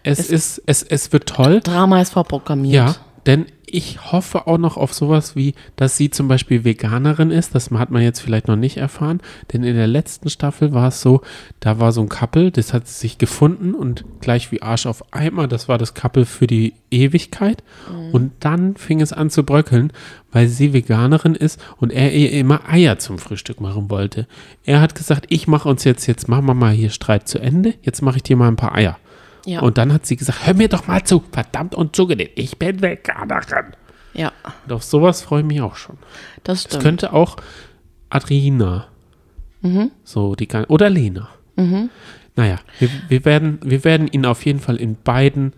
es, 0.03 0.19
Es- 0.19 0.29
ist, 0.29 0.61
es, 0.67 0.83
es 0.83 1.11
wird 1.11 1.27
toll. 1.27 1.59
Drama 1.63 1.99
ist 2.01 2.11
vorprogrammiert. 2.13 2.73
Ja, 2.75 2.95
denn 3.25 3.47
ich 3.73 4.11
hoffe 4.11 4.47
auch 4.47 4.57
noch 4.57 4.77
auf 4.77 4.93
sowas 4.93 5.35
wie, 5.35 5.53
dass 5.75 5.97
sie 5.97 6.09
zum 6.09 6.27
Beispiel 6.27 6.63
Veganerin 6.63 7.31
ist. 7.31 7.55
Das 7.55 7.71
hat 7.71 7.91
man 7.91 8.01
jetzt 8.01 8.19
vielleicht 8.19 8.47
noch 8.47 8.55
nicht 8.55 8.77
erfahren. 8.77 9.21
Denn 9.51 9.63
in 9.63 9.75
der 9.75 9.87
letzten 9.87 10.29
Staffel 10.29 10.73
war 10.73 10.89
es 10.89 11.01
so, 11.01 11.21
da 11.59 11.79
war 11.79 11.91
so 11.91 12.01
ein 12.01 12.09
Couple, 12.09 12.51
das 12.51 12.73
hat 12.73 12.87
sich 12.87 13.17
gefunden 13.17 13.73
und 13.73 14.05
gleich 14.21 14.51
wie 14.51 14.61
Arsch 14.61 14.85
auf 14.85 15.13
Eimer, 15.13 15.47
das 15.47 15.67
war 15.67 15.77
das 15.77 15.93
Couple 15.93 16.25
für 16.25 16.47
die 16.47 16.73
Ewigkeit. 16.91 17.63
Und 18.11 18.31
dann 18.39 18.75
fing 18.75 19.01
es 19.01 19.13
an 19.13 19.29
zu 19.29 19.43
bröckeln, 19.43 19.91
weil 20.31 20.47
sie 20.47 20.73
Veganerin 20.73 21.35
ist 21.35 21.61
und 21.77 21.91
er 21.91 22.13
ihr 22.13 22.31
immer 22.31 22.67
Eier 22.69 22.99
zum 22.99 23.17
Frühstück 23.17 23.61
machen 23.61 23.89
wollte. 23.89 24.27
Er 24.65 24.81
hat 24.81 24.95
gesagt, 24.95 25.25
ich 25.29 25.47
mache 25.47 25.69
uns 25.69 25.83
jetzt, 25.83 26.07
jetzt 26.07 26.27
machen 26.27 26.45
wir 26.45 26.53
mal 26.53 26.73
hier 26.73 26.89
Streit 26.89 27.27
zu 27.27 27.39
Ende, 27.39 27.73
jetzt 27.81 28.01
mache 28.01 28.17
ich 28.17 28.23
dir 28.23 28.35
mal 28.35 28.47
ein 28.47 28.55
paar 28.55 28.75
Eier. 28.75 28.97
Ja. 29.45 29.61
Und 29.61 29.77
dann 29.77 29.93
hat 29.93 30.05
sie 30.05 30.15
gesagt, 30.15 30.45
hör 30.45 30.53
mir 30.53 30.67
doch 30.69 30.87
mal 30.87 31.03
zu, 31.03 31.23
verdammt 31.31 31.75
und 31.75 31.95
zugenäht, 31.95 32.31
ich 32.35 32.57
bin 32.57 32.81
Veganerin. 32.81 33.73
ja, 34.13 34.31
Und 34.65 34.73
auf 34.73 34.83
sowas 34.83 35.21
freue 35.21 35.41
ich 35.41 35.45
mich 35.47 35.61
auch 35.61 35.75
schon. 35.75 35.97
das 36.43 36.63
stimmt. 36.63 36.83
könnte 36.83 37.13
auch 37.13 37.37
Adrina, 38.09 38.87
so 40.03 40.35
die 40.35 40.47
kann, 40.47 40.65
oder 40.65 40.89
Lena. 40.89 41.29
Naja, 42.35 42.57
wir, 42.79 42.89
wir, 43.09 43.25
werden, 43.25 43.59
wir 43.63 43.83
werden 43.83 44.07
ihn 44.07 44.25
auf 44.25 44.45
jeden 44.45 44.59
Fall 44.59 44.77
in 44.77 44.95
beiden, 44.95 45.53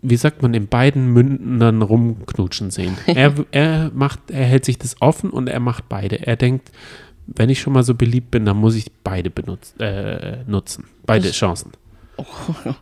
wie 0.00 0.16
sagt 0.16 0.42
man, 0.42 0.54
in 0.54 0.68
beiden 0.68 1.12
Mündern 1.12 1.82
rumknutschen 1.82 2.70
sehen. 2.70 2.96
er, 3.06 3.34
er 3.50 3.90
macht, 3.92 4.30
er 4.30 4.44
hält 4.44 4.64
sich 4.64 4.78
das 4.78 5.00
offen 5.00 5.30
und 5.30 5.48
er 5.48 5.58
macht 5.60 5.88
beide. 5.88 6.24
Er 6.26 6.36
denkt, 6.36 6.70
wenn 7.26 7.50
ich 7.50 7.60
schon 7.60 7.72
mal 7.72 7.82
so 7.82 7.94
beliebt 7.94 8.30
bin, 8.30 8.44
dann 8.44 8.56
muss 8.58 8.74
ich 8.76 8.90
beide 9.02 9.30
benutz, 9.30 9.74
äh, 9.80 10.44
nutzen. 10.46 10.84
Beide 11.04 11.28
Das- 11.28 11.36
Chancen. 11.36 11.72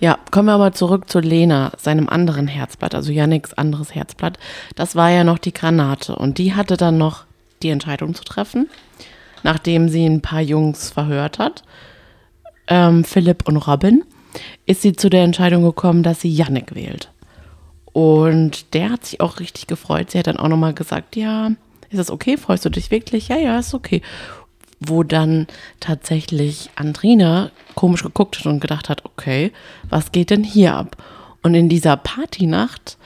Ja, 0.00 0.18
kommen 0.30 0.46
wir 0.46 0.54
aber 0.54 0.72
zurück 0.72 1.10
zu 1.10 1.20
Lena, 1.20 1.72
seinem 1.76 2.08
anderen 2.08 2.48
Herzblatt, 2.48 2.94
also 2.94 3.12
Yannicks 3.12 3.52
anderes 3.52 3.94
Herzblatt. 3.94 4.38
Das 4.74 4.96
war 4.96 5.10
ja 5.10 5.24
noch 5.24 5.38
die 5.38 5.52
Granate 5.52 6.16
und 6.16 6.38
die 6.38 6.54
hatte 6.54 6.76
dann 6.78 6.96
noch 6.96 7.24
die 7.62 7.68
Entscheidung 7.68 8.14
zu 8.14 8.24
treffen, 8.24 8.68
nachdem 9.42 9.90
sie 9.90 10.06
ein 10.06 10.22
paar 10.22 10.40
Jungs 10.40 10.90
verhört 10.90 11.38
hat, 11.38 11.62
ähm, 12.68 13.04
Philipp 13.04 13.46
und 13.46 13.58
Robin, 13.58 14.04
ist 14.64 14.80
sie 14.82 14.94
zu 14.94 15.10
der 15.10 15.24
Entscheidung 15.24 15.62
gekommen, 15.64 16.02
dass 16.02 16.20
sie 16.22 16.30
Yannick 16.30 16.74
wählt. 16.74 17.10
Und 17.92 18.72
der 18.74 18.90
hat 18.90 19.04
sich 19.04 19.20
auch 19.20 19.40
richtig 19.40 19.66
gefreut. 19.66 20.12
Sie 20.12 20.18
hat 20.18 20.28
dann 20.28 20.38
auch 20.38 20.48
nochmal 20.48 20.72
gesagt, 20.74 21.16
ja, 21.16 21.48
ist 21.90 21.98
das 21.98 22.10
okay? 22.10 22.36
Freust 22.36 22.64
du 22.64 22.70
dich 22.70 22.90
wirklich? 22.90 23.28
Ja, 23.28 23.36
ja, 23.36 23.58
ist 23.58 23.74
okay. 23.74 24.00
wo 24.80 25.02
dann 25.02 25.46
tatsächlich 25.78 26.70
Andrina 26.74 27.50
komisch 27.74 28.02
geguckt 28.02 28.38
hat 28.38 28.46
und 28.46 28.60
gedacht 28.60 28.88
hat, 28.88 29.04
okay, 29.04 29.52
was 29.88 30.12
geht 30.12 30.30
denn 30.30 30.44
hier 30.44 30.74
ab? 30.74 30.96
Und 31.42 31.54
in 31.54 31.68
dieser 31.68 31.96
Partynacht 31.96 32.98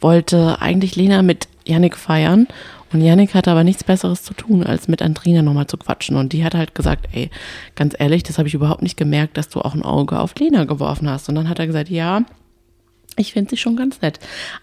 wollte 0.00 0.60
eigentlich 0.60 0.96
Lena 0.96 1.22
mit 1.22 1.48
Yannick 1.64 1.96
feiern 1.96 2.46
und 2.92 3.00
Yannick 3.00 3.34
hatte 3.34 3.50
aber 3.50 3.64
nichts 3.64 3.84
Besseres 3.84 4.22
zu 4.22 4.34
tun, 4.34 4.64
als 4.64 4.86
mit 4.86 5.00
Andrina 5.00 5.42
nochmal 5.42 5.66
zu 5.66 5.78
quatschen. 5.78 6.16
Und 6.16 6.32
die 6.32 6.44
hat 6.44 6.54
halt 6.54 6.74
gesagt, 6.74 7.08
ey, 7.12 7.30
ganz 7.74 7.94
ehrlich, 7.98 8.22
das 8.22 8.38
habe 8.38 8.48
ich 8.48 8.54
überhaupt 8.54 8.82
nicht 8.82 8.96
gemerkt, 8.96 9.36
dass 9.36 9.48
du 9.48 9.60
auch 9.60 9.74
ein 9.74 9.82
Auge 9.82 10.20
auf 10.20 10.34
Lena 10.38 10.64
geworfen 10.64 11.08
hast. 11.08 11.28
Und 11.28 11.34
dann 11.34 11.48
hat 11.48 11.58
er 11.58 11.66
gesagt, 11.66 11.88
ja, 11.88 12.22
ich 13.16 13.32
finde 13.32 13.50
sie 13.50 13.56
schon 13.56 13.76
ganz 13.76 14.00
nett. 14.02 14.18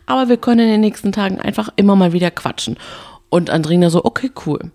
Aber 0.05 0.29
wir 0.29 0.37
können 0.37 0.61
in 0.61 0.69
den 0.69 0.81
nächsten 0.81 1.11
Tagen 1.11 1.39
einfach 1.39 1.69
immer 1.75 1.95
mal 1.95 2.13
wieder 2.13 2.29
quatschen. 2.29 2.77
Und 3.29 3.49
Andrina 3.49 3.89
so, 3.89 4.05
okay, 4.05 4.31
cool. 4.45 4.71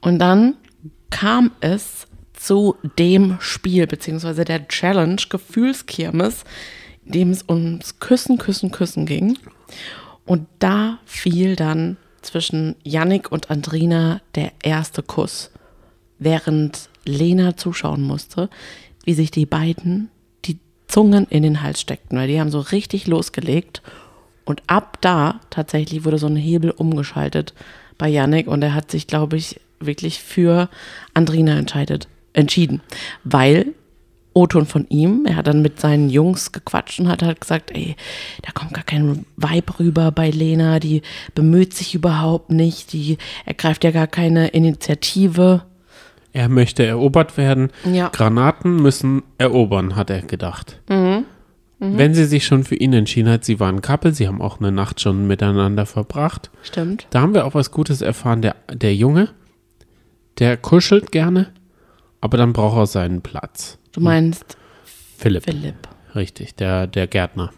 Und 0.00 0.18
dann 0.18 0.54
kam 1.10 1.50
es 1.60 2.06
zu 2.42 2.76
dem 2.98 3.36
Spiel, 3.40 3.86
beziehungsweise 3.86 4.44
der 4.44 4.66
Challenge 4.66 5.20
Gefühlskirmes, 5.28 6.44
in 7.04 7.12
dem 7.12 7.30
es 7.30 7.44
ums 7.48 8.00
Küssen, 8.00 8.38
Küssen, 8.38 8.72
Küssen 8.72 9.06
ging. 9.06 9.38
Und 10.24 10.48
da 10.58 10.98
fiel 11.04 11.56
dann 11.56 11.96
zwischen 12.20 12.76
Yannick 12.82 13.30
und 13.30 13.50
Andrina 13.50 14.20
der 14.34 14.52
erste 14.62 15.02
Kuss, 15.02 15.50
während 16.18 16.88
Lena 17.04 17.56
zuschauen 17.56 18.02
musste, 18.02 18.48
wie 19.04 19.14
sich 19.14 19.30
die 19.30 19.46
beiden 19.46 20.10
die 20.44 20.58
Zungen 20.88 21.26
in 21.26 21.42
den 21.42 21.62
Hals 21.62 21.80
steckten, 21.80 22.18
weil 22.18 22.28
die 22.28 22.40
haben 22.40 22.50
so 22.50 22.60
richtig 22.60 23.06
losgelegt. 23.06 23.82
Und 24.44 24.62
ab 24.66 24.98
da 25.00 25.40
tatsächlich 25.50 26.04
wurde 26.04 26.18
so 26.18 26.26
ein 26.26 26.36
Hebel 26.36 26.70
umgeschaltet 26.70 27.54
bei 27.98 28.08
Yannick 28.08 28.48
und 28.48 28.62
er 28.62 28.74
hat 28.74 28.90
sich, 28.90 29.06
glaube 29.06 29.36
ich, 29.36 29.60
wirklich 29.78 30.20
für 30.20 30.68
Andrina 31.14 31.56
entscheidet, 31.56 32.08
entschieden, 32.32 32.80
weil 33.24 33.74
O-Ton 34.34 34.66
von 34.66 34.86
ihm. 34.88 35.26
Er 35.26 35.36
hat 35.36 35.46
dann 35.46 35.62
mit 35.62 35.80
seinen 35.80 36.08
Jungs 36.08 36.52
gequatscht 36.52 37.00
und 37.00 37.08
hat 37.08 37.22
halt 37.22 37.40
gesagt, 37.40 37.70
ey, 37.74 37.96
da 38.42 38.52
kommt 38.52 38.72
gar 38.74 38.84
kein 38.84 39.26
Vibe 39.36 39.78
rüber 39.78 40.10
bei 40.10 40.30
Lena, 40.30 40.78
die 40.78 41.02
bemüht 41.34 41.74
sich 41.74 41.94
überhaupt 41.94 42.50
nicht, 42.50 42.92
die 42.92 43.18
ergreift 43.44 43.84
ja 43.84 43.90
gar 43.90 44.06
keine 44.06 44.48
Initiative. 44.48 45.62
Er 46.32 46.48
möchte 46.48 46.86
erobert 46.86 47.36
werden. 47.36 47.70
Ja. 47.84 48.08
Granaten 48.08 48.76
müssen 48.76 49.22
erobern, 49.36 49.96
hat 49.96 50.08
er 50.08 50.22
gedacht. 50.22 50.80
Mhm. 50.88 51.26
Wenn 51.84 52.14
sie 52.14 52.26
sich 52.26 52.46
schon 52.46 52.62
für 52.62 52.76
ihn 52.76 52.92
entschieden 52.92 53.28
hat, 53.28 53.44
sie 53.44 53.58
waren 53.58 53.82
Couple, 53.82 54.14
sie 54.14 54.28
haben 54.28 54.40
auch 54.40 54.60
eine 54.60 54.70
Nacht 54.70 55.00
schon 55.00 55.26
miteinander 55.26 55.84
verbracht. 55.84 56.52
Stimmt. 56.62 57.08
Da 57.10 57.20
haben 57.20 57.34
wir 57.34 57.44
auch 57.44 57.54
was 57.54 57.72
Gutes 57.72 58.02
erfahren. 58.02 58.40
Der, 58.40 58.54
der 58.72 58.94
Junge, 58.94 59.30
der 60.38 60.56
kuschelt 60.56 61.10
gerne, 61.10 61.48
aber 62.22 62.38
dann 62.38 62.54
braucht 62.54 62.78
er 62.78 62.86
seinen 62.86 63.20
Platz. 63.20 63.76
Du 63.92 64.00
meinst 64.00 64.56
Philipp. 65.18 65.44
Philipp. 65.44 65.76
Richtig, 66.14 66.54
der, 66.56 66.86
der 66.86 67.06
Gärtner. 67.06 67.52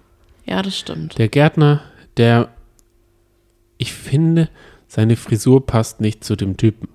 Ja, 0.45 0.61
das 0.63 0.77
stimmt. 0.77 1.17
Der 1.19 1.29
Gärtner, 1.29 1.83
der, 2.17 2.49
ich 3.79 3.93
finde, 3.93 4.49
seine 4.89 5.15
Frisur 5.17 5.65
passt 5.65 6.01
nicht 6.01 6.25
zu 6.25 6.35
dem 6.37 6.57
Typen. 6.57 6.89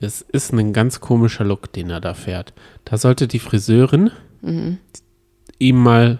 Das 0.00 0.20
ist 0.20 0.52
ein 0.52 0.72
ganz 0.72 1.00
komischer 1.00 1.44
Look, 1.44 1.72
den 1.72 1.90
er 1.90 2.00
da 2.00 2.14
fährt. 2.14 2.52
Da 2.84 2.96
sollte 2.98 3.26
die 3.26 3.40
Friseurin 3.40 4.10
ihm 5.58 5.76
mal 5.82 6.18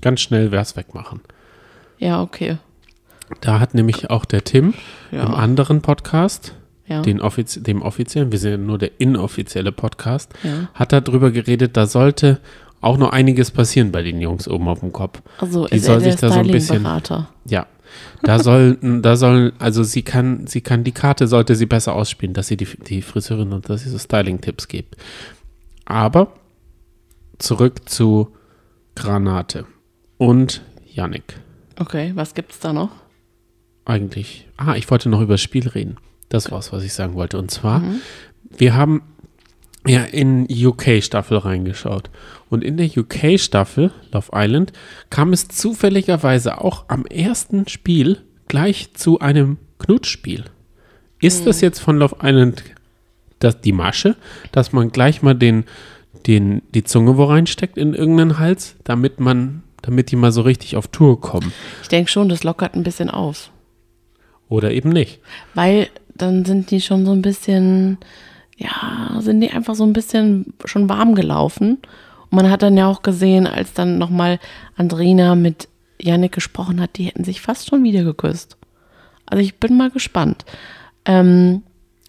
ganz 0.00 0.20
schnell 0.20 0.52
was 0.52 0.76
wegmachen. 0.76 1.20
Ja, 1.98 2.22
okay. 2.22 2.58
Da 3.40 3.58
hat 3.60 3.74
nämlich 3.74 4.08
auch 4.10 4.24
der 4.24 4.44
Tim 4.44 4.72
Ja. 5.10 5.24
im 5.24 5.34
anderen 5.34 5.82
Podcast, 5.82 6.54
Ja. 6.88 7.02
den 7.02 7.20
offiz 7.20 7.62
dem 7.62 7.82
offiziellen, 7.82 8.32
wir 8.32 8.38
sind 8.38 8.50
ja 8.50 8.56
nur 8.56 8.78
der 8.78 9.00
inoffizielle 9.00 9.72
Podcast, 9.72 10.32
Ja. 10.42 10.68
hat 10.74 10.92
darüber 10.92 11.30
geredet, 11.30 11.76
da 11.76 11.86
sollte 11.86 12.40
auch 12.80 12.96
noch 12.96 13.10
einiges 13.10 13.50
passieren 13.50 13.90
bei 13.92 14.02
den 14.02 14.20
Jungs 14.20 14.48
oben 14.48 14.68
auf 14.68 14.80
dem 14.80 14.92
Kopf. 14.92 15.20
Also 15.38 15.66
Die 15.66 15.76
ist 15.76 15.84
soll 15.84 15.96
er 15.96 16.00
sich 16.00 16.16
da 16.16 16.30
so 16.30 16.38
ein 16.40 16.46
bisschen-. 16.46 16.86
Ja. 17.46 17.66
Da 18.22 18.38
soll, 18.38 18.76
da 19.02 19.16
soll, 19.16 19.52
also 19.58 19.82
sie 19.82 20.02
kann, 20.02 20.46
sie 20.46 20.60
kann 20.60 20.84
die 20.84 20.92
Karte 20.92 21.26
sollte 21.26 21.54
sie 21.56 21.66
besser 21.66 21.94
ausspielen, 21.94 22.34
dass 22.34 22.46
sie 22.46 22.56
die, 22.56 22.66
die 22.66 23.02
Friseurin 23.02 23.52
und 23.52 23.68
dass 23.68 23.82
sie 23.82 23.88
so 23.90 23.98
Styling-Tipps 23.98 24.68
gibt. 24.68 24.96
Aber 25.86 26.32
zurück 27.38 27.88
zu 27.88 28.28
Granate 28.94 29.64
und 30.18 30.62
Yannick. 30.86 31.40
Okay, 31.78 32.12
was 32.14 32.34
gibt's 32.34 32.60
da 32.60 32.72
noch? 32.72 32.90
Eigentlich. 33.84 34.46
Ah, 34.56 34.74
ich 34.74 34.90
wollte 34.90 35.08
noch 35.08 35.20
über 35.20 35.34
das 35.34 35.40
Spiel 35.40 35.66
reden. 35.68 35.96
Das 36.28 36.50
war's, 36.50 36.72
was 36.72 36.84
ich 36.84 36.92
sagen 36.92 37.14
wollte. 37.14 37.38
Und 37.38 37.50
zwar, 37.50 37.82
wir 38.50 38.74
haben 38.74 39.02
ja 39.86 40.04
in 40.04 40.46
UK-Staffel 40.50 41.38
reingeschaut. 41.38 42.10
Und 42.50 42.62
in 42.62 42.76
der 42.76 42.88
UK-Staffel, 42.94 43.92
Love 44.12 44.30
Island, 44.34 44.72
kam 45.10 45.32
es 45.32 45.48
zufälligerweise 45.48 46.60
auch 46.60 46.84
am 46.88 47.04
ersten 47.06 47.68
Spiel 47.68 48.18
gleich 48.48 48.94
zu 48.94 49.20
einem 49.20 49.58
Knutspiel. 49.78 50.44
Ist 51.20 51.46
das 51.46 51.60
jetzt 51.60 51.80
von 51.80 51.98
Love 51.98 52.16
Island 52.22 52.62
das, 53.38 53.60
die 53.60 53.72
Masche, 53.72 54.16
dass 54.52 54.72
man 54.72 54.90
gleich 54.90 55.22
mal 55.22 55.34
den, 55.34 55.64
den, 56.26 56.62
die 56.74 56.84
Zunge 56.84 57.16
wo 57.16 57.24
reinsteckt 57.24 57.78
in 57.78 57.94
irgendeinen 57.94 58.38
Hals, 58.38 58.76
damit 58.84 59.20
man, 59.20 59.62
damit 59.82 60.10
die 60.10 60.16
mal 60.16 60.32
so 60.32 60.42
richtig 60.42 60.76
auf 60.76 60.88
Tour 60.88 61.20
kommen? 61.20 61.52
Ich 61.82 61.88
denke 61.88 62.10
schon, 62.10 62.28
das 62.28 62.44
lockert 62.44 62.74
ein 62.74 62.82
bisschen 62.82 63.10
aus. 63.10 63.50
Oder 64.48 64.72
eben 64.72 64.90
nicht. 64.90 65.20
Weil 65.54 65.88
dann 66.18 66.44
sind 66.44 66.70
die 66.70 66.80
schon 66.80 67.06
so 67.06 67.12
ein 67.12 67.22
bisschen, 67.22 67.98
ja, 68.56 69.20
sind 69.20 69.40
die 69.40 69.50
einfach 69.50 69.74
so 69.74 69.84
ein 69.84 69.92
bisschen 69.92 70.52
schon 70.64 70.88
warm 70.88 71.14
gelaufen. 71.14 71.78
Und 72.30 72.36
man 72.36 72.50
hat 72.50 72.62
dann 72.62 72.76
ja 72.76 72.86
auch 72.86 73.02
gesehen, 73.02 73.46
als 73.46 73.72
dann 73.72 73.98
nochmal 73.98 74.38
Andrina 74.76 75.34
mit 75.34 75.68
Yannick 76.00 76.32
gesprochen 76.32 76.80
hat, 76.80 76.96
die 76.96 77.04
hätten 77.04 77.24
sich 77.24 77.40
fast 77.40 77.68
schon 77.68 77.82
wieder 77.82 78.04
geküsst. 78.04 78.56
Also 79.26 79.42
ich 79.42 79.58
bin 79.58 79.76
mal 79.76 79.90
gespannt. 79.90 80.44
Ähm, 81.04 81.62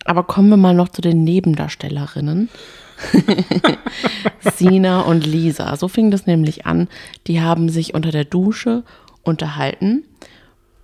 aber 0.05 0.23
kommen 0.23 0.49
wir 0.49 0.57
mal 0.57 0.73
noch 0.73 0.89
zu 0.89 1.01
den 1.01 1.23
Nebendarstellerinnen. 1.23 2.49
Sina 4.55 5.01
und 5.01 5.25
Lisa. 5.25 5.75
So 5.75 5.87
fing 5.87 6.11
das 6.11 6.25
nämlich 6.25 6.65
an. 6.65 6.87
Die 7.27 7.41
haben 7.41 7.69
sich 7.69 7.93
unter 7.93 8.11
der 8.11 8.25
Dusche 8.25 8.83
unterhalten 9.23 10.03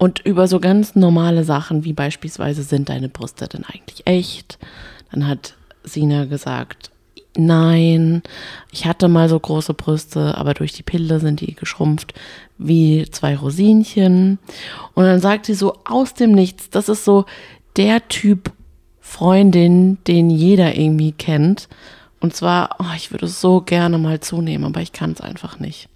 und 0.06 0.20
über 0.20 0.48
so 0.48 0.60
ganz 0.60 0.94
normale 0.94 1.44
Sachen 1.44 1.84
wie 1.84 1.94
beispielsweise 1.94 2.62
sind 2.62 2.90
deine 2.90 3.10
Brüste 3.10 3.48
denn 3.48 3.66
eigentlich 3.66 4.06
echt? 4.06 4.60
Dann 5.12 5.28
hat 5.28 5.56
Sina 5.84 6.26
gesagt, 6.26 6.92
nein, 7.36 8.22
ich 8.72 8.86
hatte 8.86 9.08
mal 9.08 9.30
so 9.30 9.40
große 9.40 9.74
Brüste, 9.74 10.38
aber 10.38 10.54
durch 10.54 10.74
die 10.74 10.84
Pille 10.84 11.20
sind 11.20 11.42
die 11.42 11.56
geschrumpft 11.56 12.14
wie 12.60 13.10
zwei 13.10 13.36
Rosinchen. 13.36 14.38
Und 14.94 15.06
dann 15.06 15.20
sagt 15.20 15.48
sie 15.48 15.56
so 15.56 15.74
aus 15.86 16.14
dem 16.14 16.34
Nichts, 16.34 16.70
das 16.70 16.88
ist 16.88 17.04
so 17.04 17.26
der 17.76 18.08
Typ 18.08 18.52
Freundin, 19.02 19.98
den 20.06 20.30
jeder 20.30 20.76
irgendwie 20.76 21.14
kennt. 21.14 21.68
Und 22.20 22.36
zwar, 22.36 22.76
oh, 22.78 22.94
ich 22.96 23.10
würde 23.10 23.28
so 23.28 23.62
gerne 23.62 23.98
mal 23.98 24.20
zunehmen, 24.20 24.66
aber 24.66 24.82
ich 24.82 24.92
kann 24.92 25.14
es 25.14 25.22
einfach 25.22 25.60
nicht. 25.60 25.90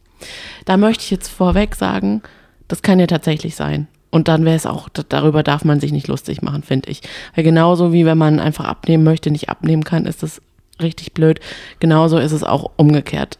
Da 0.66 0.78
möchte 0.78 1.04
ich 1.04 1.12
jetzt 1.12 1.28
vorweg 1.28 1.76
sagen, 1.76 2.24
das 2.68 2.82
kann 2.82 3.00
ja 3.00 3.06
tatsächlich 3.06 3.56
sein. 3.56 3.88
Und 4.12 4.28
dann 4.28 4.44
wäre 4.46 4.56
es 4.56 4.66
auch, 4.66 4.90
darüber 4.90 5.44
darf 5.44 5.64
man 5.64 5.80
sich 5.80 5.92
nicht 5.92 6.08
lustig 6.08 6.42
machen, 6.42 6.64
finde 6.64 6.90
ich. 6.90 7.02
Weil 7.36 7.44
genauso 7.44 7.94
wie 7.94 8.06
wenn 8.06 8.18
man 8.18 8.40
einfach 8.40 8.66
abnehmen 8.66 9.04
möchte, 9.04 9.30
nicht 9.30 9.50
abnehmen 9.50 9.84
kann, 9.84 10.06
ist 10.06 10.24
das 10.24 10.42
richtig 10.82 11.14
blöd. 11.14 11.40
Genauso 11.80 12.18
ist 12.18 12.32
es 12.32 12.44
auch 12.44 12.72
umgekehrt 12.78 13.38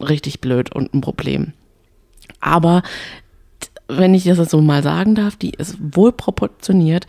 richtig 0.00 0.40
blöd 0.40 0.72
und 0.74 0.94
ein 0.94 1.00
Problem. 1.00 1.52
Aber 2.40 2.82
wenn 3.86 4.14
ich 4.14 4.24
das 4.24 4.50
so 4.50 4.60
mal 4.60 4.82
sagen 4.82 5.14
darf, 5.14 5.36
die 5.36 5.50
ist 5.50 5.76
wohl 5.80 6.12
proportioniert. 6.12 7.06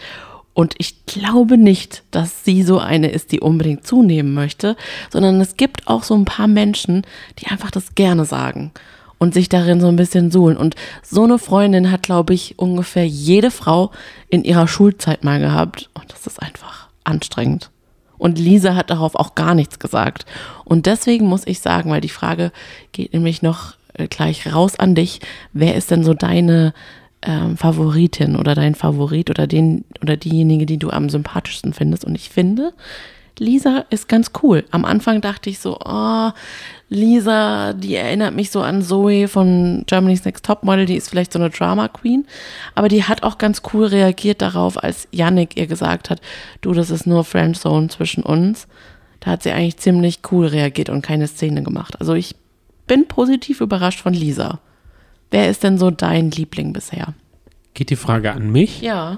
Und 0.54 0.76
ich 0.80 1.06
glaube 1.06 1.58
nicht, 1.58 2.04
dass 2.12 2.44
sie 2.44 2.64
so 2.64 2.80
eine 2.80 3.10
ist, 3.10 3.32
die 3.32 3.40
unbedingt 3.40 3.88
zunehmen 3.88 4.34
möchte, 4.34 4.76
sondern 5.10 5.40
es 5.40 5.56
gibt 5.56 5.88
auch 5.88 6.04
so 6.04 6.14
ein 6.14 6.26
paar 6.26 6.48
Menschen, 6.48 7.04
die 7.40 7.48
einfach 7.48 7.72
das 7.72 7.96
gerne 7.96 8.26
sagen 8.26 8.72
und 9.22 9.36
sich 9.36 9.50
darin 9.50 9.80
so 9.80 9.88
ein 9.88 9.98
bisschen 9.98 10.32
suhlen. 10.32 10.58
Und 10.58 10.74
so 11.04 11.24
eine 11.24 11.38
Freundin 11.38 11.92
hat, 11.92 12.02
glaube 12.02 12.34
ich, 12.34 12.58
ungefähr 12.58 13.06
jede 13.06 13.52
Frau 13.52 13.92
in 14.30 14.44
ihrer 14.44 14.68
Schulzeit 14.68 15.24
mal 15.24 15.40
gehabt. 15.40 15.92
Und 15.94 16.12
das 16.12 16.26
ist 16.26 16.42
einfach 16.42 16.88
anstrengend. 17.04 17.70
Und 18.18 18.40
Lisa 18.40 18.74
hat 18.74 18.90
darauf 18.90 19.14
auch 19.14 19.36
gar 19.36 19.54
nichts 19.54 19.78
gesagt. 19.78 20.26
Und 20.66 20.88
deswegen 20.88 21.28
muss 21.28 21.46
ich 21.46 21.60
sagen, 21.60 21.92
weil 21.92 22.02
die 22.02 22.10
Frage 22.10 22.52
geht 22.94 23.14
nämlich 23.14 23.44
noch 23.44 23.76
äh, 23.94 24.08
gleich 24.08 24.52
raus 24.52 24.80
an 24.80 24.96
dich, 24.96 25.20
wer 25.54 25.76
ist 25.76 25.92
denn 25.92 26.04
so 26.04 26.16
deine 26.16 26.74
ähm, 27.22 27.58
Favoritin 27.58 28.36
oder 28.36 28.56
dein 28.56 28.74
Favorit 28.74 29.30
oder 29.30 29.46
den 29.46 29.86
oder 30.02 30.18
diejenige, 30.18 30.66
die 30.66 30.80
du 30.80 30.90
am 30.90 31.10
sympathischsten 31.10 31.74
findest? 31.74 32.06
Und 32.06 32.16
ich 32.16 32.30
finde, 32.30 32.74
Lisa 33.42 33.86
ist 33.90 34.08
ganz 34.08 34.32
cool. 34.44 34.66
Am 34.70 34.86
Anfang 34.86 35.20
dachte 35.20 35.50
ich 35.50 35.58
so, 35.58 35.80
oh, 35.84 36.30
Lisa, 36.90 37.74
die 37.74 37.96
erinnert 37.96 38.36
mich 38.36 38.52
so 38.52 38.62
an 38.62 38.84
Zoe 38.84 39.28
von 39.28 39.84
Germany's 39.88 40.26
Next 40.26 40.46
Topmodel, 40.46 40.86
die 40.86 40.96
ist 40.96 41.10
vielleicht 41.10 41.34
so 41.34 41.40
eine 41.40 41.50
Drama 41.50 41.88
Queen, 41.88 42.28
aber 42.76 42.88
die 42.88 43.04
hat 43.04 43.24
auch 43.24 43.40
ganz 43.40 43.64
cool 43.74 43.86
reagiert 43.86 44.44
darauf, 44.44 44.82
als 44.84 45.08
Yannick 45.12 45.58
ihr 45.58 45.66
gesagt 45.66 46.12
hat, 46.12 46.22
du, 46.62 46.74
das 46.74 46.92
ist 46.92 47.08
nur 47.08 47.24
Friendzone 47.24 47.88
zwischen 47.88 48.22
uns. 48.24 48.68
Da 49.22 49.32
hat 49.32 49.42
sie 49.44 49.52
eigentlich 49.52 49.78
ziemlich 49.78 50.20
cool 50.32 50.46
reagiert 50.46 50.90
und 50.90 51.02
keine 51.02 51.28
Szene 51.28 51.64
gemacht. 51.64 52.00
Also 52.00 52.14
ich 52.14 52.36
bin 52.86 53.08
positiv 53.08 53.60
überrascht 53.62 54.02
von 54.02 54.14
Lisa. 54.14 54.60
Wer 55.32 55.50
ist 55.50 55.64
denn 55.64 55.80
so 55.80 55.90
dein 55.90 56.30
Liebling 56.30 56.74
bisher? 56.74 57.16
Geht 57.74 57.90
die 57.90 57.96
Frage 57.96 58.34
an 58.34 58.52
mich 58.52 58.82
Ja. 58.82 59.18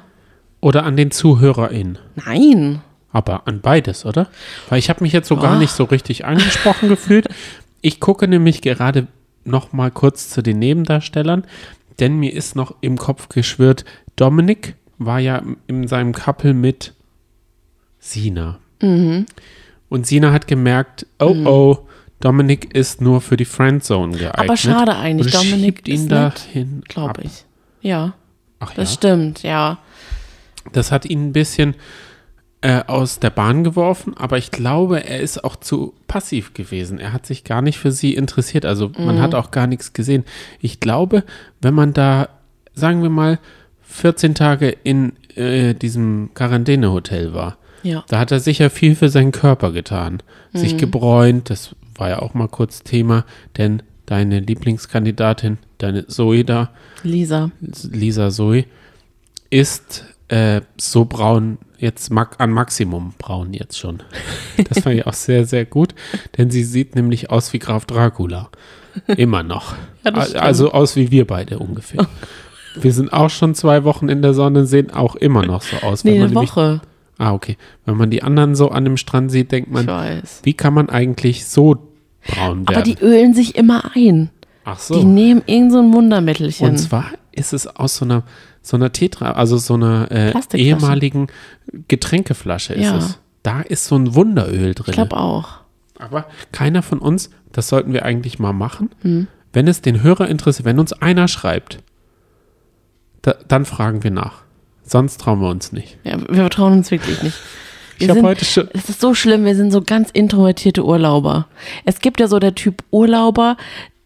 oder 0.61 0.83
an 0.83 0.95
den 0.95 1.11
ZuhörerInnen? 1.11 1.97
Nein. 2.25 2.81
Aber 3.13 3.47
an 3.47 3.61
beides, 3.61 4.05
oder? 4.05 4.27
Weil 4.69 4.79
ich 4.79 4.89
habe 4.89 5.03
mich 5.03 5.13
jetzt 5.13 5.27
so 5.29 5.37
gar 5.37 5.55
Oh. 5.55 5.59
nicht 5.59 5.71
so 5.71 5.85
richtig 5.85 6.25
angesprochen 6.25 6.89
gefühlt. 6.89 7.27
Ich 7.81 7.99
gucke 7.99 8.27
nämlich 8.27 8.61
gerade 8.61 9.07
noch 9.45 9.71
mal 9.71 9.91
kurz 9.91 10.29
zu 10.29 10.41
den 10.41 10.59
Nebendarstellern, 10.59 11.43
denn 11.99 12.17
mir 12.17 12.33
ist 12.33 12.55
noch 12.55 12.75
im 12.81 12.97
Kopf 12.97 13.29
geschwirrt, 13.29 13.85
Dominik 14.15 14.75
war 14.97 15.19
ja 15.19 15.43
in 15.67 15.87
seinem 15.87 16.11
Couple 16.13 16.53
mit 16.53 16.93
Sina. 17.99 18.59
Mhm. 18.81 19.25
Und 19.89 20.07
Sina 20.07 20.31
hat 20.31 20.47
gemerkt, 20.47 21.05
oh 21.19 21.35
oh, 21.45 21.77
Dominik 22.19 22.73
ist 22.73 23.01
nur 23.01 23.21
für 23.21 23.37
die 23.37 23.45
Friendzone 23.45 24.17
geeignet. 24.17 24.39
Aber 24.49 24.57
schade 24.57 24.95
eigentlich. 24.95 25.35
Und 25.35 25.43
Dominik 25.43 25.87
ihn 25.87 25.95
ist 25.95 26.11
dahin 26.11 26.81
glaube 26.87 27.21
ich. 27.23 27.45
Ja, 27.81 28.13
Ach 28.59 28.73
das 28.73 28.91
ja. 28.91 28.93
stimmt, 28.95 29.43
ja. 29.43 29.77
Das 30.71 30.91
hat 30.91 31.05
ihn 31.05 31.27
ein 31.27 31.33
bisschen 31.33 31.75
äh, 32.63 32.81
aus 32.87 33.19
der 33.19 33.29
Bahn 33.29 33.63
geworfen, 33.63 34.15
aber 34.17 34.37
ich 34.37 34.49
glaube, 34.49 35.05
er 35.05 35.19
ist 35.19 35.43
auch 35.43 35.55
zu 35.57 35.93
passiv 36.07 36.53
gewesen. 36.53 36.97
Er 36.97 37.11
hat 37.13 37.25
sich 37.25 37.43
gar 37.43 37.61
nicht 37.61 37.77
für 37.77 37.91
sie 37.91 38.13
interessiert. 38.15 38.65
Also 38.65 38.89
man 38.97 39.21
hat 39.21 39.35
auch 39.35 39.51
gar 39.51 39.67
nichts 39.67 39.91
gesehen. 39.93 40.23
Ich 40.61 40.79
glaube, 40.79 41.23
wenn 41.61 41.73
man 41.73 41.93
da, 41.93 42.29
sagen 42.73 43.01
wir 43.03 43.09
mal, 43.09 43.37
14 43.83 44.33
Tage 44.33 44.69
in 44.69 45.13
äh, 45.35 45.73
diesem 45.73 46.31
Quarantänehotel 46.33 47.33
war, 47.33 47.57
Ja. 47.83 48.05
da 48.07 48.19
hat 48.19 48.31
er 48.31 48.39
sicher 48.39 48.69
viel 48.69 48.95
für 48.95 49.09
seinen 49.09 49.31
Körper 49.33 49.71
getan. 49.71 50.23
Sich 50.53 50.77
gebräunt, 50.77 51.49
das 51.49 51.75
war 51.95 52.09
ja 52.09 52.19
auch 52.19 52.33
mal 52.33 52.47
kurz 52.47 52.81
Thema, 52.83 53.25
denn 53.57 53.83
deine 54.05 54.39
Lieblingskandidatin, 54.39 55.57
deine 55.79 56.07
Zoe 56.07 56.45
da, 56.45 56.69
Lisa. 57.03 57.51
Lisa 57.59 58.29
Zoe, 58.29 58.65
ist 59.49 60.05
äh, 60.29 60.61
so 60.77 61.05
braun, 61.05 61.57
jetzt 61.83 62.11
an 62.11 62.51
Maximum 62.51 63.13
braun 63.17 63.53
jetzt 63.53 63.77
schon. 63.77 64.01
Das 64.69 64.79
fand 64.79 64.95
ich 64.95 65.05
auch 65.05 65.13
sehr, 65.13 65.45
sehr 65.45 65.65
gut, 65.65 65.93
denn 66.37 66.49
sie 66.49 66.63
sieht 66.63 66.95
nämlich 66.95 67.29
aus 67.29 67.53
wie 67.53 67.59
Graf 67.59 67.85
Dracula. 67.85 68.49
Immer 69.07 69.43
noch. 69.43 69.75
Ja, 70.03 70.11
also 70.13 70.71
aus 70.71 70.95
wie 70.95 71.11
wir 71.11 71.25
beide 71.27 71.59
ungefähr. 71.59 72.07
Wir 72.75 72.93
sind 72.93 73.13
auch 73.13 73.29
schon 73.29 73.55
zwei 73.55 73.83
Wochen 73.83 74.09
in 74.09 74.21
der 74.21 74.33
Sonne, 74.33 74.65
sehen 74.65 74.91
auch 74.91 75.15
immer 75.15 75.45
noch 75.45 75.61
so 75.61 75.77
aus. 75.77 76.03
Nee, 76.03 76.21
eine 76.21 76.33
Woche. 76.33 76.81
Ah, 77.17 77.33
okay. 77.33 77.57
Wenn 77.85 77.97
man 77.97 78.09
die 78.09 78.23
anderen 78.23 78.55
so 78.55 78.69
an 78.69 78.83
dem 78.83 78.97
Strand 78.97 79.31
sieht, 79.31 79.51
denkt 79.51 79.71
man, 79.71 79.87
wie 80.43 80.53
kann 80.53 80.73
man 80.73 80.89
eigentlich 80.89 81.45
so 81.45 81.75
braun 82.27 82.67
werden? 82.67 82.75
Aber 82.75 82.81
die 82.81 82.97
ölen 82.99 83.33
sich 83.33 83.55
immer 83.55 83.91
ein. 83.95 84.29
Ach 84.65 84.77
Die 84.77 84.93
so. 84.93 85.03
nehmen 85.03 85.41
irgend 85.45 85.71
so 85.71 85.79
ein 85.79 85.93
Wundermittelchen. 85.93 86.69
Und 86.69 86.77
zwar 86.77 87.05
ist 87.31 87.53
es 87.53 87.67
aus 87.67 87.97
so 87.97 88.05
einer, 88.05 88.23
so 88.63 88.77
einer 88.77 88.91
Tetra, 88.91 89.33
also 89.33 89.57
so 89.57 89.73
einer 89.75 90.09
äh, 90.11 90.33
ehemaligen 90.55 91.27
Getränkeflasche 91.89 92.73
ist 92.73 92.83
Ja. 92.85 92.97
es. 92.97 93.19
Da 93.43 93.59
ist 93.61 93.85
so 93.85 93.95
ein 93.95 94.15
Wunderöl 94.15 94.73
drin. 94.73 94.85
ich 94.87 94.93
glaube 94.93 95.17
auch. 95.17 95.49
Aber 95.99 96.25
keiner 96.51 96.81
von 96.81 96.99
uns, 96.99 97.29
das 97.51 97.67
sollten 97.67 97.93
wir 97.93 98.03
eigentlich 98.05 98.39
mal 98.39 98.53
machen, 98.53 98.89
Hm. 99.01 99.27
wenn 99.51 99.67
es 99.67 99.81
den 99.81 100.01
Hörer 100.01 100.27
interessiert, 100.29 100.65
wenn 100.65 100.79
uns 100.79 100.93
einer 100.93 101.27
schreibt, 101.27 101.79
da, 103.21 103.35
dann 103.47 103.65
fragen 103.65 104.03
wir 104.03 104.11
nach. 104.11 104.43
Sonst 104.83 105.19
trauen 105.21 105.39
wir 105.41 105.49
uns 105.49 105.71
nicht. 105.71 105.97
Ja, 106.03 106.17
wir 106.19 106.35
vertrauen 106.35 106.73
uns 106.73 106.89
wirklich 106.91 107.21
nicht. 107.21 107.37
Ich 107.99 108.07
Wir 108.07 108.09
habe 108.09 108.21
sind- 108.21 108.27
heute 108.27 108.43
schon. 108.45 108.67
Es 108.73 108.89
ist 108.89 108.99
so 109.01 109.13
schlimm, 109.13 109.45
wir 109.45 109.55
sind 109.55 109.71
so 109.71 109.79
ganz 109.83 110.09
introvertierte 110.09 110.83
Urlauber. 110.83 111.47
Es 111.85 111.99
gibt 111.99 112.19
ja 112.19 112.27
so 112.27 112.39
der 112.39 112.55
Typ 112.55 112.83
Urlauber, 112.89 113.55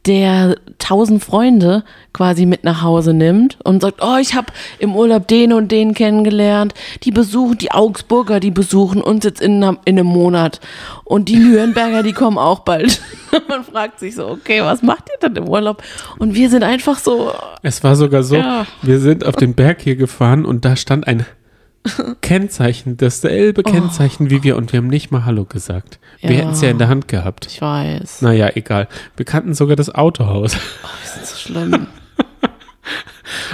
der 0.08 0.56
tausend 0.80 1.24
Freunde 1.24 1.84
quasi 2.14 2.46
mit 2.46 2.64
nach 2.64 2.82
Hause 2.82 3.14
nimmt 3.14 3.58
und 3.64 3.82
sagt, 3.82 4.00
oh, 4.02 4.18
ich 4.20 4.34
habe 4.34 4.48
im 4.80 4.96
Urlaub 4.96 5.28
den 5.28 5.54
und 5.54 5.72
den 5.72 5.94
kennengelernt. 5.94 6.74
Die 7.04 7.12
besuchen, 7.12 7.58
die 7.58 7.72
Augsburger, 7.72 8.40
die 8.40 8.50
besuchen 8.52 9.02
uns 9.02 9.24
jetzt 9.26 9.42
in, 9.42 9.64
einem- 9.64 9.78
in 9.86 10.00
einem 10.00 10.08
Monat. 10.08 10.60
Und 11.04 11.30
die 11.30 11.36
Nürnberger, 11.38 12.02
die 12.04 12.14
kommen 12.14 12.38
auch 12.38 12.60
bald. 12.60 13.02
Man 13.50 13.64
fragt 13.64 14.00
sich 14.00 14.16
so, 14.16 14.28
okay, 14.28 14.62
was 14.64 14.82
macht 14.82 15.10
ihr 15.14 15.30
denn 15.30 15.36
im 15.36 15.48
Urlaub? 15.50 15.84
Und 16.18 16.34
wir 16.34 16.50
sind 16.50 16.64
einfach 16.64 16.98
so, 16.98 17.32
Es 17.62 17.84
war 17.84 17.96
sogar 17.96 18.24
so, 18.24 18.36
Ja. 18.38 18.66
wir 18.82 19.00
sind 19.00 19.26
auf 19.26 19.36
den 19.36 19.54
Berg 19.54 19.82
hier 19.82 19.96
gefahren 19.98 20.46
und 20.46 20.66
da 20.66 20.76
stand 20.76 21.06
ein 21.08 21.26
Kennzeichen, 22.22 22.98
dasselbe 22.98 23.64
Kennzeichen 23.64 24.30
wie 24.30 24.44
wir 24.44 24.58
und 24.58 24.72
wir 24.74 24.78
haben 24.78 24.88
nicht 24.88 25.12
mal 25.12 25.26
Hallo 25.26 25.46
gesagt. 25.46 26.00
Wir 26.22 26.30
Oh. 26.30 26.34
Ja. 26.34 26.40
hätten 26.40 26.50
es 26.52 26.62
ja 26.62 26.70
in 26.70 26.78
der 26.78 26.88
Hand 26.90 27.08
gehabt. 27.08 27.48
ich 27.48 27.62
weiß, 27.62 28.22
Naja, 28.22 28.50
egal. 28.56 28.88
Wir 29.16 29.26
kannten 29.26 29.54
sogar 29.54 29.76
das 29.76 29.94
Autohaus. 29.94 30.58
das 31.04 31.18
ist 31.24 31.28
so 31.30 31.38
schlimm. 31.54 31.88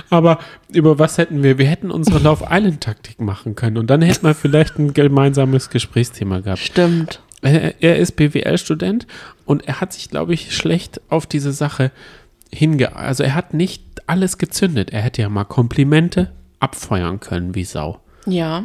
Aber 0.09 0.39
über 0.71 0.99
was 0.99 1.17
hätten 1.17 1.43
wir? 1.43 1.57
Wir 1.57 1.65
hätten 1.67 1.89
unsere 1.91 2.19
Love 2.19 2.45
Island 2.49 2.81
Taktik 2.81 3.19
machen 3.19 3.55
können 3.55 3.77
und 3.77 3.87
dann 3.89 4.01
hätten 4.01 4.25
wir 4.25 4.35
vielleicht 4.35 4.77
ein 4.77 4.93
gemeinsames 4.93 5.69
Gesprächsthema 5.69 6.39
gehabt. 6.39 6.59
Stimmt. 6.59 7.21
Er, 7.41 7.81
er 7.81 7.97
ist 7.97 8.15
BWL-Student 8.15 9.07
und 9.45 9.67
er 9.67 9.81
hat 9.81 9.91
sich, 9.93 10.09
glaube 10.09 10.33
ich, 10.33 10.55
schlecht 10.55 11.01
auf 11.09 11.25
diese 11.25 11.51
Sache 11.51 11.91
hinge... 12.51 12.95
Also 12.95 13.23
er 13.23 13.35
hat 13.35 13.53
nicht 13.53 13.83
alles 14.07 14.37
gezündet. 14.37 14.91
Er 14.91 15.01
hätte 15.01 15.21
ja 15.21 15.29
mal 15.29 15.43
Komplimente 15.43 16.31
abfeuern 16.59 17.19
können 17.19 17.55
wie 17.55 17.63
Sau. 17.65 17.99
Ja, 18.25 18.63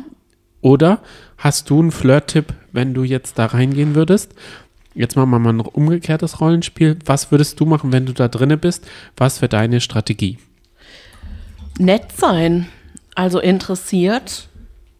Oder 0.60 1.00
hast 1.36 1.70
du 1.70 1.80
einen 1.80 1.92
Flirt-Tipp, 1.92 2.52
wenn 2.72 2.94
du 2.94 3.04
jetzt 3.04 3.38
da 3.38 3.46
reingehen 3.46 3.94
würdest? 3.94 4.32
Jetzt 4.94 5.16
machen 5.16 5.30
wir 5.30 5.38
mal 5.38 5.52
ein 5.52 5.60
umgekehrtes 5.60 6.40
Rollenspiel. 6.40 6.98
Was 7.04 7.30
würdest 7.30 7.60
du 7.60 7.66
machen, 7.66 7.92
wenn 7.92 8.06
du 8.06 8.12
da 8.12 8.26
drinne 8.28 8.56
bist? 8.56 8.86
Was 9.16 9.40
wäre 9.40 9.48
deine 9.48 9.80
Strategie? 9.80 10.38
nett 11.78 12.12
sein, 12.12 12.68
also 13.14 13.38
interessiert. 13.38 14.48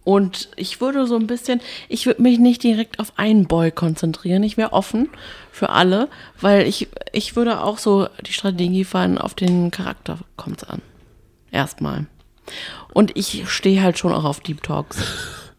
Und 0.05 0.49
ich 0.57 0.81
würde 0.81 1.07
so 1.07 1.17
ein 1.17 1.27
bisschen, 1.27 1.61
ich 1.91 2.07
würde 2.07 2.23
mich 2.23 2.39
nicht 2.39 2.63
direkt 2.63 2.99
auf 2.99 3.13
einen 3.17 3.47
Boy 3.47 3.71
konzentrieren. 3.71 4.43
Ich 4.43 4.57
wäre 4.57 4.73
offen 4.73 5.11
für 5.53 5.69
alle, 5.69 6.09
weil 6.41 6.67
ich, 6.67 6.89
ich 7.13 7.37
würde 7.37 7.63
auch 7.63 7.77
so 7.77 8.09
die 8.27 8.33
Strategie 8.33 8.85
fahren, 8.85 9.19
auf 9.19 9.35
den 9.35 9.71
Charakter 9.71 10.19
kommt 10.37 10.63
es 10.63 10.69
an. 10.69 10.81
Erstmal. 11.51 12.07
Und 12.93 13.17
ich 13.17 13.49
stehe 13.49 13.83
halt 13.83 13.99
schon 13.99 14.13
auch 14.13 14.25
auf 14.25 14.41
Deep 14.41 14.63
Talks. 14.63 15.03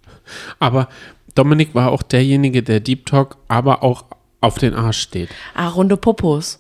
Aber 0.60 0.89
Dominik 1.36 1.75
war 1.75 1.91
auch 1.91 2.04
derjenige, 2.04 2.63
der 2.63 2.80
Deep 2.80 3.06
Talk, 3.06 3.38
aber 3.47 3.82
auch 3.84 4.06
auf 4.41 4.58
den 4.58 4.73
Arsch 4.73 4.99
steht. 4.99 5.30
Ah, 5.54 5.69
runde 5.69 5.97
Popos. 5.97 6.60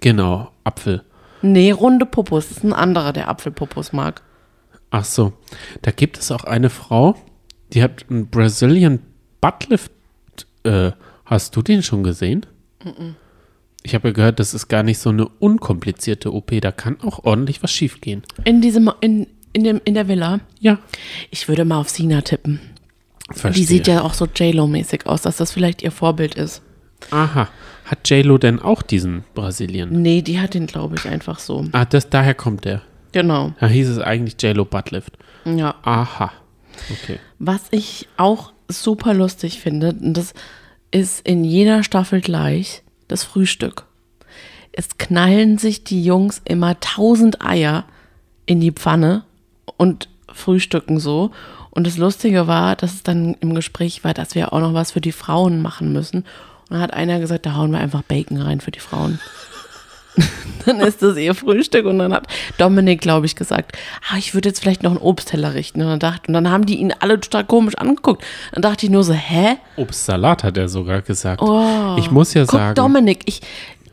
Genau, 0.00 0.50
Apfel. 0.64 1.02
Nee, 1.42 1.72
runde 1.72 2.06
Popos. 2.06 2.48
Das 2.48 2.58
ist 2.58 2.64
ein 2.64 2.72
anderer, 2.72 3.12
der 3.12 3.28
Apfelpopos 3.28 3.92
mag. 3.92 4.22
Ach 4.90 5.04
so, 5.04 5.32
da 5.82 5.90
gibt 5.90 6.18
es 6.18 6.30
auch 6.30 6.44
eine 6.44 6.70
Frau, 6.70 7.16
die 7.72 7.82
hat 7.82 8.06
einen 8.08 8.28
Brazilian 8.28 9.00
Buttlift. 9.40 9.92
Äh, 10.62 10.92
hast 11.24 11.56
du 11.56 11.62
den 11.62 11.82
schon 11.82 12.02
gesehen? 12.02 12.46
Ich 13.82 13.94
habe 13.94 14.08
ja 14.08 14.14
gehört, 14.14 14.40
das 14.40 14.54
ist 14.54 14.68
gar 14.68 14.82
nicht 14.82 14.98
so 14.98 15.10
eine 15.10 15.26
unkomplizierte 15.26 16.32
OP. 16.32 16.58
Da 16.60 16.72
kann 16.72 17.00
auch 17.00 17.24
ordentlich 17.24 17.62
was 17.62 17.72
schiefgehen. 17.72 18.22
In 18.44 18.62
diesem, 18.62 18.90
in, 19.00 19.26
in, 19.54 19.64
dem, 19.64 19.80
in 19.86 19.94
der 19.94 20.06
Villa. 20.08 20.40
Ja, 20.60 20.78
Ich 21.30 21.48
würde 21.48 21.64
mal 21.64 21.78
auf 21.78 21.88
Sina 21.88 22.20
tippen. 22.20 22.60
verstehe. 23.30 23.52
Die 23.62 23.64
sieht 23.64 23.86
ja 23.86 24.02
auch 24.02 24.12
so 24.12 24.26
J-Lo-mäßig 24.26 25.06
aus, 25.06 25.22
dass 25.22 25.38
das 25.38 25.52
vielleicht 25.52 25.80
ihr 25.82 25.90
Vorbild 25.92 26.34
ist. 26.34 26.60
Aha. 27.10 27.48
Hat 27.86 28.08
JLo 28.08 28.38
denn 28.38 28.60
auch 28.60 28.80
diesen 28.82 29.24
Brasilien? 29.34 30.02
Nee, 30.02 30.22
die 30.22 30.40
hat 30.40 30.54
den, 30.54 30.66
glaube 30.66 30.96
ich, 30.96 31.06
einfach 31.06 31.38
so. 31.38 31.64
Ah, 31.72 31.84
das, 31.84 32.08
daher 32.10 32.34
kommt 32.34 32.64
der. 32.64 32.80
Genau. 33.12 33.52
Da 33.60 33.66
hieß 33.68 33.88
es 33.88 33.98
eigentlich 33.98 34.36
JLo 34.42 34.64
Buttlift. 34.64 35.12
Ja. 35.44 35.74
Aha. 35.82 36.32
Okay. 36.90 37.18
Was 37.38 37.62
ich 37.70 38.08
auch 38.16 38.52
super 38.68 39.12
lustig 39.14 39.60
finde, 39.60 39.90
und 39.90 40.14
das 40.14 40.32
ist 40.90 41.26
in 41.28 41.44
jeder 41.44 41.82
Staffel 41.82 42.20
gleich, 42.22 42.82
das 43.06 43.22
Frühstück. 43.22 43.84
Es 44.72 44.96
knallen 44.98 45.58
sich 45.58 45.84
die 45.84 46.02
Jungs 46.02 46.40
immer 46.46 46.80
tausend 46.80 47.44
Eier 47.44 47.84
in 48.46 48.60
die 48.60 48.72
Pfanne 48.72 49.24
und 49.76 50.08
frühstücken 50.32 50.98
so. 50.98 51.30
Und 51.70 51.86
das 51.86 51.96
Lustige 51.96 52.46
war, 52.46 52.76
dass 52.76 52.94
es 52.94 53.02
dann 53.02 53.34
im 53.40 53.54
Gespräch 53.54 54.04
war, 54.04 54.14
dass 54.14 54.34
wir 54.34 54.52
auch 54.52 54.60
noch 54.60 54.74
was 54.74 54.92
für 54.92 55.00
die 55.00 55.12
Frauen 55.12 55.60
machen 55.60 55.92
müssen. 55.92 56.18
Und 56.18 56.70
dann 56.70 56.80
hat 56.80 56.94
einer 56.94 57.18
gesagt, 57.18 57.46
da 57.46 57.56
hauen 57.56 57.72
wir 57.72 57.78
einfach 57.78 58.02
Bacon 58.02 58.40
rein 58.40 58.60
für 58.60 58.70
die 58.70 58.80
Frauen. 58.80 59.18
dann 60.66 60.80
ist 60.80 61.02
das 61.02 61.16
ihr 61.16 61.34
Frühstück 61.34 61.86
und 61.86 61.98
dann 61.98 62.12
hat 62.12 62.28
Dominik, 62.58 63.00
glaube 63.00 63.26
ich, 63.26 63.34
gesagt, 63.34 63.76
ah, 64.08 64.16
ich 64.16 64.34
würde 64.34 64.48
jetzt 64.48 64.60
vielleicht 64.60 64.82
noch 64.82 64.92
einen 64.92 65.00
Obstteller 65.00 65.54
richten. 65.54 65.82
Und 65.82 65.88
dann, 65.88 65.98
dachte, 65.98 66.28
und 66.28 66.34
dann 66.34 66.50
haben 66.50 66.66
die 66.66 66.76
ihn 66.76 66.94
alle 67.00 67.18
total 67.18 67.44
komisch 67.44 67.74
angeguckt. 67.76 68.24
Dann 68.52 68.62
dachte 68.62 68.86
ich 68.86 68.92
nur 68.92 69.02
so, 69.02 69.12
hä? 69.12 69.56
Obstsalat 69.76 70.44
hat 70.44 70.56
er 70.56 70.68
sogar 70.68 71.02
gesagt. 71.02 71.42
ich 71.98 72.10
muss 72.10 72.34
ja 72.34 72.42
Oh. 72.42 72.46
Guck, 72.46 72.60
sagen. 72.60 72.74
Dominik, 72.74 73.22
ich, 73.24 73.40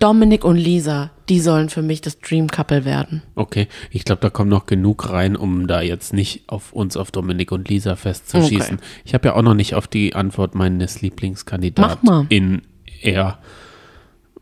Dominik 0.01 0.43
und 0.43 0.57
Lisa, 0.57 1.11
die 1.29 1.39
sollen 1.39 1.69
für 1.69 1.83
mich 1.83 2.01
das 2.01 2.19
Dream 2.19 2.47
Couple 2.47 2.85
werden. 2.85 3.21
Okay, 3.35 3.67
ich 3.91 4.03
glaube, 4.03 4.21
da 4.21 4.31
kommt 4.31 4.49
noch 4.49 4.65
genug 4.65 5.11
rein, 5.11 5.35
um 5.35 5.67
da 5.67 5.81
jetzt 5.81 6.11
nicht 6.11 6.43
auf 6.47 6.73
uns, 6.73 6.97
auf 6.97 7.11
Dominik 7.11 7.51
und 7.51 7.69
Lisa 7.69 7.95
festzuschießen. 7.95 8.77
Okay. 8.77 8.85
Ich 9.05 9.13
habe 9.13 9.27
ja 9.27 9.35
auch 9.35 9.43
noch 9.43 9.53
nicht 9.53 9.75
auf 9.75 9.87
die 9.87 10.15
Antwort 10.15 10.55
meines 10.55 11.01
Lieblingskandidaten 11.01 11.99
Mach 12.01 12.23
mal. 12.23 12.25
in 12.29 12.63
er. 13.01 13.37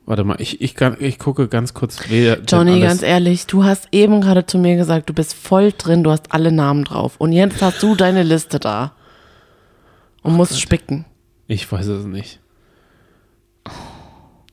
Warte 0.05 0.23
mal, 0.23 0.37
ich, 0.39 0.61
ich, 0.61 0.75
kann, 0.75 0.95
ich 0.99 1.19
gucke 1.19 1.49
ganz 1.49 1.73
kurz, 1.73 1.99
wer 2.07 2.39
Johnny, 2.47 2.79
ganz 2.79 3.03
ehrlich, 3.03 3.45
du 3.45 3.65
hast 3.65 3.89
eben 3.91 4.21
gerade 4.21 4.45
zu 4.45 4.57
mir 4.57 4.77
gesagt, 4.77 5.09
du 5.09 5.13
bist 5.13 5.33
voll 5.33 5.73
drin, 5.77 6.03
du 6.03 6.09
hast 6.09 6.31
alle 6.31 6.53
Namen 6.53 6.85
drauf. 6.85 7.17
Und 7.17 7.33
jetzt 7.33 7.61
hast 7.61 7.83
du 7.83 7.95
deine 7.95 8.23
Liste 8.23 8.59
da. 8.59 8.93
Und 10.21 10.35
musst 10.35 10.59
spicken. 10.59 11.05
Ich 11.47 11.69
weiß 11.71 11.87
es 11.87 12.05
nicht. 12.05 12.39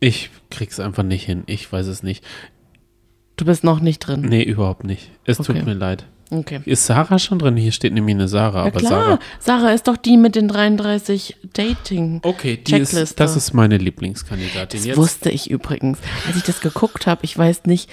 Ich 0.00 0.30
krieg's 0.50 0.80
einfach 0.80 1.02
nicht 1.02 1.24
hin. 1.24 1.42
Ich 1.46 1.70
weiß 1.70 1.86
es 1.86 2.02
nicht. 2.02 2.24
Du 3.36 3.44
bist 3.44 3.64
noch 3.64 3.80
nicht 3.80 4.00
drin. 4.00 4.22
Nee, 4.22 4.42
überhaupt 4.42 4.84
nicht. 4.84 5.10
Es 5.24 5.38
Okay. 5.40 5.52
tut 5.54 5.66
mir 5.66 5.74
leid. 5.74 6.06
Okay. 6.30 6.60
Ist 6.64 6.86
Sarah 6.86 7.18
schon 7.20 7.38
drin? 7.38 7.56
Hier 7.56 7.70
steht 7.70 7.92
nämlich 7.92 8.14
eine 8.16 8.26
Sarah. 8.26 8.60
Ja 8.62 8.66
aber 8.66 8.80
klar, 8.80 8.90
Sarah. 8.90 9.18
Sarah 9.38 9.72
ist 9.72 9.86
doch 9.86 9.96
die 9.96 10.16
mit 10.16 10.34
den 10.34 10.48
33 10.48 11.36
Dating. 11.52 12.20
Okay, 12.24 12.56
die 12.56 12.76
ist, 12.78 13.20
das 13.20 13.36
ist 13.36 13.52
meine 13.52 13.76
Lieblingskandidatin. 13.78 14.80
Das 14.80 14.86
Jetzt 14.86 14.96
wusste 14.96 15.30
ich 15.30 15.50
übrigens. 15.50 15.98
Als 16.26 16.36
ich 16.36 16.42
das 16.42 16.60
geguckt 16.60 17.06
habe, 17.06 17.20
ich 17.24 17.36
weiß 17.38 17.66
nicht, 17.66 17.88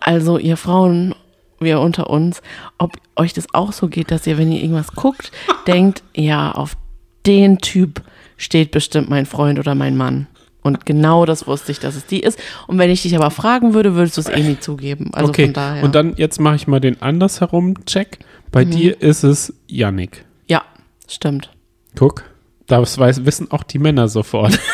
also 0.00 0.38
ihr 0.38 0.56
Frauen, 0.56 1.14
wir 1.60 1.78
unter 1.80 2.10
uns, 2.10 2.42
ob 2.78 2.96
euch 3.14 3.32
das 3.34 3.46
auch 3.52 3.72
so 3.72 3.86
geht, 3.88 4.10
dass 4.10 4.26
ihr, 4.26 4.36
wenn 4.36 4.50
ihr 4.50 4.60
irgendwas 4.60 4.92
guckt, 4.92 5.30
denkt, 5.68 6.02
ja, 6.16 6.50
auf 6.52 6.76
den 7.24 7.58
Typ 7.58 8.02
steht 8.36 8.72
bestimmt 8.72 9.08
mein 9.08 9.26
Freund 9.26 9.60
oder 9.60 9.76
mein 9.76 9.96
Mann. 9.96 10.26
Und 10.64 10.86
genau 10.86 11.26
das 11.26 11.46
wusste 11.46 11.70
ich, 11.72 11.78
dass 11.78 11.94
es 11.94 12.06
die 12.06 12.20
ist. 12.20 12.38
Und 12.66 12.78
wenn 12.78 12.90
ich 12.90 13.02
dich 13.02 13.14
aber 13.14 13.30
fragen 13.30 13.74
würde, 13.74 13.94
würdest 13.94 14.16
du 14.16 14.22
es 14.22 14.28
eh 14.28 14.42
nie 14.42 14.58
zugeben. 14.58 15.10
Also 15.12 15.28
okay, 15.28 15.44
von 15.44 15.52
daher. 15.52 15.76
Mhm. 15.76 15.84
und 15.84 15.94
dann 15.94 16.14
jetzt 16.16 16.40
mache 16.40 16.56
ich 16.56 16.66
mal 16.66 16.80
den 16.80 17.00
andersherum 17.02 17.84
Check. 17.84 18.18
Bei 18.50 18.64
dir 18.64 19.00
ist 19.00 19.24
es 19.24 19.52
Yannick. 19.68 20.24
ja, 20.48 20.62
stimmt. 21.06 21.50
Guck, 21.96 22.24
das 22.66 22.96
weiß, 22.98 23.24
wissen 23.26 23.50
auch 23.50 23.62
die 23.62 23.78
Männer 23.78 24.08
sofort. 24.08 24.58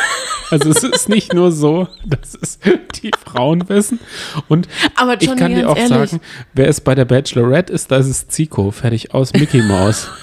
Also 0.52 0.70
es 0.70 0.82
ist 0.82 1.08
nicht 1.08 1.32
nur 1.32 1.52
so, 1.52 1.86
dass 2.04 2.34
es 2.34 2.58
die 3.00 3.12
Frauen 3.24 3.68
wissen. 3.68 4.00
Und 4.48 4.66
Aber 4.96 5.14
ich 5.14 5.28
Johnny, 5.28 5.38
kann 5.38 5.54
dir 5.54 5.70
auch 5.70 5.76
ehrlich, 5.76 6.10
sagen, 6.10 6.20
wer 6.54 6.66
es 6.66 6.80
bei 6.80 6.96
der 6.96 7.04
Bachelorette 7.04 7.72
ist, 7.72 7.92
da 7.92 7.98
ist 7.98 8.08
es 8.08 8.26
Zico. 8.26 8.72
Fertig 8.72 9.14
aus, 9.14 9.32
Mickey 9.32 9.62
Mouse. 9.62 10.08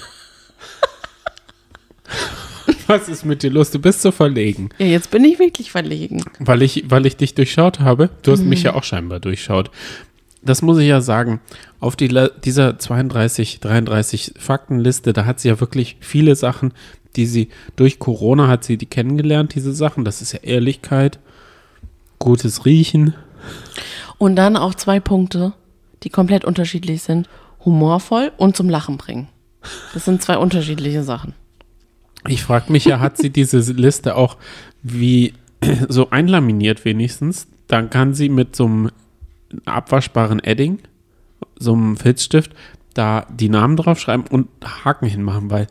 Was 2.88 3.08
ist 3.08 3.24
mit 3.24 3.42
dir 3.44 3.50
los? 3.50 3.70
Du 3.70 3.78
bist 3.78 4.02
so 4.02 4.10
verlegen. 4.10 4.70
Ja, 4.78 4.86
jetzt 4.86 5.10
bin 5.12 5.24
ich 5.24 5.38
wirklich 5.38 5.70
verlegen. 5.70 6.24
Weil 6.40 6.62
ich, 6.62 6.84
weil 6.90 7.06
ich 7.06 7.16
dich 7.16 7.34
durchschaut 7.34 7.78
habe. 7.80 8.10
Du 8.22 8.32
hast 8.32 8.42
Mhm. 8.42 8.48
mich 8.48 8.64
ja 8.64 8.74
auch 8.74 8.82
scheinbar 8.84 9.20
durchschaut. 9.20 9.70
Das 10.42 10.62
muss 10.62 10.78
ich 10.78 10.88
ja 10.88 11.00
sagen. 11.00 11.40
Auf 11.80 11.94
die, 11.96 12.08
dieser 12.44 12.78
32, 12.78 13.60
33 13.60 14.32
Faktenliste, 14.38 15.12
da 15.12 15.24
hat 15.24 15.38
sie 15.40 15.48
ja 15.48 15.60
wirklich 15.60 15.96
viele 16.00 16.34
Sachen, 16.34 16.72
die 17.16 17.26
sie 17.26 17.48
durch 17.76 17.98
Corona 17.98 18.48
hat 18.48 18.64
sie 18.64 18.76
die 18.76 18.86
kennengelernt, 18.86 19.54
diese 19.54 19.72
Sachen. 19.74 20.04
Das 20.04 20.20
ist 20.22 20.32
ja 20.32 20.40
Ehrlichkeit, 20.40 21.18
gutes 22.18 22.64
Riechen. 22.64 23.14
Und 24.18 24.36
dann 24.36 24.56
auch 24.56 24.74
zwei 24.74 24.98
Punkte, 25.00 25.52
die 26.02 26.10
komplett 26.10 26.44
unterschiedlich 26.44 27.02
sind. 27.02 27.28
Humorvoll 27.64 28.32
und 28.36 28.56
zum 28.56 28.68
Lachen 28.70 28.96
bringen. 28.96 29.28
Das 29.92 30.04
sind 30.04 30.22
zwei 30.22 30.38
unterschiedliche 30.38 31.02
Sachen. 31.02 31.34
Ich 32.28 32.42
frage 32.42 32.70
mich 32.72 32.84
ja, 32.84 33.00
hat 33.00 33.16
sie 33.16 33.30
diese 33.30 33.58
Liste 33.72 34.16
auch 34.16 34.36
wie 34.82 35.34
so 35.88 36.10
einlaminiert 36.10 36.84
wenigstens? 36.84 37.46
Dann 37.66 37.90
kann 37.90 38.14
sie 38.14 38.28
mit 38.28 38.56
so 38.56 38.66
einem 38.66 38.90
abwaschbaren 39.64 40.42
Edding, 40.42 40.78
so 41.58 41.72
einem 41.72 41.96
Filzstift, 41.96 42.52
da 42.94 43.26
die 43.30 43.48
Namen 43.48 43.76
draufschreiben 43.76 44.26
und 44.26 44.48
Haken 44.84 45.06
hinmachen, 45.06 45.50
weil 45.50 45.66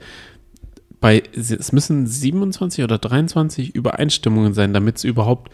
bei, 1.00 1.24
es 1.36 1.72
müssen 1.72 2.08
27 2.08 2.84
oder 2.84 2.98
23 2.98 3.76
Übereinstimmungen 3.76 4.54
sein, 4.54 4.74
damit 4.74 4.98
es 4.98 5.04
überhaupt, 5.04 5.52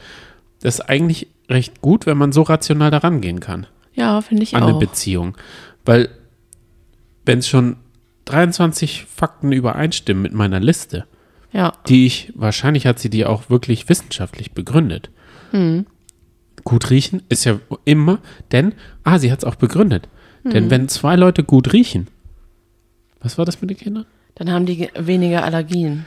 das 0.61 0.75
ist 0.75 0.81
eigentlich 0.81 1.27
recht 1.49 1.81
gut, 1.81 2.05
wenn 2.05 2.17
man 2.17 2.31
so 2.31 2.43
rational 2.43 2.91
daran 2.91 3.19
gehen 3.19 3.41
kann 3.41 3.67
Ja, 3.93 4.21
finde 4.21 4.43
ich 4.43 4.55
an 4.55 4.63
eine 4.63 4.75
auch. 4.75 4.79
Beziehung. 4.79 5.35
Weil, 5.83 6.09
wenn 7.25 7.39
es 7.39 7.47
schon 7.47 7.75
23 8.25 9.05
Fakten 9.13 9.51
übereinstimmen 9.51 10.21
mit 10.23 10.33
meiner 10.33 10.59
Liste, 10.59 11.05
Ja, 11.51 11.73
die 11.87 12.05
ich, 12.05 12.31
wahrscheinlich 12.35 12.85
hat 12.85 12.99
sie 12.99 13.09
die 13.09 13.25
auch 13.25 13.49
wirklich 13.49 13.89
wissenschaftlich 13.89 14.53
begründet. 14.53 15.09
Hm. 15.51 15.85
Gut 16.63 16.89
riechen 16.89 17.23
ist 17.29 17.43
ja 17.43 17.59
immer, 17.85 18.19
denn, 18.51 18.73
ah, 19.03 19.19
sie 19.19 19.31
hat 19.31 19.39
es 19.39 19.45
auch 19.45 19.55
begründet. 19.55 20.07
Hm. 20.43 20.51
Denn 20.51 20.69
wenn 20.69 20.87
zwei 20.89 21.15
Leute 21.15 21.43
gut 21.43 21.73
riechen, 21.73 22.07
was 23.19 23.37
war 23.37 23.45
das 23.45 23.59
mit 23.61 23.69
den 23.69 23.77
Kindern? 23.77 24.05
dann 24.35 24.49
haben 24.51 24.65
die 24.65 24.77
ge- 24.77 24.89
weniger 24.97 25.43
Allergien. 25.43 26.05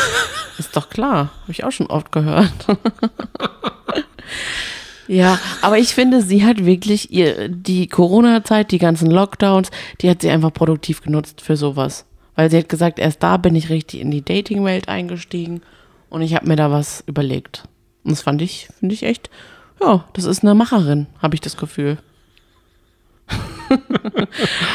Ist 0.58 0.76
doch 0.76 0.88
klar. 0.90 1.32
Habe 1.42 1.50
ich 1.50 1.64
auch 1.64 1.72
schon 1.72 1.88
oft 1.88 2.12
gehört. 2.12 2.52
ja, 5.06 5.38
aber 5.62 5.78
ich 5.78 5.94
finde, 5.94 6.22
sie 6.22 6.44
hat 6.44 6.64
wirklich 6.64 7.12
ihr, 7.12 7.48
die 7.48 7.86
Corona-Zeit, 7.86 8.70
die 8.70 8.78
ganzen 8.78 9.10
Lockdowns, 9.10 9.70
die 10.00 10.10
hat 10.10 10.22
sie 10.22 10.30
einfach 10.30 10.52
produktiv 10.52 11.02
genutzt 11.02 11.40
für 11.40 11.56
sowas. 11.56 12.06
Weil 12.36 12.50
sie 12.50 12.58
hat 12.58 12.68
gesagt, 12.68 12.98
erst 12.98 13.22
da 13.22 13.36
bin 13.36 13.54
ich 13.54 13.70
richtig 13.70 14.00
in 14.00 14.10
die 14.10 14.24
Dating-Welt 14.24 14.88
eingestiegen 14.88 15.62
und 16.10 16.22
ich 16.22 16.34
habe 16.34 16.48
mir 16.48 16.56
da 16.56 16.70
was 16.70 17.04
überlegt. 17.06 17.64
Und 18.02 18.12
das 18.12 18.22
fand 18.22 18.42
ich, 18.42 18.68
finde 18.78 18.94
ich 18.94 19.04
echt, 19.04 19.30
ja, 19.80 20.04
das 20.14 20.24
ist 20.24 20.42
eine 20.42 20.54
Macherin, 20.54 21.06
habe 21.20 21.34
ich 21.34 21.40
das 21.40 21.56
Gefühl. 21.56 21.98
Sie 23.68 23.78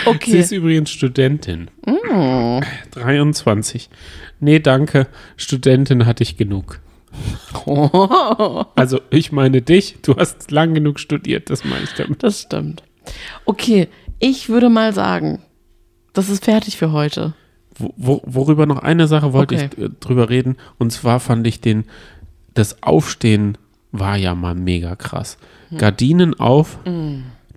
okay. 0.06 0.40
ist 0.40 0.52
übrigens 0.52 0.90
Studentin. 0.90 1.70
Mm. 1.86 2.62
23. 2.92 3.90
Nee, 4.40 4.60
danke. 4.60 5.08
Studentin 5.38 6.06
hatte 6.06 6.24
ich 6.24 6.38
genug. 6.38 6.80
Also, 8.76 9.02
ich 9.10 9.32
meine 9.32 9.62
dich. 9.62 9.98
Du 10.02 10.16
hast 10.16 10.52
lang 10.52 10.74
genug 10.74 11.00
studiert, 11.00 11.50
das 11.50 11.64
meine 11.66 11.84
ich 11.84 11.94
damit. 11.94 12.24
Das 12.24 12.42
stimmt. 12.42 12.84
Okay, 13.46 13.88
ich 14.20 14.50
würde 14.50 14.70
mal 14.70 14.94
sagen, 14.94 15.42
das 16.14 16.30
ist 16.30 16.46
fertig 16.46 16.78
für 16.78 16.92
heute. 16.92 17.34
Wo, 17.78 17.94
wo, 17.96 18.22
worüber 18.26 18.66
noch 18.66 18.80
eine 18.80 19.08
Sache 19.08 19.34
wollte 19.34 19.56
Okay. 19.56 19.70
ich 19.78 19.84
äh, 19.84 19.90
drüber 20.00 20.30
reden. 20.30 20.58
Und 20.78 20.92
zwar 20.92 21.20
fand 21.20 21.46
ich 21.48 21.62
den, 21.62 21.86
das 22.54 22.84
Aufstehen 22.84 23.58
war 23.92 24.18
ja 24.18 24.36
mal 24.36 24.56
mega 24.56 24.96
krass. 24.96 25.38
Hm. 25.70 25.78
Gardinen 25.78 26.40
auf, 26.40 26.78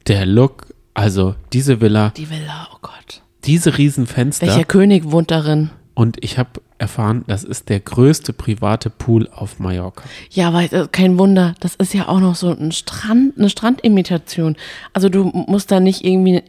der 0.07 0.27
Look, 0.27 0.67
also 0.95 1.35
diese 1.53 1.81
Villa, 1.81 2.11
Die 2.17 2.31
Villa, 2.31 2.69
oh 2.73 2.79
Gott. 2.83 3.23
diese 3.45 3.77
Riesenfenster. 3.79 4.47
Welcher 4.47 4.65
König 4.65 5.11
wohnt 5.11 5.31
darin? 5.31 5.71
Und 5.95 6.23
ich 6.25 6.39
habe 6.39 6.61
erfahren, 6.83 7.25
das 7.29 7.45
ist 7.45 7.69
der 7.69 7.81
größte 7.81 8.33
private 8.33 8.91
Pool 8.91 9.29
auf 9.33 9.61
Mallorca. 9.61 10.03
Ja, 10.31 10.49
aber 10.49 10.71
äh, 10.71 10.89
kein 10.91 11.17
Wunder, 11.19 11.55
das 11.61 11.77
ist 11.77 11.95
ja 11.95 12.09
auch 12.09 12.19
noch 12.21 12.35
so 12.35 12.51
ein 12.51 12.73
Strand, 12.73 13.39
eine 13.39 13.49
Strandimitation. 13.49 14.57
Also 14.93 15.09
du 15.09 15.25
musst 15.25 15.71
da 15.71 15.79
nicht 15.81 16.05
irgendwie 16.05 16.43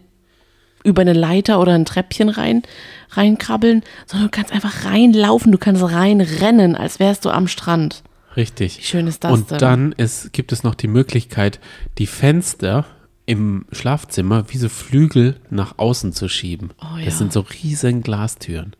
über 0.83 1.03
eine 1.03 1.13
Leiter 1.13 1.61
oder 1.61 1.73
ein 1.73 1.85
Treppchen 1.85 2.29
rein, 2.29 2.63
reinkrabbeln, 3.11 3.83
sondern 4.07 4.27
du 4.27 4.31
kannst 4.31 4.51
einfach 4.51 4.85
reinlaufen, 4.85 5.51
du 5.51 5.57
kannst 5.57 5.83
reinrennen, 5.83 6.75
als 6.75 6.99
wärst 6.99 7.25
du 7.25 7.29
am 7.29 7.47
Strand. 7.47 8.03
Richtig. 8.35 8.79
Wie 8.79 8.83
schön 8.83 9.05
ist 9.07 9.23
das 9.23 9.31
Und 9.31 9.51
denn? 9.51 9.57
dann 9.59 9.91
ist, 9.93 10.33
gibt 10.33 10.51
es 10.51 10.63
noch 10.63 10.73
die 10.73 10.87
Möglichkeit, 10.87 11.59
die 11.99 12.07
Fenster 12.07 12.85
im 13.27 13.65
Schlafzimmer 13.71 14.45
wie 14.49 14.57
so 14.57 14.67
Flügel 14.67 15.37
nach 15.51 15.77
außen 15.77 16.11
zu 16.11 16.27
schieben. 16.27 16.71
Oh 16.81 16.97
ja. 16.97 17.05
Das 17.05 17.19
sind 17.19 17.31
so 17.31 17.41
riesen 17.41 18.01
Glastüren. 18.01 18.73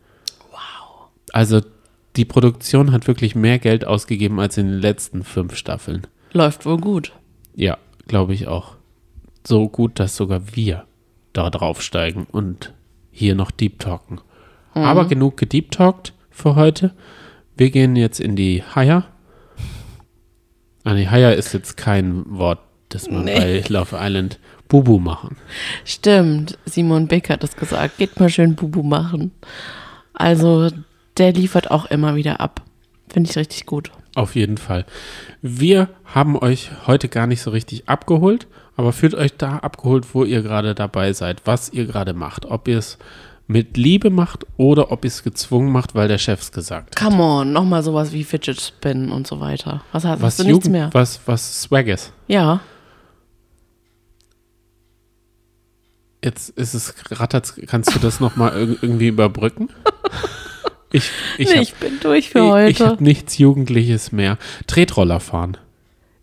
Also 1.34 1.60
die 2.14 2.24
Produktion 2.24 2.92
hat 2.92 3.08
wirklich 3.08 3.34
mehr 3.34 3.58
Geld 3.58 3.84
ausgegeben 3.84 4.38
als 4.38 4.56
in 4.56 4.68
den 4.68 4.78
letzten 4.80 5.24
fünf 5.24 5.56
Staffeln. 5.56 6.06
Läuft 6.32 6.64
wohl 6.64 6.78
gut. 6.78 7.12
Ja, 7.56 7.76
glaube 8.06 8.34
ich 8.34 8.46
auch. 8.46 8.76
So 9.44 9.68
gut, 9.68 9.98
dass 9.98 10.14
sogar 10.14 10.54
wir 10.54 10.84
da 11.32 11.50
draufsteigen 11.50 12.28
und 12.30 12.72
hier 13.10 13.34
noch 13.34 13.50
Deep 13.50 13.80
Talken. 13.80 14.20
Mhm. 14.76 14.82
Aber 14.82 15.06
genug 15.06 15.36
gedeep 15.36 15.72
talkt 15.72 16.12
für 16.30 16.54
heute. 16.54 16.94
Wir 17.56 17.70
gehen 17.70 17.96
jetzt 17.96 18.20
in 18.20 18.36
die 18.36 18.62
Haier. 18.62 19.04
Ah, 20.84 20.94
nee, 20.94 21.08
Haier 21.08 21.34
ist 21.34 21.52
jetzt 21.52 21.76
kein 21.76 22.22
Wort, 22.28 22.60
das 22.90 23.10
man 23.10 23.24
Nee. 23.24 23.38
bei 23.38 23.64
Love 23.68 23.96
Island 23.98 24.38
Bubu 24.68 25.00
machen. 25.00 25.36
Stimmt, 25.84 26.58
Simon 26.64 27.08
Beck 27.08 27.28
hat 27.28 27.42
es 27.42 27.56
gesagt. 27.56 27.98
Geht 27.98 28.20
mal 28.20 28.28
schön 28.28 28.54
Bubu 28.54 28.84
machen. 28.84 29.32
Also, 30.12 30.70
der 31.18 31.32
liefert 31.32 31.70
auch 31.70 31.86
immer 31.86 32.16
wieder 32.16 32.40
ab. 32.40 32.62
Finde 33.08 33.30
ich 33.30 33.36
richtig 33.36 33.66
gut. 33.66 33.90
Auf 34.14 34.34
jeden 34.34 34.58
Fall. 34.58 34.84
Wir 35.42 35.88
haben 36.04 36.36
euch 36.38 36.70
heute 36.86 37.08
gar 37.08 37.26
nicht 37.26 37.42
so 37.42 37.50
richtig 37.50 37.88
abgeholt, 37.88 38.46
aber 38.76 38.92
fühlt 38.92 39.14
euch 39.14 39.36
da 39.36 39.58
abgeholt, 39.58 40.14
wo 40.14 40.24
ihr 40.24 40.42
gerade 40.42 40.74
dabei 40.74 41.12
seid, 41.12 41.42
was 41.44 41.68
ihr 41.72 41.86
gerade 41.86 42.14
macht. 42.14 42.46
Ob 42.46 42.68
ihr 42.68 42.78
es 42.78 42.98
mit 43.46 43.76
Liebe 43.76 44.10
macht 44.10 44.46
oder 44.56 44.90
ob 44.90 45.04
ihr 45.04 45.08
es 45.08 45.22
gezwungen 45.22 45.70
macht, 45.70 45.94
weil 45.94 46.08
der 46.08 46.18
Chef 46.18 46.40
es 46.40 46.52
gesagt 46.52 46.90
hat. 46.90 46.96
Come 47.10 47.22
on, 47.22 47.52
nochmal 47.52 47.82
sowas 47.82 48.12
wie 48.12 48.24
Fidget 48.24 48.60
Spin 48.60 49.10
und 49.10 49.26
so 49.26 49.40
weiter. 49.40 49.82
Was 49.92 50.04
hast, 50.04 50.20
Was, 50.22 50.26
hast 50.26 50.38
du 50.40 50.44
nichts 50.44 50.66
Jugend, 50.66 50.72
mehr? 50.72 50.90
was, 50.92 51.20
was 51.26 51.62
Swag 51.62 51.86
ist. 51.88 52.12
Ja. 52.26 52.60
Jetzt 56.24 56.50
ist 56.50 56.72
es 56.72 56.94
rattert's, 57.10 57.54
kannst 57.66 57.94
du 57.94 57.98
das 57.98 58.18
nochmal 58.18 58.56
irgendwie 58.80 59.08
überbrücken? 59.08 59.68
Ich, 60.94 61.10
ich 61.38 61.48
nee, 61.48 61.54
hab- 61.56 61.62
ich 61.62 61.74
bin 61.74 61.98
durch 62.00 62.30
für 62.30 62.38
ich, 62.38 62.44
heute. 62.50 62.70
ich 62.70 62.80
habe 62.80 63.02
nichts 63.02 63.36
Jugendliches 63.38 64.12
mehr. 64.12 64.38
Tretroller 64.68 65.18
fahren. 65.20 65.56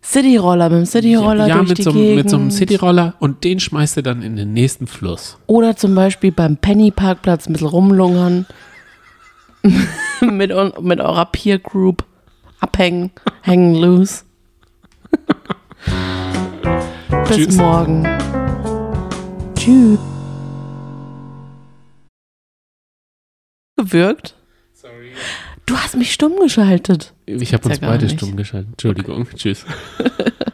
Cityroller 0.02 0.68
mit 0.70 0.78
dem 0.78 0.86
Cityroller 0.86 1.46
ja, 1.46 1.56
durch 1.58 1.68
mit 1.68 1.78
die 1.78 1.82
so, 1.82 1.90
einem- 1.90 1.98
Gegend. 2.00 2.16
mit 2.16 2.30
so 2.30 2.36
einem 2.36 2.50
Cityroller 2.50 3.14
und 3.20 3.44
den 3.44 3.60
schmeißt 3.60 3.98
du 3.98 4.02
dann 4.02 4.22
in 4.22 4.34
den 4.36 4.52
nächsten 4.52 4.86
Fluss. 4.86 5.36
Oder 5.46 5.76
zum 5.76 5.94
Beispiel 5.94 6.32
beim 6.32 6.56
Penny-Parkplatz 6.56 7.46
ein 7.46 7.52
bisschen 7.52 7.68
rumlungern. 7.68 8.46
mit, 10.20 10.50
mit 10.80 11.00
eurer 11.00 11.26
Peer 11.26 11.58
Group 11.60 12.04
abhängen, 12.60 13.10
hängen 13.42 13.74
loose. 13.76 14.24
Bis 17.28 17.36
Tschüss. 17.36 17.56
morgen. 17.56 18.04
Tschüss. 19.54 19.98
Gewirkt? 23.76 24.34
Du 25.66 25.76
hast 25.76 25.96
mich 25.96 26.12
stumm 26.12 26.36
geschaltet. 26.40 27.14
Ich 27.26 27.52
habe 27.54 27.64
ja 27.64 27.70
uns 27.70 27.80
gar 27.80 27.90
beide 27.90 28.06
nicht. 28.06 28.16
stumm 28.18 28.36
geschaltet. 28.36 28.70
Entschuldigung. 28.72 29.26
Tschüss. 29.36 29.64